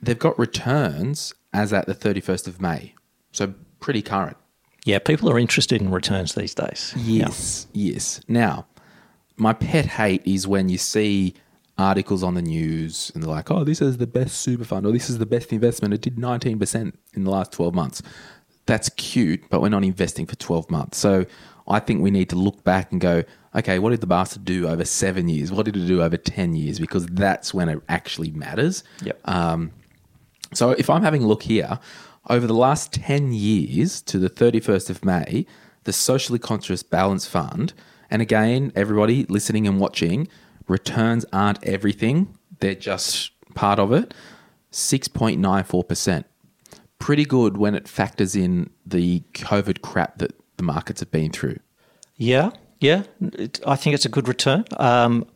They've 0.00 0.18
got 0.18 0.38
returns 0.38 1.34
as 1.52 1.72
at 1.72 1.86
the 1.86 1.94
31st 1.94 2.48
of 2.48 2.60
May. 2.60 2.94
So 3.30 3.54
pretty 3.78 4.02
current. 4.02 4.36
Yeah, 4.84 4.98
people 4.98 5.30
are 5.30 5.38
interested 5.38 5.80
in 5.80 5.90
returns 5.90 6.34
these 6.34 6.54
days. 6.54 6.92
Yeah. 6.96 7.26
Yes, 7.26 7.66
yes. 7.72 8.20
Now, 8.26 8.66
my 9.36 9.52
pet 9.52 9.86
hate 9.86 10.22
is 10.24 10.48
when 10.48 10.68
you 10.68 10.78
see 10.78 11.34
articles 11.78 12.22
on 12.22 12.34
the 12.34 12.42
news 12.42 13.10
and 13.14 13.22
they're 13.22 13.30
like, 13.30 13.50
oh, 13.50 13.64
this 13.64 13.80
is 13.80 13.96
the 13.98 14.06
best 14.06 14.38
super 14.38 14.64
fund 14.64 14.86
or 14.86 14.92
this 14.92 15.08
is 15.08 15.18
the 15.18 15.26
best 15.26 15.52
investment. 15.52 15.94
It 15.94 16.00
did 16.00 16.16
19% 16.16 16.92
in 17.14 17.24
the 17.24 17.30
last 17.30 17.52
12 17.52 17.74
months. 17.74 18.02
That's 18.66 18.88
cute, 18.90 19.42
but 19.50 19.60
we're 19.60 19.70
not 19.70 19.84
investing 19.84 20.26
for 20.26 20.36
12 20.36 20.70
months. 20.70 20.98
So 20.98 21.26
I 21.66 21.80
think 21.80 22.02
we 22.02 22.10
need 22.10 22.28
to 22.30 22.36
look 22.36 22.62
back 22.64 22.92
and 22.92 23.00
go, 23.00 23.24
okay, 23.54 23.78
what 23.78 23.90
did 23.90 24.00
the 24.00 24.06
bastard 24.06 24.44
do 24.44 24.68
over 24.68 24.84
seven 24.84 25.28
years? 25.28 25.50
What 25.50 25.64
did 25.64 25.76
it 25.76 25.86
do 25.86 26.02
over 26.02 26.16
10 26.16 26.54
years? 26.54 26.78
Because 26.78 27.06
that's 27.06 27.52
when 27.52 27.68
it 27.68 27.80
actually 27.88 28.30
matters. 28.30 28.84
Yep. 29.02 29.28
Um, 29.28 29.72
so 30.54 30.70
if 30.70 30.90
I'm 30.90 31.02
having 31.02 31.22
a 31.22 31.26
look 31.26 31.42
here, 31.42 31.78
over 32.28 32.46
the 32.46 32.54
last 32.54 32.92
10 32.92 33.32
years 33.32 34.00
to 34.02 34.18
the 34.18 34.30
31st 34.30 34.90
of 34.90 35.04
May, 35.04 35.46
the 35.84 35.92
Socially 35.92 36.38
Conscious 36.38 36.82
Balance 36.82 37.26
Fund, 37.26 37.72
and 38.10 38.22
again, 38.22 38.72
everybody 38.76 39.24
listening 39.24 39.66
and 39.66 39.80
watching, 39.80 40.28
returns 40.68 41.24
aren't 41.32 41.64
everything, 41.64 42.36
they're 42.60 42.74
just 42.74 43.30
part 43.54 43.78
of 43.78 43.92
it. 43.92 44.12
6.94%. 44.72 46.24
Pretty 46.98 47.24
good 47.24 47.56
when 47.56 47.74
it 47.74 47.88
factors 47.88 48.36
in 48.36 48.70
the 48.86 49.22
COVID 49.34 49.82
crap 49.82 50.18
that 50.18 50.32
the 50.56 50.62
markets 50.62 51.00
have 51.00 51.10
been 51.10 51.30
through. 51.30 51.58
Yeah, 52.16 52.50
yeah. 52.80 53.02
It, 53.20 53.60
I 53.66 53.76
think 53.76 53.94
it's 53.94 54.06
a 54.06 54.08
good 54.08 54.28
return. 54.28 54.64
Um, 54.76 55.26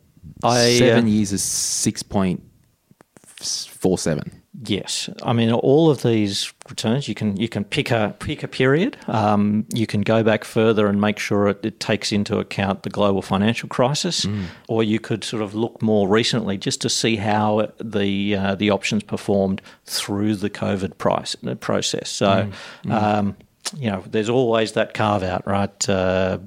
I, 0.43 0.77
Seven 0.77 1.05
uh, 1.05 1.07
years 1.07 1.31
is 1.33 1.41
6.47. 1.41 4.31
Yes, 4.65 5.07
I 5.21 5.33
mean 5.33 5.51
all 5.51 5.91
of 5.91 6.01
these 6.01 6.51
returns. 6.67 7.07
You 7.07 7.13
can 7.13 7.37
you 7.37 7.47
can 7.47 7.63
pick 7.63 7.91
a 7.91 8.15
pick 8.17 8.41
a 8.41 8.47
period. 8.47 8.97
Um, 9.07 9.65
you 9.71 9.85
can 9.85 10.01
go 10.01 10.23
back 10.23 10.43
further 10.43 10.87
and 10.87 10.99
make 10.99 11.19
sure 11.19 11.47
it, 11.47 11.63
it 11.63 11.79
takes 11.79 12.11
into 12.11 12.39
account 12.39 12.81
the 12.81 12.89
global 12.89 13.21
financial 13.21 13.69
crisis, 13.69 14.25
or 14.67 14.83
you 14.83 14.99
could 14.99 15.23
sort 15.23 15.43
of 15.43 15.53
look 15.53 15.79
more 15.83 16.07
recently 16.07 16.57
just 16.57 16.81
to 16.81 16.89
see 16.89 17.17
how 17.17 17.71
the 17.79 18.35
uh, 18.35 18.55
the 18.55 18.71
options 18.71 19.03
performed 19.03 19.61
through 19.85 20.35
the 20.35 20.49
COVID 20.49 20.97
price 20.97 21.35
process. 21.59 22.09
So, 22.09 22.49
Um, 22.89 23.35
you 23.77 23.91
know, 23.91 24.03
there's 24.07 24.29
always 24.29 24.71
that 24.71 24.93
carve 24.93 25.23
out, 25.23 25.45
right? 25.45 25.89
Uh, 25.89 26.39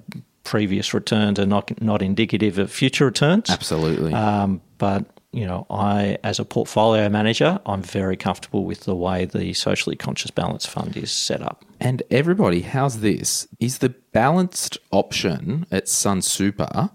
previous 0.42 0.92
returns 0.92 1.38
are 1.38 1.46
not 1.46 1.80
not 1.80 2.02
indicative 2.02 2.58
of 2.58 2.72
future 2.72 3.04
returns. 3.04 3.50
Absolutely. 3.50 4.12
Um, 4.12 4.60
but 4.78 5.04
you 5.32 5.46
know, 5.46 5.66
I 5.70 6.18
as 6.24 6.38
a 6.38 6.44
portfolio 6.44 7.08
manager, 7.08 7.60
I'm 7.64 7.82
very 7.82 8.16
comfortable 8.16 8.64
with 8.64 8.80
the 8.80 8.94
way 8.96 9.24
the 9.24 9.52
socially 9.52 9.96
conscious 9.96 10.30
balance 10.30 10.66
fund 10.66 10.96
is 10.96 11.10
set 11.12 11.40
up. 11.42 11.64
And 11.78 12.02
everybody, 12.10 12.62
how's 12.62 13.00
this? 13.00 13.46
Is 13.60 13.78
the 13.78 13.90
balanced 14.12 14.78
option 14.90 15.66
at 15.70 15.88
Sun 15.88 16.22
Super, 16.22 16.90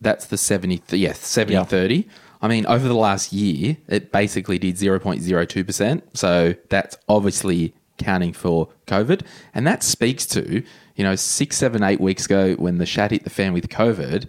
that's 0.00 0.26
the 0.26 0.38
70, 0.38 0.96
yeah, 0.96 1.12
70 1.12 1.52
Yeah. 1.54 1.64
30. 1.64 2.08
I 2.42 2.48
mean, 2.48 2.64
over 2.66 2.88
the 2.88 2.94
last 2.94 3.32
year, 3.34 3.76
it 3.86 4.12
basically 4.12 4.58
did 4.58 4.76
0.02%. 4.76 6.02
So 6.14 6.54
that's 6.70 6.96
obviously 7.08 7.74
counting 7.98 8.32
for 8.32 8.68
COVID. 8.86 9.22
And 9.52 9.66
that 9.66 9.82
speaks 9.82 10.24
to, 10.26 10.62
you 10.96 11.04
know, 11.04 11.16
six, 11.16 11.58
seven, 11.58 11.82
eight 11.82 12.00
weeks 12.00 12.24
ago 12.24 12.54
when 12.54 12.78
the 12.78 12.86
shat 12.86 13.10
hit 13.10 13.24
the 13.24 13.30
fan 13.30 13.52
with 13.52 13.68
COVID, 13.68 14.26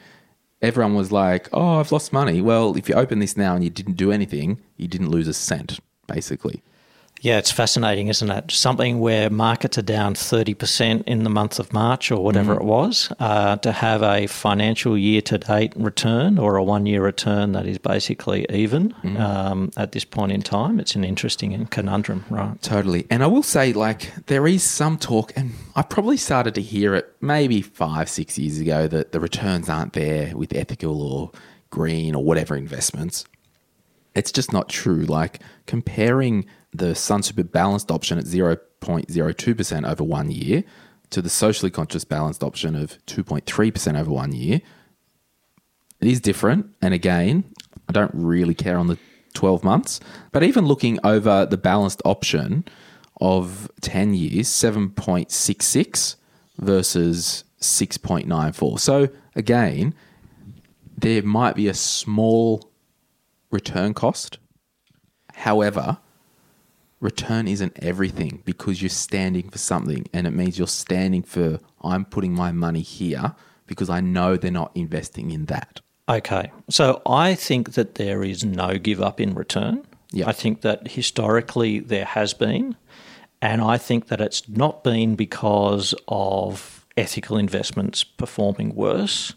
everyone 0.61 0.95
was 0.95 1.11
like, 1.11 1.49
oh, 1.53 1.79
I've 1.79 1.91
lost 1.91 2.13
money. 2.13 2.41
Well, 2.41 2.77
if 2.77 2.87
you 2.87 2.95
open 2.95 3.19
this 3.19 3.35
now 3.35 3.55
and 3.55 3.63
you 3.63 3.69
didn't 3.69 3.97
do 3.97 4.11
anything, 4.11 4.59
you 4.77 4.87
didn't 4.87 5.09
lose 5.09 5.27
a 5.27 5.33
cent, 5.33 5.79
basically. 6.07 6.61
Yeah, 7.21 7.37
it's 7.37 7.51
fascinating, 7.51 8.07
isn't 8.07 8.31
it? 8.31 8.49
Something 8.51 8.99
where 8.99 9.29
markets 9.29 9.77
are 9.77 9.83
down 9.83 10.15
30% 10.15 11.03
in 11.05 11.23
the 11.23 11.29
month 11.29 11.59
of 11.59 11.71
March 11.71 12.11
or 12.11 12.23
whatever 12.23 12.55
it 12.55 12.63
was, 12.63 13.13
uh, 13.19 13.57
to 13.57 13.71
have 13.71 14.01
a 14.01 14.25
financial 14.25 14.97
year 14.97 15.21
to 15.21 15.37
date 15.37 15.71
return 15.75 16.39
or 16.39 16.55
a 16.55 16.63
one 16.63 16.87
year 16.87 17.03
return 17.03 17.51
that 17.51 17.67
is 17.67 17.77
basically 17.77 18.47
even 18.49 18.95
um, 19.17 19.69
at 19.77 19.91
this 19.91 20.03
point 20.03 20.31
in 20.31 20.41
time, 20.41 20.79
it's 20.79 20.95
an 20.95 21.03
interesting 21.03 21.63
conundrum, 21.67 22.25
right? 22.31 22.59
Totally. 22.63 23.05
And 23.11 23.23
I 23.23 23.27
will 23.27 23.43
say, 23.43 23.71
like, 23.71 24.25
there 24.25 24.47
is 24.47 24.63
some 24.63 24.97
talk, 24.97 25.31
and 25.35 25.53
I 25.75 25.83
probably 25.83 26.17
started 26.17 26.55
to 26.55 26.61
hear 26.61 26.95
it 26.95 27.15
maybe 27.21 27.61
five, 27.61 28.09
six 28.09 28.39
years 28.39 28.57
ago 28.57 28.87
that 28.87 29.11
the 29.11 29.19
returns 29.19 29.69
aren't 29.69 29.93
there 29.93 30.35
with 30.35 30.55
ethical 30.55 30.99
or 30.99 31.31
green 31.69 32.15
or 32.15 32.23
whatever 32.23 32.55
investments. 32.55 33.25
It's 34.15 34.31
just 34.31 34.51
not 34.51 34.69
true. 34.69 35.03
Like, 35.03 35.39
comparing 35.67 36.47
the 36.73 36.95
Sun 36.95 37.23
Super 37.23 37.43
balanced 37.43 37.91
option 37.91 38.17
at 38.17 38.25
0.02% 38.25 39.89
over 39.89 40.03
one 40.03 40.31
year 40.31 40.63
to 41.09 41.21
the 41.21 41.29
socially 41.29 41.69
conscious 41.69 42.03
balanced 42.03 42.43
option 42.43 42.75
of 42.75 42.97
2.3% 43.05 43.99
over 43.99 44.11
one 44.11 44.31
year, 44.31 44.61
it 45.99 46.07
is 46.07 46.19
different. 46.19 46.73
And 46.81 46.93
again, 46.93 47.43
I 47.87 47.91
don't 47.91 48.11
really 48.13 48.53
care 48.53 48.77
on 48.77 48.87
the 48.87 48.97
12 49.33 49.63
months. 49.63 49.99
But 50.31 50.43
even 50.43 50.65
looking 50.65 50.99
over 51.03 51.45
the 51.45 51.57
balanced 51.57 52.01
option 52.05 52.65
of 53.19 53.69
10 53.81 54.13
years, 54.13 54.47
7.66 54.47 56.15
versus 56.57 57.43
6.94. 57.59 58.79
So 58.79 59.09
again, 59.35 59.93
there 60.97 61.21
might 61.21 61.55
be 61.55 61.67
a 61.67 61.73
small 61.73 62.71
return 63.51 63.93
cost. 63.93 64.37
However, 65.33 65.97
return 67.01 67.47
isn't 67.47 67.73
everything 67.81 68.41
because 68.45 68.81
you're 68.81 68.89
standing 68.89 69.49
for 69.49 69.57
something 69.57 70.05
and 70.13 70.25
it 70.27 70.31
means 70.31 70.57
you're 70.57 70.67
standing 70.67 71.23
for 71.23 71.59
I'm 71.81 72.05
putting 72.05 72.33
my 72.33 72.51
money 72.51 72.81
here 72.81 73.35
because 73.65 73.89
I 73.89 73.99
know 73.99 74.37
they're 74.37 74.51
not 74.51 74.71
investing 74.75 75.31
in 75.31 75.45
that. 75.45 75.81
Okay. 76.07 76.51
So 76.69 77.01
I 77.05 77.35
think 77.35 77.73
that 77.73 77.95
there 77.95 78.23
is 78.23 78.43
no 78.43 78.77
give 78.77 79.01
up 79.01 79.19
in 79.19 79.33
return. 79.33 79.85
Yeah. 80.11 80.27
I 80.27 80.33
think 80.33 80.61
that 80.61 80.89
historically 80.89 81.79
there 81.79 82.05
has 82.05 82.33
been. 82.33 82.75
And 83.41 83.61
I 83.61 83.77
think 83.77 84.07
that 84.07 84.21
it's 84.21 84.47
not 84.47 84.83
been 84.83 85.15
because 85.15 85.95
of 86.07 86.85
ethical 86.97 87.37
investments 87.37 88.03
performing 88.03 88.75
worse. 88.75 89.33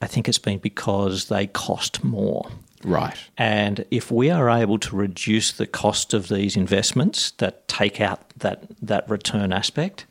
I 0.00 0.06
think 0.06 0.28
it's 0.28 0.38
been 0.38 0.58
because 0.58 1.28
they 1.28 1.46
cost 1.46 2.04
more. 2.04 2.50
Right. 2.84 3.16
And 3.36 3.84
if 3.90 4.10
we 4.10 4.30
are 4.30 4.50
able 4.50 4.78
to 4.78 4.96
reduce 4.96 5.52
the 5.52 5.66
cost 5.66 6.14
of 6.14 6.28
these 6.28 6.56
investments 6.56 7.32
that 7.32 7.66
take 7.68 8.00
out 8.00 8.28
that, 8.38 8.64
that 8.82 9.08
return 9.08 9.52
aspect, 9.52 10.06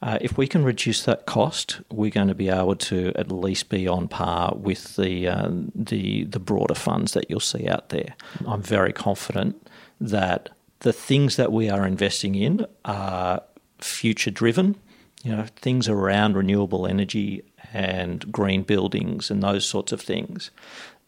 uh, 0.00 0.18
if 0.20 0.38
we 0.38 0.46
can 0.46 0.64
reduce 0.64 1.02
that 1.04 1.26
cost, 1.26 1.80
we're 1.90 2.10
going 2.10 2.28
to 2.28 2.34
be 2.34 2.48
able 2.48 2.76
to 2.76 3.12
at 3.16 3.32
least 3.32 3.68
be 3.68 3.88
on 3.88 4.06
par 4.06 4.54
with 4.54 4.94
the 4.94 5.26
uh, 5.26 5.50
the 5.74 6.22
the 6.24 6.38
broader 6.38 6.74
funds 6.74 7.14
that 7.14 7.28
you'll 7.28 7.40
see 7.40 7.66
out 7.68 7.88
there. 7.88 8.14
I'm 8.46 8.62
very 8.62 8.92
confident 8.92 9.60
that 10.00 10.50
the 10.80 10.92
things 10.92 11.34
that 11.36 11.50
we 11.50 11.68
are 11.68 11.84
investing 11.84 12.36
in 12.36 12.64
are 12.84 13.42
future 13.80 14.30
driven. 14.30 14.76
You 15.24 15.34
know, 15.34 15.46
things 15.56 15.88
around 15.88 16.36
renewable 16.36 16.86
energy 16.86 17.42
and 17.72 18.30
green 18.30 18.62
buildings 18.62 19.32
and 19.32 19.42
those 19.42 19.66
sorts 19.66 19.90
of 19.90 20.00
things. 20.00 20.52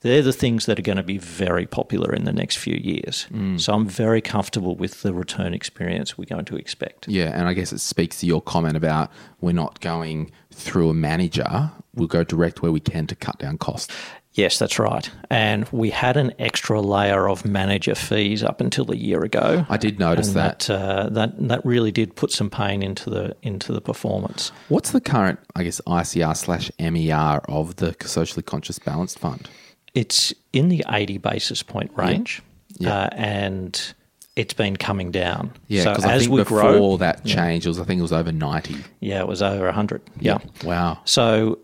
They're 0.03 0.23
the 0.23 0.33
things 0.33 0.65
that 0.67 0.79
are 0.79 0.83
going 0.83 0.97
to 0.97 1.03
be 1.03 1.19
very 1.19 1.67
popular 1.67 2.15
in 2.15 2.25
the 2.25 2.33
next 2.33 2.57
few 2.57 2.75
years. 2.75 3.27
So 3.57 3.75
I'm 3.75 3.87
very 3.87 4.23
comfortable 4.23 4.75
with 4.75 5.03
the 5.03 5.13
return 5.13 5.53
experience 5.53 6.17
we're 6.17 6.25
going 6.25 6.47
to 6.47 6.57
expect. 6.57 7.07
Yeah, 7.07 7.39
and 7.39 7.47
I 7.47 7.53
guess 7.53 7.73
it 7.73 7.81
speaks 7.81 8.21
to 8.21 8.27
your 8.27 8.41
comment 8.41 8.77
about 8.77 9.11
we're 9.41 9.53
not 9.53 9.81
going 9.81 10.31
through 10.51 10.89
a 10.89 10.95
manager. 10.95 11.71
We'll 11.95 12.09
go 12.09 12.25
direct 12.25 12.63
where 12.63 12.73
we 12.73 12.81
can 12.81 13.07
to 13.09 13.15
cut 13.15 13.39
down 13.39 13.59
costs. 13.59 13.95
Yes, 14.33 14.59
that's 14.59 14.79
right. 14.79 15.11
And 15.29 15.69
we 15.73 15.91
had 15.91 16.17
an 16.17 16.33
extra 16.39 16.81
layer 16.81 17.29
of 17.29 17.45
manager 17.45 17.97
fees 17.97 18.45
up 18.45 18.61
until 18.61 18.91
a 18.93 18.97
year 18.97 19.23
ago. 19.23 19.67
I 19.69 19.77
did 19.77 19.99
notice 19.99 20.29
that. 20.35 20.61
that 20.61 20.71
uh, 20.71 21.09
that 21.11 21.49
that 21.49 21.67
really 21.67 21.91
did 21.91 22.15
put 22.15 22.31
some 22.31 22.49
pain 22.49 22.83
into 22.83 23.11
the 23.11 23.37
into 23.43 23.73
the 23.73 23.81
performance. 23.81 24.53
What's 24.69 24.93
the 24.93 25.01
current, 25.01 25.41
I 25.57 25.65
guess, 25.65 25.81
ICR 25.87 26.37
slash 26.37 26.71
MER 26.79 27.41
of 27.49 27.77
the 27.77 27.97
socially 28.07 28.45
conscious 28.45 28.79
balanced 28.79 29.19
fund? 29.19 29.51
It's 29.95 30.33
in 30.53 30.69
the 30.69 30.85
eighty 30.91 31.19
basis 31.19 31.63
point 31.63 31.91
range, 31.97 32.43
Yeah. 32.79 32.95
Uh, 32.95 33.09
and 33.13 33.95
it's 34.37 34.55
been 34.55 34.77
coming 34.77 35.11
down. 35.11 35.53
Yeah, 35.67 35.83
so 35.85 35.91
because 35.91 36.05
I 36.05 36.13
as 36.15 36.21
think 36.23 36.33
we 36.33 36.41
before 36.43 36.61
grow, 36.63 36.97
that 36.99 37.25
change, 37.25 37.67
it 37.67 37.69
was 37.69 37.79
I 37.81 37.85
think 37.85 37.99
it 37.99 38.03
was 38.03 38.13
over 38.13 38.33
ninety. 38.33 38.77
yeah, 39.01 39.21
it 39.21 39.27
was 39.27 39.43
over 39.43 39.71
hundred. 39.73 40.03
Yeah. 40.21 40.39
Wow. 40.65 41.01
So 41.05 41.59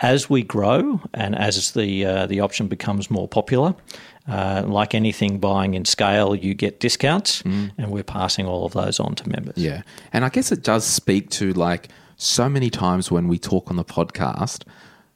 as 0.00 0.30
we 0.30 0.42
grow 0.44 1.00
and 1.12 1.34
as 1.36 1.72
the 1.72 2.04
uh, 2.06 2.26
the 2.26 2.40
option 2.40 2.68
becomes 2.68 3.10
more 3.10 3.26
popular, 3.26 3.74
uh, 4.28 4.62
like 4.64 4.94
anything 4.94 5.40
buying 5.40 5.74
in 5.74 5.84
scale, 5.84 6.36
you 6.36 6.54
get 6.54 6.78
discounts, 6.78 7.40
and 7.42 7.90
we're 7.90 8.04
passing 8.04 8.46
all 8.46 8.64
of 8.64 8.72
those 8.74 9.00
on 9.00 9.16
to 9.16 9.28
members. 9.28 9.56
Yeah. 9.56 9.82
And 10.12 10.24
I 10.24 10.28
guess 10.28 10.52
it 10.52 10.62
does 10.62 10.84
speak 10.86 11.30
to 11.30 11.52
like 11.54 11.88
so 12.16 12.48
many 12.48 12.70
times 12.70 13.10
when 13.10 13.26
we 13.26 13.38
talk 13.40 13.68
on 13.70 13.76
the 13.76 13.84
podcast, 13.84 14.62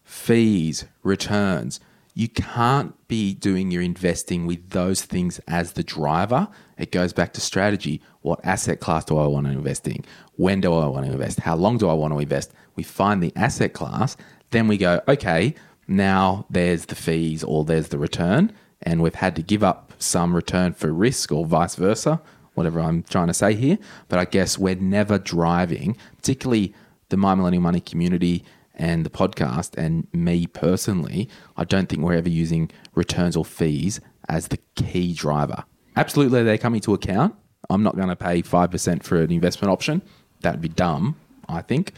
fees, 0.05 0.85
returns, 1.05 1.79
you 2.15 2.29
can't 2.29 2.95
be 3.09 3.35
doing 3.35 3.71
your 3.71 3.83
investing 3.83 4.47
with 4.47 4.71
those 4.71 5.03
things 5.03 5.41
as 5.49 5.73
the 5.73 5.83
driver. 5.83 6.49
It 6.77 6.93
goes 6.93 7.13
back 7.13 7.33
to 7.35 7.41
strategy. 7.41 8.03
What 8.21 8.45
asset 8.45 8.81
class 8.81 9.05
do 9.05 9.17
I 9.17 9.27
want 9.27 9.47
to 9.47 9.53
invest 9.53 9.89
in? 9.89 10.05
When 10.37 10.61
do 10.61 10.75
I 10.75 10.87
want 10.87 11.07
to 11.07 11.13
invest? 11.13 11.41
How 11.41 11.57
long 11.57 11.79
do 11.79 11.89
I 11.89 11.95
want 11.95 12.13
to 12.13 12.19
invest? 12.19 12.53
We 12.77 12.83
find 12.83 13.23
the 13.23 13.33
asset 13.37 13.73
class, 13.73 14.17
then 14.51 14.69
we 14.69 14.77
go, 14.77 15.01
okay, 15.09 15.55
now 15.89 16.47
there's 16.51 16.87
the 16.87 16.95
fees 16.95 17.43
or 17.43 17.65
there's 17.65 17.89
the 17.89 17.99
return. 17.99 18.53
and 18.83 19.01
we've 19.03 19.15
had 19.15 19.37
to 19.37 19.43
give 19.43 19.63
up 19.63 19.93
some 19.99 20.35
return 20.35 20.73
for 20.73 20.93
risk 20.93 21.33
or 21.33 21.47
vice 21.47 21.77
versa, 21.77 22.21
whatever 22.55 22.81
I'm 22.81 23.03
trying 23.05 23.29
to 23.29 23.35
say 23.35 23.55
here. 23.55 23.79
But 24.09 24.19
I 24.19 24.25
guess 24.25 24.59
we're 24.59 24.75
never 24.75 25.19
driving, 25.19 25.97
particularly 26.17 26.75
the 27.09 27.17
My 27.17 27.35
Millennial 27.35 27.63
Money 27.63 27.81
community 27.81 28.45
and 28.75 29.05
the 29.05 29.11
podcast, 29.11 29.77
and 29.77 30.07
me 30.13 30.47
personally, 30.47 31.29
I 31.57 31.65
don't 31.65 31.89
think 31.89 32.03
we're 32.03 32.15
ever 32.15 32.29
using 32.29 32.71
returns 32.95 33.37
or 33.37 33.45
fees 33.45 34.01
as 34.29 34.49
the 34.49 34.59
key 34.75 35.13
driver. 35.13 35.65
Absolutely, 35.97 36.43
they 36.43 36.59
come 36.59 36.75
into 36.75 36.95
account. 36.95 37.35
I'm 37.71 37.83
not 37.83 37.97
going 37.97 38.09
to 38.09 38.17
pay 38.17 38.43
5% 38.43 39.03
for 39.03 39.23
an 39.23 39.31
investment 39.31 39.71
option. 39.71 40.03
That'd 40.41 40.61
be 40.61 40.69
dumb, 40.69 41.17
I 41.49 41.63
think. 41.63 41.93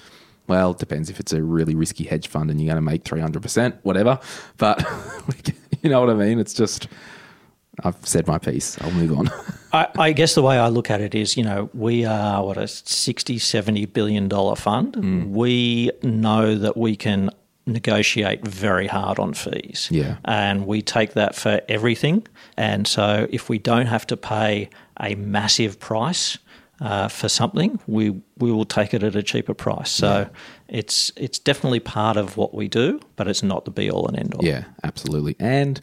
Well, 0.47 0.73
it 0.73 0.79
depends 0.79 1.09
if 1.09 1.21
it's 1.21 1.33
a 1.33 1.43
really 1.43 1.75
risky 1.75 2.05
hedge 2.05 2.29
fund 2.29 2.51
and 2.51 2.61
you're 2.61 2.73
going 2.73 2.85
to 2.85 2.91
make 2.91 3.05
300%, 3.05 3.79
whatever. 3.83 4.19
But 4.59 4.85
you 5.83 5.91
know 5.91 6.01
what 6.01 6.11
I 6.11 6.15
mean? 6.15 6.39
It's 6.39 6.53
just, 6.53 6.89
I've 7.83 8.07
said 8.07 8.27
my 8.27 8.39
piece. 8.39 8.81
I'll 8.81 8.91
move 8.93 9.17
on. 9.17 9.31
I, 9.73 9.89
I 9.99 10.13
guess 10.13 10.35
the 10.35 10.43
way 10.43 10.59
I 10.59 10.69
look 10.69 10.91
at 10.91 11.01
it 11.01 11.15
is, 11.15 11.37
you 11.37 11.43
know, 11.43 11.69
we 11.75 12.05
are 12.05 12.45
what 12.45 12.57
a 12.57 12.69
60, 12.69 13.39
70 13.39 13.87
billion 13.87 14.29
dollar 14.29 14.57
fund. 14.57 15.35
We 15.35 15.91
know 16.03 16.55
that 16.55 16.77
we 16.77 16.95
can 16.97 17.31
negotiate 17.67 18.47
very 18.47 18.87
hard 18.87 19.19
on 19.19 19.35
fees. 19.35 19.89
Yeah. 19.91 20.17
And 20.25 20.67
we 20.67 20.83
take 20.83 21.15
that 21.15 21.35
for 21.35 21.61
everything. 21.69 22.27
And 22.57 22.87
so 22.87 23.27
if 23.31 23.49
we 23.49 23.59
don't 23.59 23.87
have 23.87 24.07
to 24.09 24.17
pay 24.17 24.71
a 25.01 25.15
massive 25.15 25.81
price 25.81 26.39
uh, 26.81 27.09
for 27.09 27.29
something, 27.29 27.81
we 27.87 28.11
we 28.39 28.53
will 28.53 28.65
take 28.65 28.93
it 28.95 29.03
at 29.03 29.15
a 29.15 29.23
cheaper 29.23 29.55
price. 29.55 29.91
So 29.91 30.29
it's 30.69 31.13
it's 31.17 31.39
definitely 31.39 31.81
part 31.81 32.17
of 32.17 32.37
what 32.37 32.53
we 32.53 32.69
do, 32.69 33.01
but 33.17 33.29
it's 33.29 33.43
not 33.43 33.65
the 33.65 33.71
be 33.71 33.91
all 33.91 34.07
and 34.09 34.19
end 34.19 34.35
all. 34.35 34.45
Yeah, 34.45 34.65
absolutely. 34.83 35.37
And 35.39 35.81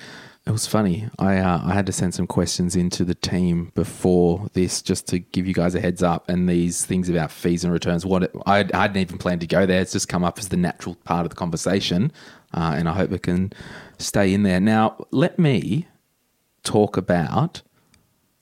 it 0.51 0.53
was 0.53 0.67
funny. 0.67 1.07
I 1.17 1.37
uh, 1.37 1.61
I 1.63 1.73
had 1.73 1.85
to 1.85 1.93
send 1.93 2.13
some 2.13 2.27
questions 2.27 2.75
into 2.75 3.05
the 3.05 3.15
team 3.15 3.71
before 3.73 4.49
this 4.51 4.81
just 4.81 5.07
to 5.07 5.19
give 5.19 5.47
you 5.47 5.53
guys 5.53 5.75
a 5.75 5.79
heads 5.79 6.03
up. 6.03 6.27
And 6.27 6.49
these 6.49 6.85
things 6.85 7.07
about 7.07 7.31
fees 7.31 7.63
and 7.63 7.71
returns, 7.71 8.05
what 8.05 8.29
I, 8.45 8.65
I 8.73 8.81
hadn't 8.81 8.97
even 8.97 9.17
planned 9.17 9.39
to 9.41 9.47
go 9.47 9.65
there. 9.65 9.79
It's 9.79 9.93
just 9.93 10.09
come 10.09 10.25
up 10.25 10.37
as 10.37 10.49
the 10.49 10.57
natural 10.57 10.95
part 11.05 11.25
of 11.25 11.29
the 11.29 11.37
conversation, 11.37 12.11
uh, 12.53 12.73
and 12.75 12.89
I 12.89 12.93
hope 12.93 13.13
it 13.13 13.23
can 13.23 13.53
stay 13.97 14.33
in 14.33 14.43
there. 14.43 14.59
Now, 14.59 15.05
let 15.11 15.39
me 15.39 15.87
talk 16.63 16.97
about 16.97 17.61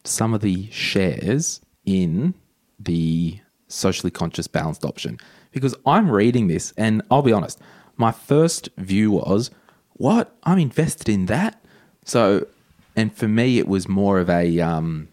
some 0.04 0.34
of 0.34 0.42
the 0.42 0.68
shares 0.72 1.62
in 1.86 2.34
the 2.80 3.40
socially 3.68 4.10
conscious 4.10 4.48
balanced 4.48 4.84
option 4.84 5.20
because 5.52 5.76
I'm 5.86 6.10
reading 6.10 6.48
this 6.48 6.74
and 6.76 7.04
I'll 7.12 7.22
be 7.22 7.34
honest, 7.34 7.62
my 7.98 8.12
first 8.12 8.70
view 8.78 9.12
was, 9.12 9.52
what? 9.94 10.36
I'm 10.42 10.58
invested 10.58 11.08
in 11.08 11.28
that? 11.28 11.62
So, 12.10 12.48
and 12.96 13.16
for 13.16 13.28
me, 13.28 13.60
it 13.60 13.68
was 13.68 13.88
more 13.88 14.20
of 14.20 14.30
a 14.30 14.60
um, 14.60 15.08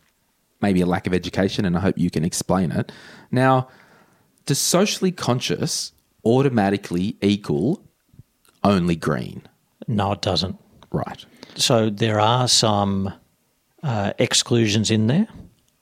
maybe 0.62 0.80
a 0.80 0.86
lack 0.86 1.06
of 1.06 1.12
education, 1.12 1.64
and 1.66 1.76
I 1.76 1.80
hope 1.80 1.98
you 1.98 2.10
can 2.10 2.24
explain 2.24 2.72
it. 2.72 2.90
Now, 3.30 3.68
does 4.46 4.58
socially 4.58 5.12
conscious 5.12 5.92
automatically 6.24 7.16
equal 7.20 7.82
only 8.64 8.96
green? 8.96 9.42
No, 9.86 10.12
it 10.12 10.22
doesn't. 10.22 10.56
Right. 10.90 11.24
So 11.54 11.90
there 11.90 12.18
are 12.18 12.48
some 12.48 13.12
uh, 13.82 14.14
exclusions 14.18 14.90
in 14.90 15.06
there, 15.06 15.28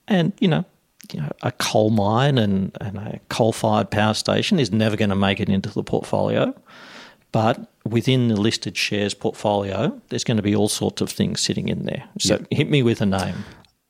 and 0.09 0.33
you 0.41 0.49
know, 0.49 0.65
you 1.12 1.21
know, 1.21 1.31
a 1.43 1.53
coal 1.53 1.91
mine 1.91 2.39
and, 2.39 2.77
and 2.81 2.99
a 2.99 3.21
coal-fired 3.29 3.91
power 3.91 4.15
station 4.15 4.59
is 4.59 4.73
never 4.73 4.97
going 4.97 5.11
to 5.11 5.17
make 5.17 5.39
it 5.39 5.49
into 5.49 5.69
the 5.71 5.85
portfolio. 5.85 6.55
But 7.35 7.66
within 7.85 8.28
the 8.28 8.37
listed 8.41 8.76
shares 8.76 9.12
portfolio, 9.12 10.01
there's 10.09 10.22
going 10.22 10.37
to 10.37 10.43
be 10.43 10.55
all 10.55 10.68
sorts 10.68 11.03
of 11.03 11.11
things 11.11 11.41
sitting 11.41 11.68
in 11.68 11.85
there. 11.85 12.05
So 12.20 12.39
hit 12.53 12.70
me 12.70 12.85
with 12.85 13.01
a 13.01 13.07
name. 13.07 13.35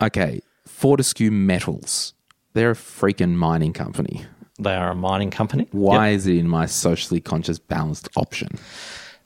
Okay. 0.02 0.40
Fortescue 0.66 1.30
Metals. 1.30 2.14
They're 2.54 2.70
a 2.70 2.74
freaking 2.74 3.34
mining 3.34 3.74
company. 3.74 4.24
They 4.58 4.74
are 4.74 4.92
a 4.92 4.94
mining 4.94 5.30
company. 5.30 5.68
Why 5.72 6.08
Yep. 6.08 6.16
is 6.16 6.26
it 6.26 6.36
in 6.38 6.48
my 6.48 6.64
socially 6.64 7.20
conscious 7.20 7.58
balanced 7.58 8.08
option? 8.16 8.48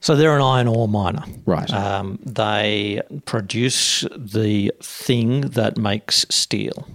So 0.00 0.16
they're 0.16 0.34
an 0.34 0.42
iron 0.42 0.66
ore 0.66 0.88
miner. 0.88 1.22
Right. 1.46 1.72
Um, 1.72 2.18
they 2.26 3.00
produce 3.24 4.04
the 4.16 4.72
thing 4.82 5.42
that 5.42 5.78
makes 5.78 6.26
steel, 6.28 6.88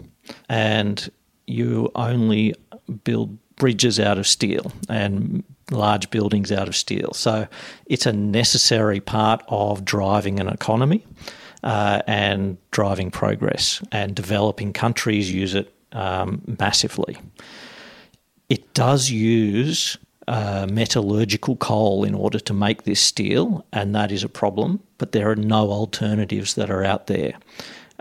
and 0.49 1.09
you 1.47 1.89
only 1.95 2.53
build 3.05 3.37
bridges 3.55 3.97
out 3.97 4.17
of 4.17 4.27
steel 4.27 4.73
and 4.89 5.43
large 5.73 6.09
buildings 6.09 6.51
out 6.51 6.67
of 6.67 6.75
steel. 6.75 7.13
So 7.13 7.47
it's 7.85 8.05
a 8.05 8.13
necessary 8.13 8.99
part 8.99 9.43
of 9.47 9.83
driving 9.83 10.39
an 10.39 10.47
economy 10.47 11.05
uh, 11.63 12.01
and 12.07 12.57
driving 12.71 13.11
progress. 13.11 13.81
And 13.91 14.15
developing 14.15 14.73
countries 14.73 15.31
use 15.31 15.55
it 15.55 15.73
um, 15.91 16.41
massively. 16.59 17.17
It 18.49 18.73
does 18.73 19.09
use 19.09 19.97
uh, 20.27 20.67
metallurgical 20.71 21.57
coal 21.57 22.03
in 22.03 22.15
order 22.15 22.39
to 22.39 22.53
make 22.53 22.83
this 22.83 23.01
steel, 23.01 23.65
and 23.73 23.93
that 23.95 24.11
is 24.11 24.23
a 24.23 24.29
problem, 24.29 24.79
but 24.97 25.11
there 25.11 25.29
are 25.29 25.35
no 25.35 25.69
alternatives 25.71 26.53
that 26.55 26.69
are 26.69 26.83
out 26.83 27.07
there. 27.07 27.33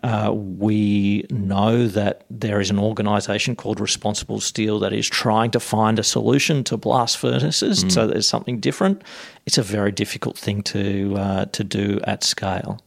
Uh, 0.03 0.32
we 0.32 1.24
know 1.30 1.86
that 1.86 2.24
there 2.28 2.61
is 2.61 2.70
an 2.70 2.78
organisation 2.78 3.55
called 3.55 3.78
Responsible 3.78 4.40
Steel 4.40 4.80
that 4.80 4.92
is 4.92 5.09
trying 5.09 5.53
to 5.53 5.61
find 5.61 5.98
a 5.98 6.03
solution 6.03 6.64
to 6.64 6.76
blast 6.76 7.18
furnaces, 7.18 7.84
so 7.88 8.07
there's 8.09 8.26
something 8.26 8.59
different. 8.59 9.03
It's 9.46 9.59
a 9.59 9.62
very 9.62 9.92
difficult 9.92 10.36
thing 10.36 10.62
to 10.64 11.14
uh, 11.16 11.44
to 11.46 11.64
do 11.64 12.00
at 12.05 12.24
scale. 12.24 12.80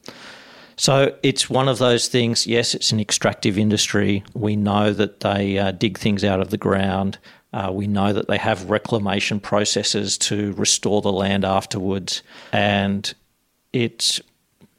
So 0.78 1.16
it's 1.24 1.50
one 1.50 1.70
of 1.70 1.78
those 1.78 2.08
things. 2.10 2.46
Yes, 2.46 2.76
it's 2.76 2.92
an 2.92 3.00
extractive 3.00 3.58
industry. 3.58 4.24
We 4.34 4.56
know 4.56 4.92
that 4.92 5.22
they 5.22 5.58
uh, 5.58 5.72
dig 5.72 5.98
things 5.98 6.24
out 6.24 6.42
of 6.42 6.50
the 6.50 6.58
ground. 6.58 7.18
Uh, 7.54 7.72
we 7.72 7.88
know 7.88 8.12
that 8.12 8.28
they 8.28 8.38
have 8.38 8.70
reclamation 8.70 9.40
processes 9.40 10.18
to 10.18 10.52
restore 10.54 11.02
the 11.02 11.14
land 11.14 11.46
afterwards. 11.46 12.22
And 12.52 13.14
it's 13.72 14.20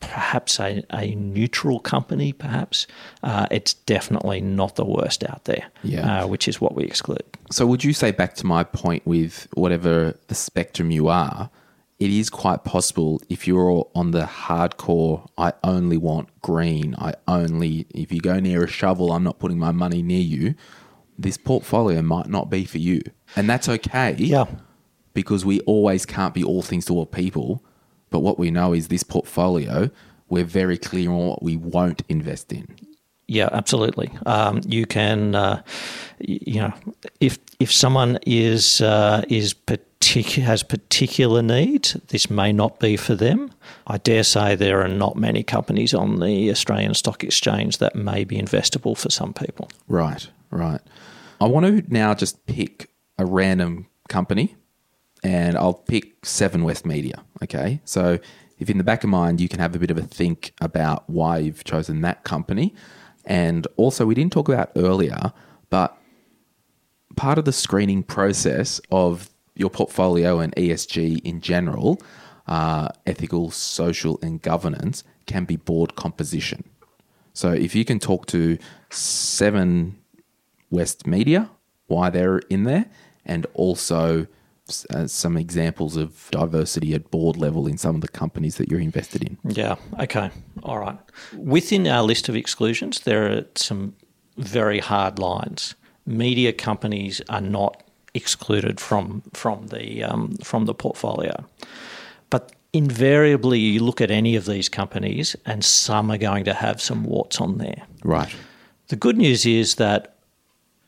perhaps 0.01 0.61
a, 0.61 0.83
a 0.93 1.15
neutral 1.15 1.81
company, 1.81 2.33
perhaps. 2.33 2.87
Uh, 3.23 3.47
it's 3.51 3.75
definitely 3.75 4.41
not 4.41 4.77
the 4.77 4.85
worst 4.85 5.25
out 5.25 5.45
there, 5.45 5.67
Yeah. 5.83 6.25
uh, 6.25 6.27
which 6.27 6.49
is 6.49 6.61
what 6.61 6.75
we 6.75 6.85
exclude. 6.85 7.23
So, 7.51 7.67
would 7.67 7.83
you 7.85 7.93
say 7.93 8.11
back 8.11 8.35
to 8.37 8.47
my 8.47 8.65
point 8.65 9.07
with 9.07 9.49
whatever 9.55 10.15
the 10.29 10.35
spectrum 10.35 10.91
you 10.91 11.09
are, 11.09 11.51
it 11.99 12.11
is 12.11 12.29
quite 12.29 12.63
possible 12.65 13.23
if 13.31 13.47
you're 13.49 13.89
on 13.95 14.11
the 14.11 14.25
hardcore, 14.25 15.27
I 15.39 15.55
only 15.65 15.97
want 15.97 16.29
green, 16.43 16.95
I 16.99 17.15
only, 17.27 17.87
if 17.91 18.13
you 18.13 18.21
go 18.21 18.39
near 18.39 18.65
a 18.65 18.69
shovel, 18.69 19.13
I'm 19.13 19.23
not 19.25 19.39
putting 19.39 19.59
my 19.59 19.73
money 19.73 20.03
near 20.03 20.21
you, 20.21 20.55
this 21.19 21.39
portfolio 21.39 22.03
might 22.03 22.27
not 22.29 22.51
be 22.51 22.67
for 22.67 22.77
you. 22.79 23.01
And 23.35 23.49
that's 23.49 23.69
okay. 23.69 24.15
Yeah. 24.19 24.45
Because 25.15 25.47
we 25.47 25.61
always 25.61 26.05
can't 26.05 26.35
be 26.35 26.45
all 26.45 26.61
things 26.61 26.85
to 26.87 26.93
all 26.95 27.07
people. 27.07 27.65
But 28.11 28.21
what 28.21 28.39
we 28.39 28.51
know 28.51 28.73
is 28.73 28.89
this 28.89 29.03
portfolio, 29.03 29.91
we're 30.29 30.45
very 30.45 30.79
clear 30.79 31.11
on 31.11 31.27
what 31.27 31.43
we 31.43 31.57
won't 31.57 32.03
invest 32.09 32.53
in. 32.53 32.67
Yeah, 33.29 33.49
absolutely. 33.53 34.11
Um, 34.25 34.61
you 34.67 34.87
can, 34.87 35.35
uh, 35.35 35.63
you 36.21 36.61
know, 36.61 36.73
if 37.21 37.39
if 37.59 37.73
someone 37.73 38.19
is 38.25 38.81
uh, 38.81 39.23
is 39.29 39.53
partic- 39.53 40.43
has 40.43 40.63
particular 40.63 41.43
needs, 41.43 41.95
this 42.09 42.31
may 42.31 42.53
not 42.53 42.79
be 42.79 42.97
for 42.97 43.17
them. 43.17 43.51
I 43.89 43.99
dare 43.99 44.23
say 44.23 44.55
there 44.55 44.81
are 44.81 44.89
not 44.89 45.17
many 45.17 45.43
companies 45.43 45.93
on 45.93 46.21
the 46.21 46.51
Australian 46.51 46.95
Stock 46.95 47.25
Exchange 47.25 47.79
that 47.79 47.97
may 47.97 48.23
be 48.23 48.37
investable 48.37 48.97
for 48.97 49.11
some 49.11 49.33
people. 49.33 49.69
Right, 49.89 50.29
right. 50.51 50.81
I 51.41 51.47
want 51.47 51.67
to 51.67 51.83
now 51.93 52.15
just 52.15 52.47
pick 52.47 52.91
a 53.19 53.27
random 53.27 53.87
company 54.09 54.55
and 55.23 55.57
I'll 55.57 55.75
pick 55.75 56.25
Seven 56.25 56.65
West 56.65 56.87
Media. 56.87 57.25
Okay. 57.43 57.81
So 57.85 58.19
if 58.59 58.71
in 58.71 58.79
the 58.79 58.85
back 58.85 59.05
of 59.05 59.11
mind 59.11 59.41
you 59.41 59.49
can 59.49 59.61
have 59.61 59.75
a 59.75 59.79
bit 59.79 59.91
of 59.91 59.99
a 59.99 60.03
think 60.03 60.53
about 60.61 61.09
why 61.09 61.39
you've 61.39 61.65
chosen 61.65 62.01
that 62.03 62.25
company. 62.25 62.75
And 63.25 63.67
also, 63.77 64.07
we 64.07 64.15
didn't 64.15 64.33
talk 64.33 64.49
about 64.49 64.71
earlier, 64.77 65.33
but 65.69 65.99
part 67.17 67.39
of 67.39 67.45
the 67.45 67.53
screening 67.53 68.05
process 68.05 68.81
of 68.91 69.31
your 69.57 69.71
portfolio 69.71 70.39
and 70.39 70.55
ESG 70.55 71.21
in 71.25 71.41
general, 71.41 72.01
uh, 72.47 72.89
ethical, 73.05 73.51
social, 73.51 74.19
and 74.23 74.41
governance, 74.41 75.03
can 75.27 75.45
be 75.45 75.57
board 75.57 75.97
composition. 75.97 76.63
So 77.33 77.53
if 77.53 77.75
you 77.75 77.85
can 77.85 77.99
talk 77.99 78.27
to 78.27 78.59
Seven 78.91 79.99
West 80.71 81.07
Media, 81.07 81.51
why 81.89 82.11
they're 82.11 82.39
in 82.51 82.65
there, 82.65 82.87
and 83.25 83.47
also 83.55 84.27
uh, 84.91 85.07
some 85.07 85.37
examples 85.37 85.97
of 85.97 86.29
diversity 86.31 86.95
at 86.95 87.11
board 87.11 87.37
level 87.37 87.67
in 87.67 87.79
some 87.79 87.95
of 87.95 88.01
the 88.01 88.09
companies 88.09 88.57
that 88.57 88.71
you're 88.71 88.81
invested 88.81 89.23
in. 89.23 89.39
Yeah. 89.45 89.77
Okay. 90.01 90.31
All 90.63 90.79
right. 90.79 90.99
Within 91.37 91.87
our 91.87 92.03
list 92.03 92.29
of 92.29 92.37
exclusions, 92.37 93.01
there 93.01 93.33
are 93.33 93.45
some 93.55 93.95
very 94.37 94.81
hard 94.81 95.19
lines. 95.19 95.75
Media 96.07 96.53
companies 96.53 97.23
are 97.29 97.41
not 97.41 97.83
excluded 98.15 98.81
from 98.81 99.23
from 99.35 99.69
the 99.69 100.03
um, 100.03 100.37
from 100.43 100.67
the 100.67 100.75
portfolio, 100.75 101.45
but 102.31 102.53
invariably, 102.73 103.59
you 103.59 103.81
look 103.81 104.01
at 104.01 104.11
any 104.11 104.37
of 104.37 104.45
these 104.47 104.69
companies, 104.69 105.37
and 105.47 105.65
some 105.65 106.11
are 106.11 106.19
going 106.19 106.45
to 106.45 106.55
have 106.55 106.81
some 106.81 107.05
warts 107.05 107.41
on 107.41 107.59
there. 107.59 107.83
Right. 108.05 108.35
The 108.89 108.97
good 108.97 109.17
news 109.17 109.47
is 109.47 109.77
that 109.77 110.16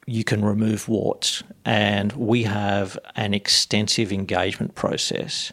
you 0.09 0.25
can 0.25 0.43
remove 0.43 0.89
warts, 0.89 1.43
and 1.67 2.13
we 2.15 2.45
have 2.45 2.99
an 3.15 3.35
extensive 3.35 4.11
engagement 4.11 4.75
process 4.75 5.53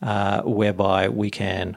uh, 0.00 0.42
whereby 0.42 1.08
we 1.08 1.28
can 1.28 1.76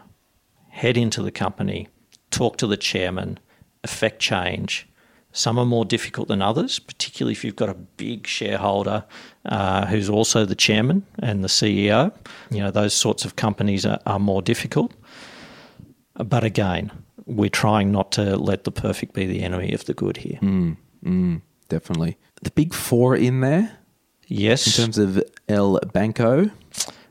head 0.70 0.96
into 0.96 1.24
the 1.24 1.32
company, 1.32 1.88
talk 2.30 2.58
to 2.58 2.68
the 2.68 2.78
chairman, 2.78 3.40
affect 3.84 4.20
change. 4.20 4.88
Some 5.32 5.58
are 5.58 5.66
more 5.66 5.86
difficult 5.86 6.28
than 6.28 6.44
others, 6.44 6.78
particularly 6.78 7.32
if 7.32 7.44
you've 7.44 7.56
got 7.56 7.70
a 7.70 7.74
big 7.74 8.28
shareholder 8.28 9.06
uh, 9.46 9.88
who's 9.88 10.08
also 10.08 10.46
the 10.46 10.56
chairman 10.56 11.08
and 11.18 11.44
the 11.44 11.48
CEO. 11.48 12.12
You 12.52 12.60
know, 12.60 12.70
those 12.70 12.94
sorts 12.94 13.26
of 13.26 13.38
companies 13.38 13.88
are, 13.88 14.00
are 14.06 14.20
more 14.20 14.44
difficult. 14.44 14.94
But 16.14 16.44
again, 16.44 16.92
we're 17.26 17.50
trying 17.50 17.92
not 17.92 18.12
to 18.14 18.38
let 18.38 18.66
the 18.66 18.72
perfect 18.72 19.14
be 19.14 19.26
the 19.26 19.42
enemy 19.42 19.74
of 19.74 19.86
the 19.86 19.96
good 19.96 20.18
here. 20.18 20.38
Definitely. 21.70 22.18
The 22.42 22.52
big 22.52 22.74
four 22.74 23.16
in 23.16 23.42
there 23.42 23.78
Yes. 24.28 24.68
in 24.68 24.84
terms 24.84 24.98
of 24.98 25.24
El 25.48 25.80
Banco. 25.94 26.52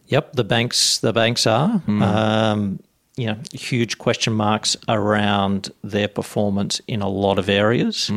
Yep, 0.09 0.35
the 0.35 0.45
banks 0.45 0.99
the 0.99 1.13
banks 1.13 1.47
are. 1.47 1.83
Um, 1.89 2.81
you 3.17 3.27
know, 3.27 3.37
huge 3.53 3.99
question 3.99 4.33
marks 4.33 4.77
around 4.89 5.71
their 5.83 6.09
performance 6.09 6.81
in 6.87 7.03
a 7.03 7.09
lot 7.09 7.39
of 7.39 7.49
areas. 7.49 8.11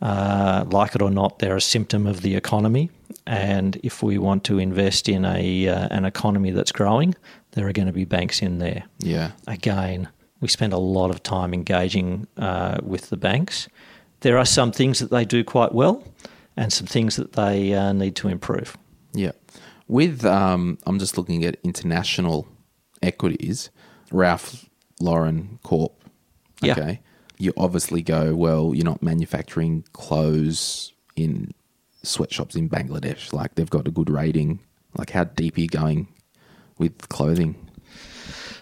Uh, 0.00 0.64
like 0.70 0.94
it 0.94 1.02
or 1.02 1.10
not, 1.10 1.40
they're 1.40 1.56
a 1.56 1.60
symptom 1.60 2.06
of 2.06 2.22
the 2.22 2.36
economy, 2.36 2.88
and 3.26 3.76
if 3.82 4.00
we 4.02 4.16
want 4.16 4.44
to 4.44 4.58
invest 4.60 5.08
in 5.08 5.24
a 5.24 5.68
uh, 5.68 5.88
an 5.90 6.04
economy 6.04 6.52
that's 6.52 6.70
growing, 6.70 7.14
there 7.52 7.66
are 7.66 7.72
going 7.72 7.86
to 7.88 7.92
be 7.92 8.04
banks 8.04 8.40
in 8.40 8.58
there. 8.58 8.84
Yeah. 9.00 9.32
Again, 9.48 10.08
we 10.40 10.46
spend 10.48 10.72
a 10.72 10.78
lot 10.78 11.10
of 11.10 11.22
time 11.24 11.52
engaging 11.52 12.28
uh, 12.36 12.78
with 12.82 13.10
the 13.10 13.16
banks. 13.16 13.68
There 14.20 14.38
are 14.38 14.44
some 14.44 14.72
things 14.72 14.98
that 14.98 15.10
they 15.10 15.24
do 15.24 15.44
quite 15.44 15.72
well, 15.72 16.04
and 16.56 16.72
some 16.72 16.86
things 16.86 17.16
that 17.16 17.32
they 17.34 17.72
uh, 17.72 17.92
need 17.92 18.16
to 18.16 18.28
improve. 18.28 18.76
Yeah. 19.12 19.32
With, 19.86 20.24
um, 20.24 20.78
I'm 20.86 20.98
just 20.98 21.16
looking 21.16 21.44
at 21.44 21.56
international 21.62 22.46
equities, 23.00 23.70
Ralph 24.10 24.68
Lauren 25.00 25.58
Corp. 25.62 25.92
Yeah. 26.60 26.72
Okay. 26.72 27.00
You 27.38 27.52
obviously 27.56 28.02
go, 28.02 28.34
well, 28.34 28.74
you're 28.74 28.84
not 28.84 29.02
manufacturing 29.02 29.84
clothes 29.92 30.92
in 31.14 31.54
sweatshops 32.02 32.56
in 32.56 32.68
Bangladesh. 32.68 33.32
Like 33.32 33.54
they've 33.54 33.70
got 33.70 33.86
a 33.86 33.92
good 33.92 34.10
rating. 34.10 34.58
Like 34.96 35.10
how 35.10 35.24
deep 35.24 35.56
are 35.56 35.60
you 35.60 35.68
going 35.68 36.08
with 36.78 37.08
clothing? 37.08 37.54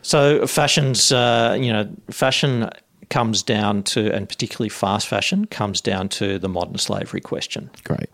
So 0.03 0.47
fashion's, 0.47 1.11
uh, 1.11 1.57
you 1.59 1.73
know, 1.73 1.89
fashion 2.11 2.71
comes 3.09 3.43
down 3.43 3.83
to, 3.85 4.13
and 4.13 4.29
particularly 4.29 4.69
fast 4.69 5.07
fashion 5.07 5.47
comes 5.47 5.81
down 5.81 6.09
to 6.09 6.39
the 6.39 6.49
modern 6.49 6.79
slavery 6.79 7.21
question. 7.21 7.71
Great. 7.85 8.09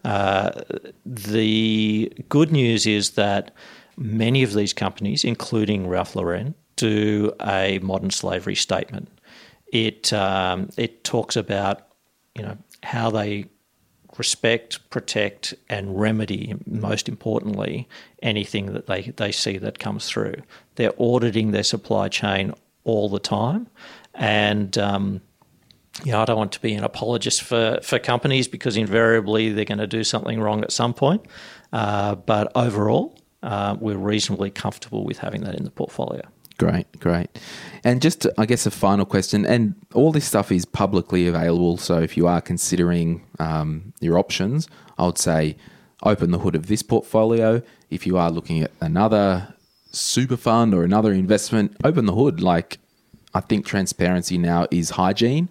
The 1.06 2.12
good 2.28 2.52
news 2.52 2.86
is 2.86 3.10
that 3.12 3.52
many 3.96 4.42
of 4.42 4.54
these 4.54 4.72
companies, 4.72 5.24
including 5.24 5.88
Ralph 5.88 6.16
Lauren, 6.16 6.54
do 6.76 7.32
a 7.40 7.78
modern 7.82 8.10
slavery 8.10 8.54
statement. 8.54 9.08
It 9.72 10.12
um, 10.12 10.68
it 10.76 11.04
talks 11.04 11.36
about 11.36 11.86
you 12.34 12.42
know 12.42 12.58
how 12.82 13.10
they 13.10 13.46
respect, 14.18 14.90
protect, 14.90 15.54
and 15.68 15.98
remedy. 15.98 16.54
Most 16.66 17.08
importantly, 17.08 17.88
anything 18.22 18.72
that 18.72 18.86
they 18.86 19.02
they 19.16 19.32
see 19.32 19.58
that 19.58 19.78
comes 19.78 20.06
through. 20.06 20.36
They're 20.76 20.94
auditing 20.98 21.52
their 21.52 21.62
supply 21.62 22.08
chain 22.08 22.52
all 22.84 23.08
the 23.08 23.20
time, 23.20 23.68
and 24.14 24.76
um, 24.78 25.20
you 26.04 26.12
know, 26.12 26.22
I 26.22 26.24
don't 26.24 26.36
want 26.36 26.52
to 26.52 26.60
be 26.60 26.74
an 26.74 26.84
apologist 26.84 27.42
for, 27.42 27.78
for 27.82 27.98
companies 27.98 28.48
because 28.48 28.76
invariably 28.76 29.50
they're 29.50 29.64
going 29.64 29.78
to 29.78 29.86
do 29.86 30.04
something 30.04 30.40
wrong 30.40 30.62
at 30.62 30.72
some 30.72 30.94
point. 30.94 31.24
Uh, 31.72 32.14
but 32.14 32.50
overall, 32.54 33.18
uh, 33.42 33.76
we're 33.78 33.96
reasonably 33.96 34.50
comfortable 34.50 35.04
with 35.04 35.18
having 35.18 35.42
that 35.42 35.54
in 35.54 35.64
the 35.64 35.70
portfolio. 35.70 36.22
Great, 36.58 37.00
great. 37.00 37.28
And 37.84 38.00
just, 38.00 38.26
I 38.38 38.46
guess, 38.46 38.66
a 38.66 38.70
final 38.70 39.04
question. 39.04 39.44
And 39.44 39.74
all 39.94 40.12
this 40.12 40.24
stuff 40.24 40.52
is 40.52 40.64
publicly 40.64 41.26
available. 41.26 41.76
So 41.76 41.98
if 41.98 42.16
you 42.16 42.26
are 42.26 42.40
considering 42.40 43.24
um, 43.38 43.92
your 44.00 44.18
options, 44.18 44.68
I 44.98 45.06
would 45.06 45.18
say 45.18 45.56
open 46.02 46.30
the 46.30 46.38
hood 46.38 46.54
of 46.54 46.66
this 46.66 46.82
portfolio. 46.82 47.62
If 47.90 48.06
you 48.06 48.16
are 48.16 48.30
looking 48.30 48.62
at 48.62 48.70
another 48.80 49.54
super 49.90 50.36
fund 50.36 50.74
or 50.74 50.84
another 50.84 51.12
investment, 51.12 51.76
open 51.84 52.06
the 52.06 52.14
hood. 52.14 52.40
Like, 52.40 52.78
I 53.34 53.40
think 53.40 53.66
transparency 53.66 54.38
now 54.38 54.66
is 54.70 54.90
hygiene, 54.90 55.48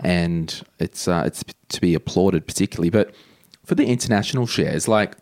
and 0.00 0.62
it's 0.78 1.08
uh, 1.08 1.24
it's 1.26 1.44
to 1.68 1.80
be 1.80 1.94
applauded, 1.94 2.46
particularly. 2.46 2.90
But 2.90 3.14
for 3.64 3.74
the 3.74 3.86
international 3.86 4.46
shares, 4.46 4.88
like 4.88 5.16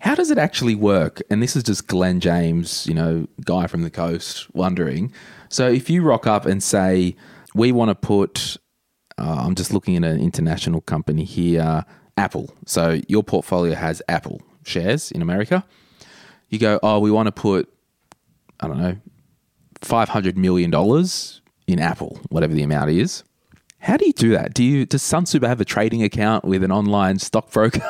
how 0.00 0.14
does 0.14 0.30
it 0.30 0.38
actually 0.38 0.74
work? 0.74 1.22
And 1.30 1.42
this 1.42 1.56
is 1.56 1.62
just 1.62 1.86
Glen 1.86 2.20
James, 2.20 2.86
you 2.86 2.94
know, 2.94 3.26
guy 3.44 3.66
from 3.66 3.82
the 3.82 3.90
coast, 3.90 4.54
wondering. 4.54 5.12
So 5.48 5.68
if 5.68 5.88
you 5.88 6.02
rock 6.02 6.26
up 6.26 6.46
and 6.46 6.62
say, 6.62 7.16
we 7.54 7.72
want 7.72 7.88
to 7.88 7.94
put, 7.94 8.56
uh, 9.18 9.42
I'm 9.46 9.54
just 9.54 9.72
looking 9.72 9.96
at 9.96 10.04
an 10.04 10.20
international 10.20 10.82
company 10.82 11.24
here, 11.24 11.84
Apple. 12.16 12.54
So 12.66 13.00
your 13.08 13.22
portfolio 13.22 13.74
has 13.74 14.02
Apple 14.08 14.42
shares 14.64 15.10
in 15.10 15.22
America. 15.22 15.64
You 16.50 16.58
go, 16.58 16.78
oh, 16.82 16.98
we 17.00 17.10
want 17.10 17.26
to 17.26 17.32
put, 17.32 17.72
I 18.60 18.68
don't 18.68 18.78
know, 18.78 18.96
$500 19.80 20.36
million 20.36 20.72
in 21.66 21.80
Apple, 21.80 22.20
whatever 22.28 22.54
the 22.54 22.62
amount 22.62 22.90
is. 22.90 23.24
How 23.78 23.96
do 23.96 24.06
you 24.06 24.12
do 24.12 24.30
that? 24.30 24.54
Do 24.54 24.64
you 24.64 24.84
does 24.84 25.02
SunSuper 25.02 25.46
have 25.46 25.60
a 25.60 25.64
trading 25.64 26.02
account 26.02 26.44
with 26.44 26.64
an 26.64 26.72
online 26.72 27.18
stockbroker? 27.18 27.80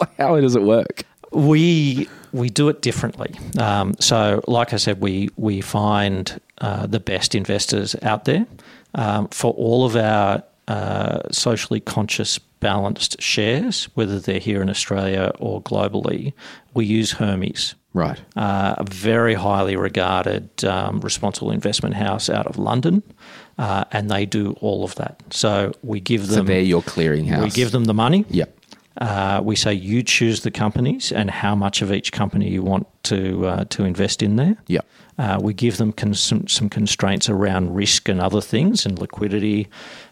like 0.00 0.14
how 0.18 0.40
does 0.40 0.56
it 0.56 0.62
work? 0.62 1.04
We 1.30 2.08
we 2.32 2.50
do 2.50 2.68
it 2.68 2.82
differently. 2.82 3.34
Um, 3.58 3.94
so, 4.00 4.42
like 4.48 4.72
I 4.72 4.76
said, 4.76 5.00
we 5.00 5.28
we 5.36 5.60
find 5.60 6.40
uh, 6.58 6.86
the 6.86 7.00
best 7.00 7.34
investors 7.34 7.94
out 8.02 8.24
there 8.24 8.46
um, 8.94 9.28
for 9.28 9.52
all 9.54 9.84
of 9.84 9.94
our 9.94 10.42
uh, 10.68 11.20
socially 11.30 11.80
conscious, 11.80 12.38
balanced 12.38 13.20
shares, 13.20 13.84
whether 13.94 14.18
they're 14.18 14.38
here 14.38 14.62
in 14.62 14.70
Australia 14.70 15.32
or 15.38 15.62
globally. 15.62 16.32
We 16.74 16.86
use 16.86 17.12
Hermes. 17.12 17.74
Right. 17.92 18.20
uh, 18.36 18.76
a 18.78 18.84
very 18.84 19.34
highly 19.34 19.74
regarded 19.76 20.64
um, 20.64 21.00
responsible 21.00 21.50
investment 21.50 21.96
house 21.96 22.30
out 22.30 22.46
of 22.46 22.56
London, 22.56 23.02
uh, 23.58 23.84
and 23.90 24.08
they 24.10 24.26
do 24.26 24.52
all 24.60 24.84
of 24.84 24.94
that. 24.94 25.20
So 25.30 25.72
we 25.82 25.98
give 26.00 26.28
them. 26.28 26.36
So 26.36 26.42
they're 26.44 26.60
your 26.60 26.82
clearinghouse. 26.82 27.42
we 27.42 27.50
give 27.50 27.72
them 27.72 27.84
the 27.86 27.94
money. 27.94 28.24
Yep. 28.30 28.56
Uh, 28.98 29.40
we 29.42 29.56
say 29.56 29.72
you 29.72 30.02
choose 30.02 30.42
the 30.42 30.50
companies 30.50 31.12
and 31.12 31.30
how 31.30 31.54
much 31.54 31.80
of 31.80 31.92
each 31.92 32.12
company 32.12 32.50
you 32.50 32.62
want 32.62 32.86
to 33.04 33.46
uh, 33.46 33.64
to 33.64 33.84
invest 33.84 34.22
in 34.22 34.36
there. 34.36 34.56
Yep. 34.66 34.86
Uh, 35.18 35.38
we 35.40 35.52
give 35.52 35.76
them 35.76 35.92
con- 35.92 36.14
some, 36.14 36.48
some 36.48 36.70
constraints 36.70 37.28
around 37.28 37.74
risk 37.74 38.08
and 38.08 38.20
other 38.20 38.40
things 38.40 38.86
and 38.86 38.98
liquidity. 38.98 39.68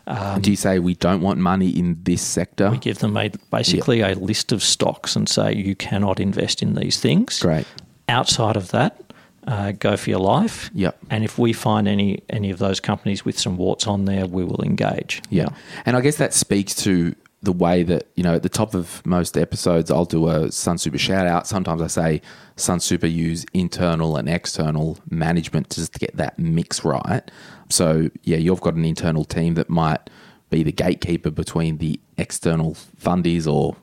And 0.07 0.43
do 0.43 0.51
you 0.51 0.57
say 0.57 0.79
we 0.79 0.95
don't 0.95 1.23
want 1.23 1.39
money 1.39 1.71
in 1.71 1.99
this 2.03 2.21
sector? 2.21 2.71
We 2.71 2.79
give 2.79 2.99
them 2.99 3.17
a, 3.17 3.31
basically 3.51 4.03
a 4.03 4.15
list 4.15 4.53
of 4.53 4.63
stocks 4.63 5.17
and 5.17 5.27
say 5.27 5.55
you 5.55 5.75
cannot 5.75 6.21
invest 6.21 6.63
in 6.63 6.75
these 6.75 7.01
things. 7.01 7.41
Great. 7.41 7.67
Outside 8.09 8.57
of 8.57 8.71
that, 8.73 9.01
uh, 9.47 9.73
go 9.73 9.97
for 9.97 10.11
your 10.11 10.19
life. 10.19 10.71
Yep. 10.75 10.99
And 11.09 11.25
if 11.25 11.39
we 11.39 11.55
find 11.55 11.89
any 11.89 12.23
any 12.29 12.51
of 12.51 12.59
those 12.59 12.79
companies 12.79 13.25
with 13.25 13.39
some 13.39 13.57
warts 13.57 13.87
on 13.87 14.05
there, 14.05 14.27
we 14.27 14.45
will 14.45 14.63
engage. 14.63 15.23
Yeah. 15.31 15.49
And 15.87 15.97
I 15.97 16.03
guess 16.03 16.17
that 16.17 16.35
speaks 16.35 16.75
to 16.85 17.15
the 17.43 17.53
way 17.53 17.83
that, 17.85 18.09
you 18.17 18.23
know, 18.23 18.35
at 18.35 18.43
the 18.43 18.49
top 18.49 18.75
of 18.75 19.05
most 19.07 19.39
episodes, 19.39 19.91
I'll 19.91 20.05
do 20.05 20.29
a 20.29 20.47
SunSuper 20.49 20.99
shout 20.99 21.27
out. 21.27 21.47
Sometimes 21.47 21.81
I 21.81 21.87
say 21.87 22.23
sun 22.57 22.81
super 22.81 23.07
use 23.07 23.47
internal 23.55 24.17
and 24.17 24.29
external 24.29 24.99
management 25.09 25.71
just 25.71 25.93
to 25.93 25.99
get 26.01 26.17
that 26.17 26.39
mix 26.39 26.85
right. 26.85 27.31
So, 27.69 28.11
yeah, 28.25 28.39
you've 28.39 28.61
got 28.61 28.75
an 28.75 28.85
internal 28.85 29.25
team 29.25 29.55
that 29.55 29.71
might 29.71 30.11
be 30.51 30.63
the 30.65 30.73
gatekeeper 30.73 31.31
between 31.31 31.79
the 31.79 32.01
external 32.17 32.75
fundies 33.01 33.51
or 33.51 33.77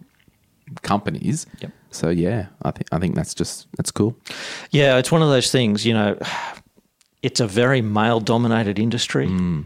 companies. 0.82 1.46
Yep. 1.60 1.72
So, 1.92 2.10
yeah, 2.10 2.48
I 2.64 2.72
think 2.72 2.88
I 2.92 3.00
think 3.00 3.16
that's 3.16 3.34
just 3.34 3.68
that's 3.78 3.92
cool. 3.92 4.18
Yeah, 4.72 4.98
it's 4.98 5.12
one 5.14 5.22
of 5.22 5.30
those 5.30 5.50
things, 5.50 5.86
you 5.86 5.94
know, 5.94 6.20
it's 7.22 7.40
a 7.40 7.48
very 7.48 7.82
male 7.82 8.20
dominated 8.20 8.80
industry. 8.80 9.28
Mm. 9.28 9.66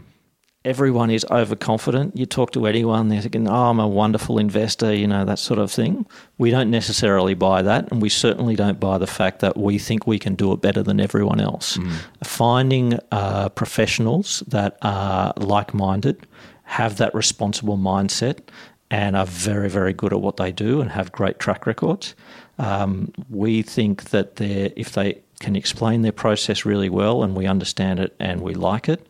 Everyone 0.62 1.10
is 1.10 1.24
overconfident. 1.30 2.18
You 2.18 2.26
talk 2.26 2.52
to 2.52 2.66
anyone, 2.66 3.08
they're 3.08 3.22
thinking, 3.22 3.48
oh, 3.48 3.70
I'm 3.70 3.80
a 3.80 3.88
wonderful 3.88 4.38
investor, 4.38 4.94
you 4.94 5.06
know, 5.06 5.24
that 5.24 5.38
sort 5.38 5.58
of 5.58 5.72
thing. 5.72 6.04
We 6.36 6.50
don't 6.50 6.70
necessarily 6.70 7.32
buy 7.32 7.62
that. 7.62 7.90
And 7.90 8.02
we 8.02 8.10
certainly 8.10 8.56
don't 8.56 8.78
buy 8.78 8.98
the 8.98 9.06
fact 9.06 9.40
that 9.40 9.56
we 9.56 9.78
think 9.78 10.06
we 10.06 10.18
can 10.18 10.34
do 10.34 10.52
it 10.52 10.60
better 10.60 10.82
than 10.82 11.00
everyone 11.00 11.40
else. 11.40 11.78
Finding 12.22 12.98
uh, 13.10 13.48
professionals 13.48 14.42
that 14.48 14.76
are 14.82 15.32
like 15.38 15.72
minded, 15.72 16.26
have 16.64 16.98
that 16.98 17.14
responsible 17.14 17.78
mindset, 17.78 18.40
and 18.90 19.16
are 19.16 19.26
very, 19.26 19.70
very 19.70 19.94
good 19.94 20.12
at 20.12 20.20
what 20.20 20.36
they 20.36 20.52
do 20.52 20.82
and 20.82 20.90
have 20.90 21.10
great 21.10 21.38
track 21.38 21.66
records. 21.66 22.14
Um, 22.58 23.12
we 23.30 23.62
think 23.62 24.10
that 24.10 24.36
they're, 24.36 24.72
if 24.76 24.92
they 24.92 25.22
can 25.40 25.56
explain 25.56 26.02
their 26.02 26.12
process 26.12 26.64
really 26.64 26.88
well 26.88 27.24
and 27.24 27.34
we 27.34 27.46
understand 27.46 27.98
it 27.98 28.14
and 28.20 28.42
we 28.42 28.54
like 28.54 28.88
it, 28.88 29.04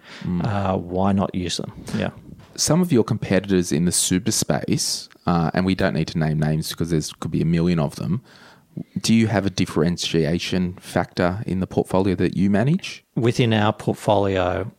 uh, 0.45 0.77
why 0.77 1.13
not 1.13 1.35
use 1.35 1.59
them? 1.59 1.73
Yeah. 1.95 2.11
Some 2.55 2.81
of 2.81 2.93
your 2.93 3.05
competitors 3.05 3.73
in 3.73 3.85
the 3.85 3.93
super 3.93 4.31
space, 4.31 5.09
uh, 5.27 5.51
and 5.53 5.67
we 5.67 5.75
don't 5.75 5.95
need 5.95 6.09
to 6.09 6.19
name 6.19 6.39
names 6.39 6.71
because 6.71 6.91
there's 6.91 7.13
could 7.13 7.31
be 7.31 7.43
a 7.43 7.47
million 7.47 7.79
of 7.79 7.97
them. 7.97 8.23
Do 9.01 9.15
you 9.15 9.27
have 9.27 9.45
a 9.45 9.51
differentiation 9.51 10.75
factor 10.75 11.43
in 11.47 11.61
the 11.61 11.67
portfolio 11.67 12.15
that 12.15 12.37
you 12.37 12.49
manage? 12.49 13.05
Within 13.17 13.53
our 13.53 13.73
portfolio, 13.73 14.71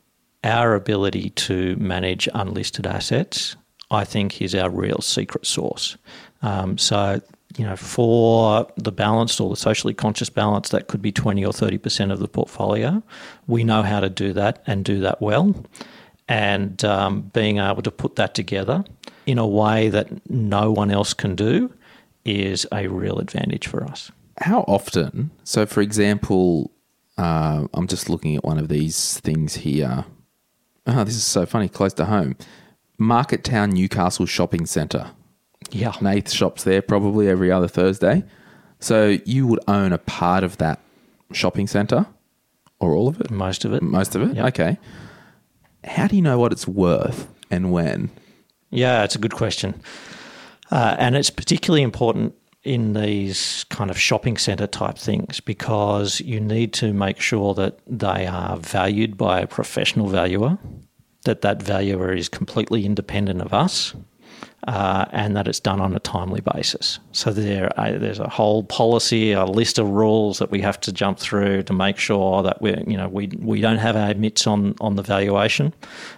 our 0.44 0.74
ability 0.76 1.32
to 1.32 1.76
manage 1.76 2.28
unlisted 2.34 2.88
assets, 2.88 3.56
I 3.90 4.06
think, 4.06 4.42
is 4.42 4.56
our 4.56 4.70
real 4.70 5.00
secret 5.02 5.46
sauce. 5.46 5.98
Um, 6.42 6.78
so, 6.78 7.22
you 7.58 7.66
know, 7.66 7.76
for 7.76 8.68
the 8.78 8.92
balanced 8.92 9.40
or 9.42 9.50
the 9.50 9.56
socially 9.56 9.94
conscious 9.94 10.30
balance, 10.30 10.70
that 10.70 10.88
could 10.88 11.02
be 11.02 11.12
20 11.12 11.46
or 11.46 11.52
30% 11.52 12.12
of 12.12 12.20
the 12.20 12.28
portfolio. 12.28 13.04
We 13.48 13.64
know 13.64 13.84
how 13.84 14.00
to 14.00 14.10
do 14.10 14.34
that 14.34 14.64
and 14.68 14.86
do 14.86 15.00
that 15.02 15.22
well. 15.22 15.56
And 16.28 16.84
um, 16.86 17.32
being 17.34 17.58
able 17.58 17.82
to 17.82 17.92
put 17.92 18.16
that 18.16 18.34
together 18.36 18.86
in 19.26 19.38
a 19.38 19.48
way 19.48 19.90
that 19.90 20.30
no 20.30 20.72
one 20.72 20.92
else 20.92 21.14
can 21.14 21.36
do 21.36 21.74
is 22.24 22.66
a 22.72 22.88
real 22.88 23.20
advantage 23.20 23.68
for 23.68 23.84
us. 23.84 24.12
How 24.40 24.62
often? 24.62 25.32
So, 25.44 25.66
for 25.66 25.82
example, 25.82 26.72
uh, 27.18 27.68
I'm 27.74 27.88
just 27.88 28.10
looking 28.10 28.36
at 28.36 28.44
one 28.44 28.58
of 28.58 28.70
these 28.70 29.20
things 29.20 29.56
here. 29.56 30.06
Oh, 30.88 31.04
this 31.04 31.16
is 31.16 31.24
so 31.24 31.46
funny, 31.46 31.68
close 31.68 31.94
to 31.94 32.06
home. 32.06 32.36
Marketown 33.00 33.74
Newcastle 33.74 34.26
Shopping 34.26 34.66
Centre. 34.66 35.12
Yeah. 35.72 35.94
Nath 36.02 36.32
shops 36.32 36.64
there 36.64 36.82
probably 36.82 37.28
every 37.28 37.52
other 37.52 37.68
Thursday. 37.68 38.24
So 38.80 39.18
you 39.26 39.48
would 39.48 39.60
own 39.68 39.94
a 39.94 39.98
part 39.98 40.44
of 40.44 40.58
that 40.58 40.80
shopping 41.32 41.68
centre 41.68 42.06
or 42.80 42.94
all 42.94 43.08
of 43.08 43.22
it? 43.22 43.32
Most 43.32 43.64
of 43.64 43.74
it. 43.74 43.82
Most 43.82 44.16
of 44.16 44.24
it? 44.24 44.36
Yep. 44.36 44.46
Okay. 44.48 44.78
How 45.84 46.08
do 46.08 46.16
you 46.16 46.22
know 46.22 46.38
what 46.38 46.52
it's 46.52 46.68
worth 46.68 47.28
and 47.50 47.72
when? 47.72 48.10
Yeah, 48.70 49.04
it's 49.04 49.16
a 49.16 49.20
good 49.20 49.34
question. 49.34 49.82
Uh, 50.72 50.96
and 50.98 51.16
it's 51.16 51.30
particularly 51.30 51.84
important 51.84 52.34
in 52.64 52.94
these 52.94 53.66
kind 53.70 53.90
of 53.90 54.00
shopping 54.00 54.38
centre 54.38 54.68
type 54.68 54.98
things 54.98 55.40
because 55.40 56.22
you 56.22 56.40
need 56.40 56.74
to 56.74 56.94
make 56.94 57.20
sure 57.20 57.54
that 57.56 57.80
they 57.88 58.28
are 58.28 58.58
valued 58.58 59.18
by 59.18 59.42
a 59.42 59.48
professional 59.48 60.08
valuer, 60.08 60.58
that 61.26 61.42
that 61.42 61.62
valuer 61.62 62.14
is 62.14 62.30
completely 62.30 62.86
independent 62.86 63.42
of 63.42 63.54
us. 63.54 63.96
Uh, 64.68 65.06
and 65.12 65.36
that 65.36 65.48
it's 65.48 65.60
done 65.60 65.82
on 65.82 65.96
a 65.96 66.00
timely 66.00 66.40
basis. 66.40 67.00
So 67.14 67.32
there, 67.32 67.72
uh, 67.80 67.98
there's 67.98 68.20
a 68.20 68.30
whole 68.30 68.64
policy, 68.64 69.32
a 69.32 69.44
list 69.44 69.80
of 69.80 69.90
rules 69.90 70.38
that 70.38 70.52
we 70.52 70.62
have 70.62 70.80
to 70.82 70.92
jump 70.92 71.18
through 71.18 71.64
to 71.64 71.74
make 71.74 71.98
sure 71.98 72.44
that 72.44 72.62
we, 72.62 72.76
you 72.86 72.96
know, 72.96 73.08
we 73.08 73.28
we 73.40 73.60
don't 73.60 73.80
have 73.80 73.96
our 73.96 74.14
mitts 74.14 74.46
on 74.46 74.76
on 74.80 74.98
the 74.98 75.02
valuation, 75.02 75.74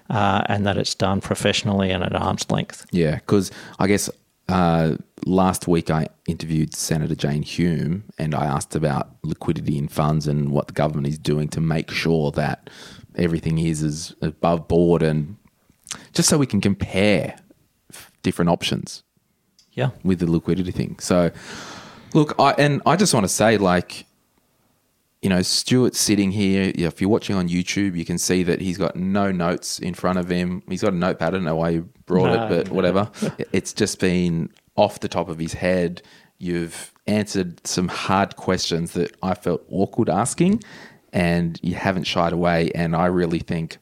uh, 0.10 0.44
and 0.48 0.66
that 0.66 0.78
it's 0.78 0.94
done 0.94 1.22
professionally 1.22 1.90
and 1.90 2.04
at 2.04 2.14
arm's 2.14 2.52
length. 2.52 2.86
Yeah, 2.92 3.16
because 3.16 3.50
I 3.80 3.88
guess 3.88 4.10
uh, 4.50 4.98
last 5.26 5.68
week 5.68 5.90
I 5.90 6.08
interviewed 6.28 6.76
Senator 6.76 7.16
Jane 7.16 7.44
Hume 7.44 8.04
and 8.18 8.36
I 8.36 8.46
asked 8.46 8.76
about 8.76 9.10
liquidity 9.24 9.78
in 9.78 9.88
funds 9.88 10.28
and 10.28 10.52
what 10.52 10.68
the 10.68 10.74
government 10.74 11.08
is 11.08 11.18
doing 11.18 11.48
to 11.50 11.62
make 11.62 11.90
sure 11.92 12.32
that 12.32 12.70
everything 13.16 13.58
is 13.60 13.84
as 13.84 14.16
above 14.22 14.68
board 14.68 15.02
and 15.02 15.38
just 16.14 16.28
so 16.28 16.38
we 16.38 16.48
can 16.48 16.60
compare 16.60 17.38
different 18.24 18.50
options 18.50 19.04
Yeah, 19.74 19.92
with 20.04 20.20
the 20.20 20.30
liquidity 20.30 20.72
thing. 20.72 20.98
So, 21.00 21.32
look, 22.14 22.34
I 22.40 22.52
and 22.54 22.82
I 22.86 22.96
just 22.96 23.14
want 23.14 23.24
to 23.26 23.30
say, 23.30 23.58
like, 23.58 24.06
you 25.22 25.30
know, 25.30 25.42
Stuart's 25.42 26.00
sitting 26.00 26.32
here. 26.32 26.72
If 26.76 27.00
you're 27.00 27.10
watching 27.10 27.36
on 27.36 27.48
YouTube, 27.48 27.96
you 27.96 28.04
can 28.06 28.18
see 28.18 28.44
that 28.44 28.60
he's 28.62 28.78
got 28.78 28.96
no 28.96 29.32
notes 29.32 29.80
in 29.80 29.94
front 29.94 30.20
of 30.20 30.28
him. 30.30 30.64
He's 30.68 30.82
got 30.82 30.94
a 30.94 30.96
notepad. 30.96 31.30
I 31.30 31.32
don't 31.38 31.44
know 31.46 31.56
why 31.56 31.70
you 31.70 31.90
brought 32.06 32.34
No, 32.34 32.46
it, 32.46 32.50
but 32.50 32.68
no. 32.68 32.74
whatever. 32.74 33.12
it's 33.54 33.74
just 33.74 34.00
been 34.00 34.50
off 34.76 35.00
the 35.00 35.08
top 35.08 35.30
of 35.30 35.40
his 35.40 35.54
head. 35.54 36.02
You've 36.40 36.92
answered 37.08 37.66
some 37.66 37.88
hard 37.88 38.36
questions 38.36 38.94
that 38.94 39.16
I 39.24 39.34
felt 39.34 39.64
awkward 39.70 40.10
asking, 40.10 40.62
and 41.14 41.58
you 41.64 41.76
haven't 41.76 42.04
shied 42.04 42.34
away. 42.34 42.72
And 42.76 42.96
I 42.96 43.06
really 43.06 43.40
think 43.40 43.78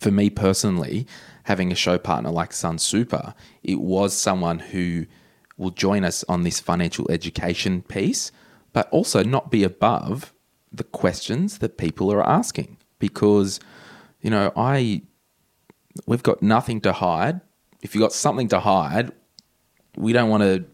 for 0.00 0.10
me 0.10 0.30
personally, 0.30 1.06
having 1.44 1.70
a 1.70 1.74
show 1.76 1.98
partner 1.98 2.30
like 2.30 2.52
Sun 2.52 2.78
Super, 2.78 3.34
it 3.62 3.80
was 3.80 4.16
someone 4.16 4.58
who 4.58 5.06
will 5.56 5.70
join 5.70 6.04
us 6.04 6.24
on 6.28 6.42
this 6.42 6.58
financial 6.58 7.10
education 7.10 7.82
piece, 7.82 8.32
but 8.72 8.88
also 8.90 9.22
not 9.22 9.50
be 9.50 9.62
above 9.62 10.32
the 10.72 10.84
questions 10.84 11.58
that 11.58 11.76
people 11.76 12.10
are 12.12 12.26
asking. 12.26 12.78
Because, 12.98 13.60
you 14.20 14.30
know, 14.30 14.52
I 14.56 15.02
we've 16.06 16.22
got 16.22 16.42
nothing 16.42 16.80
to 16.82 16.92
hide. 16.92 17.40
If 17.82 17.94
you've 17.94 18.02
got 18.02 18.12
something 18.12 18.48
to 18.48 18.60
hide, 18.60 19.12
we 19.96 20.12
don't 20.12 20.30
want 20.30 20.42
to 20.42 20.64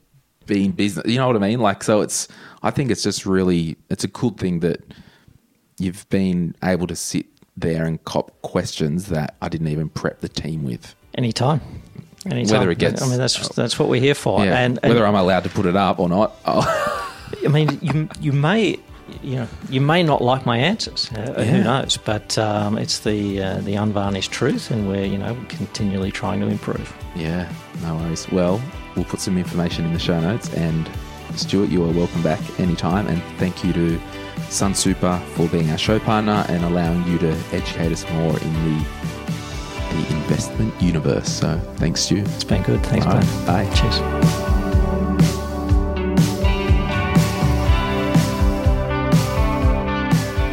be 0.47 0.64
in 0.64 0.72
business. 0.72 1.07
You 1.07 1.18
know 1.18 1.27
what 1.27 1.37
I 1.37 1.41
mean? 1.41 1.61
Like, 1.61 1.83
so 1.83 2.01
it's, 2.01 2.29
I 2.62 2.70
think 2.70 2.91
it's 2.91 3.03
just 3.03 3.27
really, 3.27 3.77
it's 3.91 4.05
a 4.05 4.09
cool 4.09 4.31
thing 4.31 4.61
that 4.61 4.83
you've 5.79 6.09
been 6.09 6.55
able 6.62 6.87
to 6.87 6.97
sit 6.97 7.27
there 7.57 7.84
and 7.84 8.02
cop 8.04 8.30
questions 8.42 9.07
that 9.07 9.36
I 9.40 9.48
didn't 9.48 9.68
even 9.68 9.88
prep 9.88 10.20
the 10.20 10.28
team 10.28 10.64
with. 10.64 10.94
anytime. 11.14 11.61
Anytime. 12.30 12.59
Whether 12.59 12.70
it 12.72 12.78
gets- 12.78 13.02
I 13.02 13.07
mean, 13.09 13.18
that's 13.18 13.48
that's 13.50 13.78
what 13.78 13.88
we're 13.88 14.00
here 14.00 14.14
for. 14.14 14.44
Yeah, 14.44 14.59
And, 14.59 14.78
and 14.82 14.92
whether 14.92 15.07
I'm 15.07 15.14
allowed 15.14 15.44
to 15.44 15.48
put 15.50 15.64
it 15.64 15.76
up 15.76 16.00
or 16.00 16.09
not. 16.09 16.34
Oh, 16.44 17.12
I 17.44 17.48
mean, 17.48 17.78
you 17.80 18.09
you 18.20 18.32
may 18.32 18.78
you 19.22 19.36
know 19.36 19.48
you 19.70 19.80
may 19.80 20.02
not 20.02 20.20
like 20.22 20.44
my 20.44 20.59
answers. 20.59 21.09
Uh, 21.14 21.34
Yeah. 21.38 21.44
Who 21.44 21.62
knows? 21.64 21.96
But 21.96 22.36
um, 22.36 22.76
it's 22.78 22.98
the 23.00 23.40
uh, 23.40 23.57
the 23.61 23.76
unvarnished 23.76 24.32
truth, 24.32 24.72
and 24.72 24.88
we're 24.88 25.04
you 25.07 25.18
know 25.18 25.36
continually 25.48 26.11
trying 26.11 26.40
to 26.40 26.48
improve. 26.48 26.92
yeah, 27.14 27.48
no 27.82 27.94
worries. 27.94 28.28
Well, 28.32 28.61
we'll 28.96 29.04
put 29.04 29.20
some 29.20 29.38
information 29.38 29.84
in 29.84 29.92
the 29.92 30.00
show 30.00 30.18
notes. 30.20 30.52
And 30.54 30.90
Stuart, 31.36 31.70
you 31.70 31.84
are 31.84 31.92
welcome 31.92 32.22
back 32.22 32.40
anytime. 32.59 33.07
And 33.07 33.22
thank 33.38 33.62
you 33.64 33.72
to 33.72 34.00
Sun 34.51 34.74
Super 34.74 35.18
for 35.34 35.49
being 35.49 35.70
our 35.70 35.78
show 35.78 35.99
partner 35.99 36.44
and 36.49 36.64
allowing 36.64 37.07
you 37.07 37.18
to 37.18 37.32
educate 37.53 37.92
us 37.92 38.09
more 38.12 38.38
in 38.38 38.53
the 38.64 38.86
the 39.90 40.16
investment 40.16 40.80
universe. 40.82 41.28
So 41.28 41.59
thanks, 41.76 42.03
Stu. 42.03 42.18
It's 42.18 42.44
been 42.44 42.62
good. 42.62 42.84
Thanks, 42.86 43.07
right, 43.07 43.20
Ben. 43.47 43.47
bye. 43.47 43.74
Cheers. 43.74 44.36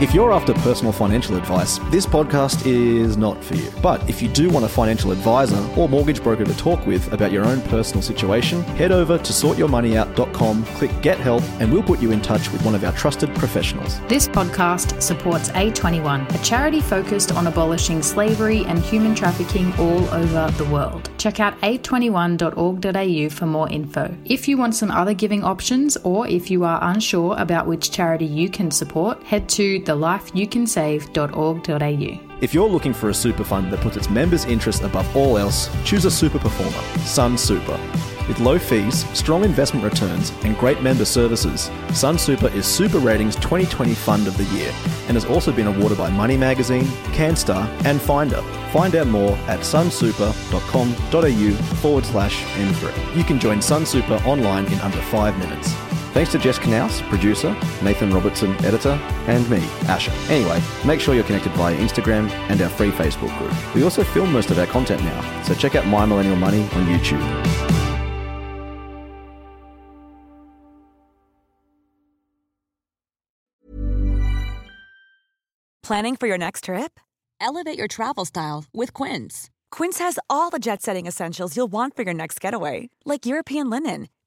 If 0.04 0.14
you're 0.14 0.34
after 0.34 0.54
personal 0.56 0.92
financial 0.92 1.38
advice, 1.38 1.78
this 1.90 2.06
podcast 2.06 2.68
is 2.68 3.16
not 3.16 3.42
for 3.42 3.56
you. 3.56 3.72
But 3.82 4.10
if 4.10 4.22
you 4.22 4.28
do 4.28 4.50
want 4.50 4.66
a 4.66 4.68
financial 4.68 5.14
advisor 5.14 5.66
or 5.78 5.88
mortgage 5.88 6.22
broker 6.22 6.44
to 6.44 6.58
talk 6.58 6.86
with 6.86 7.14
about 7.14 7.32
your 7.32 7.46
own 7.46 7.62
personal 7.62 8.02
situation, 8.02 8.64
head 8.76 8.92
over 8.92 9.18
to 9.18 9.32
sortyourmoneyout.com, 9.32 10.66
click 10.66 10.92
Get 11.02 11.20
Help, 11.20 11.42
and 11.62 11.72
we'll 11.72 11.84
put 11.84 12.02
you 12.02 12.12
in 12.12 12.22
touch 12.22 12.52
with 12.52 12.66
one 12.66 12.76
of 12.76 12.84
our 12.84 12.92
trusted 12.92 13.34
professionals. 13.36 14.02
This 14.10 14.28
podcast 14.28 15.02
supports 15.02 15.48
A21, 15.52 16.30
a 16.36 16.44
charity 16.44 16.82
focused 16.82 17.32
on 17.32 17.48
abolishing 17.48 18.04
slavery 18.04 18.66
and 18.66 18.80
human 18.80 19.16
trafficking 19.16 19.72
all 19.80 20.04
over 20.10 20.52
the 20.58 20.66
world. 20.66 21.12
Check 21.18 21.40
out 21.40 21.58
a21.org.au 21.62 23.30
for 23.30 23.46
more 23.46 23.70
info. 23.70 24.14
If 24.26 24.50
you 24.50 24.58
want 24.58 24.76
some 24.76 24.92
other 24.92 25.14
giving 25.14 25.46
options 25.46 25.96
or 26.04 26.28
if 26.28 26.52
you 26.52 26.66
are 26.66 26.80
unsure 26.82 27.38
about 27.38 27.68
which 27.68 27.90
charity 27.90 28.26
you 28.26 28.50
can 28.50 28.70
support, 28.70 29.24
head 29.24 29.48
to 29.48 29.80
thelifeyoucansave.org.au. 29.94 32.38
If 32.42 32.54
you're 32.54 32.70
looking 32.70 32.94
for 32.94 33.10
a 33.10 33.14
super 33.14 33.44
fund 33.44 33.72
that 33.72 33.82
puts 33.82 33.98
its 33.98 34.10
members' 34.10 34.46
interests 34.46 34.84
above 34.84 35.16
all 35.16 35.38
else, 35.38 35.70
choose 35.86 36.06
a 36.06 36.12
super 36.12 36.40
performer, 36.40 36.82
Sun 37.06 37.38
Super. 37.38 37.80
With 38.28 38.40
low 38.40 38.58
fees, 38.58 39.06
strong 39.18 39.44
investment 39.44 39.84
returns, 39.84 40.32
and 40.44 40.58
great 40.58 40.82
member 40.82 41.06
services, 41.06 41.70
Sun 41.94 42.18
Super 42.18 42.48
is 42.50 42.66
Super 42.66 42.98
Ratings 43.00 43.36
2020 43.36 43.94
Fund 43.94 44.28
of 44.28 44.36
the 44.38 44.46
Year 44.46 44.72
and 45.08 45.16
has 45.16 45.26
also 45.26 45.52
been 45.52 45.68
awarded 45.68 45.98
by 45.98 46.10
Money 46.10 46.38
Magazine, 46.38 46.86
CanStar, 47.14 47.68
and 47.86 48.02
Finder. 48.02 48.42
Find 48.72 48.96
out 48.96 49.08
more 49.08 49.36
at 49.48 49.60
sunsuper.com.au 49.60 51.52
forward 51.82 52.06
slash 52.06 52.42
M3. 52.44 53.18
You 53.18 53.26
can 53.26 53.40
join 53.40 53.62
Sun 53.62 53.86
Super 53.86 54.16
online 54.26 54.66
in 54.68 54.80
under 54.80 55.02
five 55.04 55.38
minutes. 55.38 55.76
Thanks 56.14 56.32
to 56.34 56.38
Jess 56.38 56.60
Knaus, 56.60 57.02
producer, 57.10 57.58
Nathan 57.82 58.12
Robertson, 58.12 58.52
editor, 58.64 58.92
and 59.26 59.50
me, 59.50 59.58
Asher. 59.88 60.12
Anyway, 60.32 60.62
make 60.86 61.00
sure 61.00 61.16
you're 61.16 61.24
connected 61.24 61.52
via 61.54 61.76
Instagram 61.76 62.30
and 62.50 62.62
our 62.62 62.70
free 62.70 62.92
Facebook 62.92 63.36
group. 63.40 63.74
We 63.74 63.84
also 63.84 64.04
film 64.04 64.32
most 64.32 64.52
of 64.52 64.60
our 64.60 64.68
content 64.68 65.04
now, 65.04 65.42
so 65.42 65.56
check 65.56 65.74
out 65.74 65.88
My 65.88 66.06
Millennial 66.06 66.36
Money 66.36 66.62
on 66.62 66.86
YouTube. 66.86 67.20
Planning 75.82 76.16
for 76.16 76.28
your 76.28 76.38
next 76.38 76.66
trip? 76.66 77.00
Elevate 77.42 77.78
your 77.78 77.88
travel 77.88 78.26
style 78.26 78.66
with 78.72 78.94
Quince. 78.94 79.50
Quince 79.72 79.98
has 79.98 80.20
all 80.30 80.52
the 80.52 80.60
jet 80.60 80.84
setting 80.84 81.08
essentials 81.08 81.58
you'll 81.58 81.72
want 81.72 81.96
for 81.96 82.04
your 82.04 82.14
next 82.14 82.40
getaway, 82.40 82.90
like 83.04 83.26
European 83.26 83.72
linen, 83.72 84.08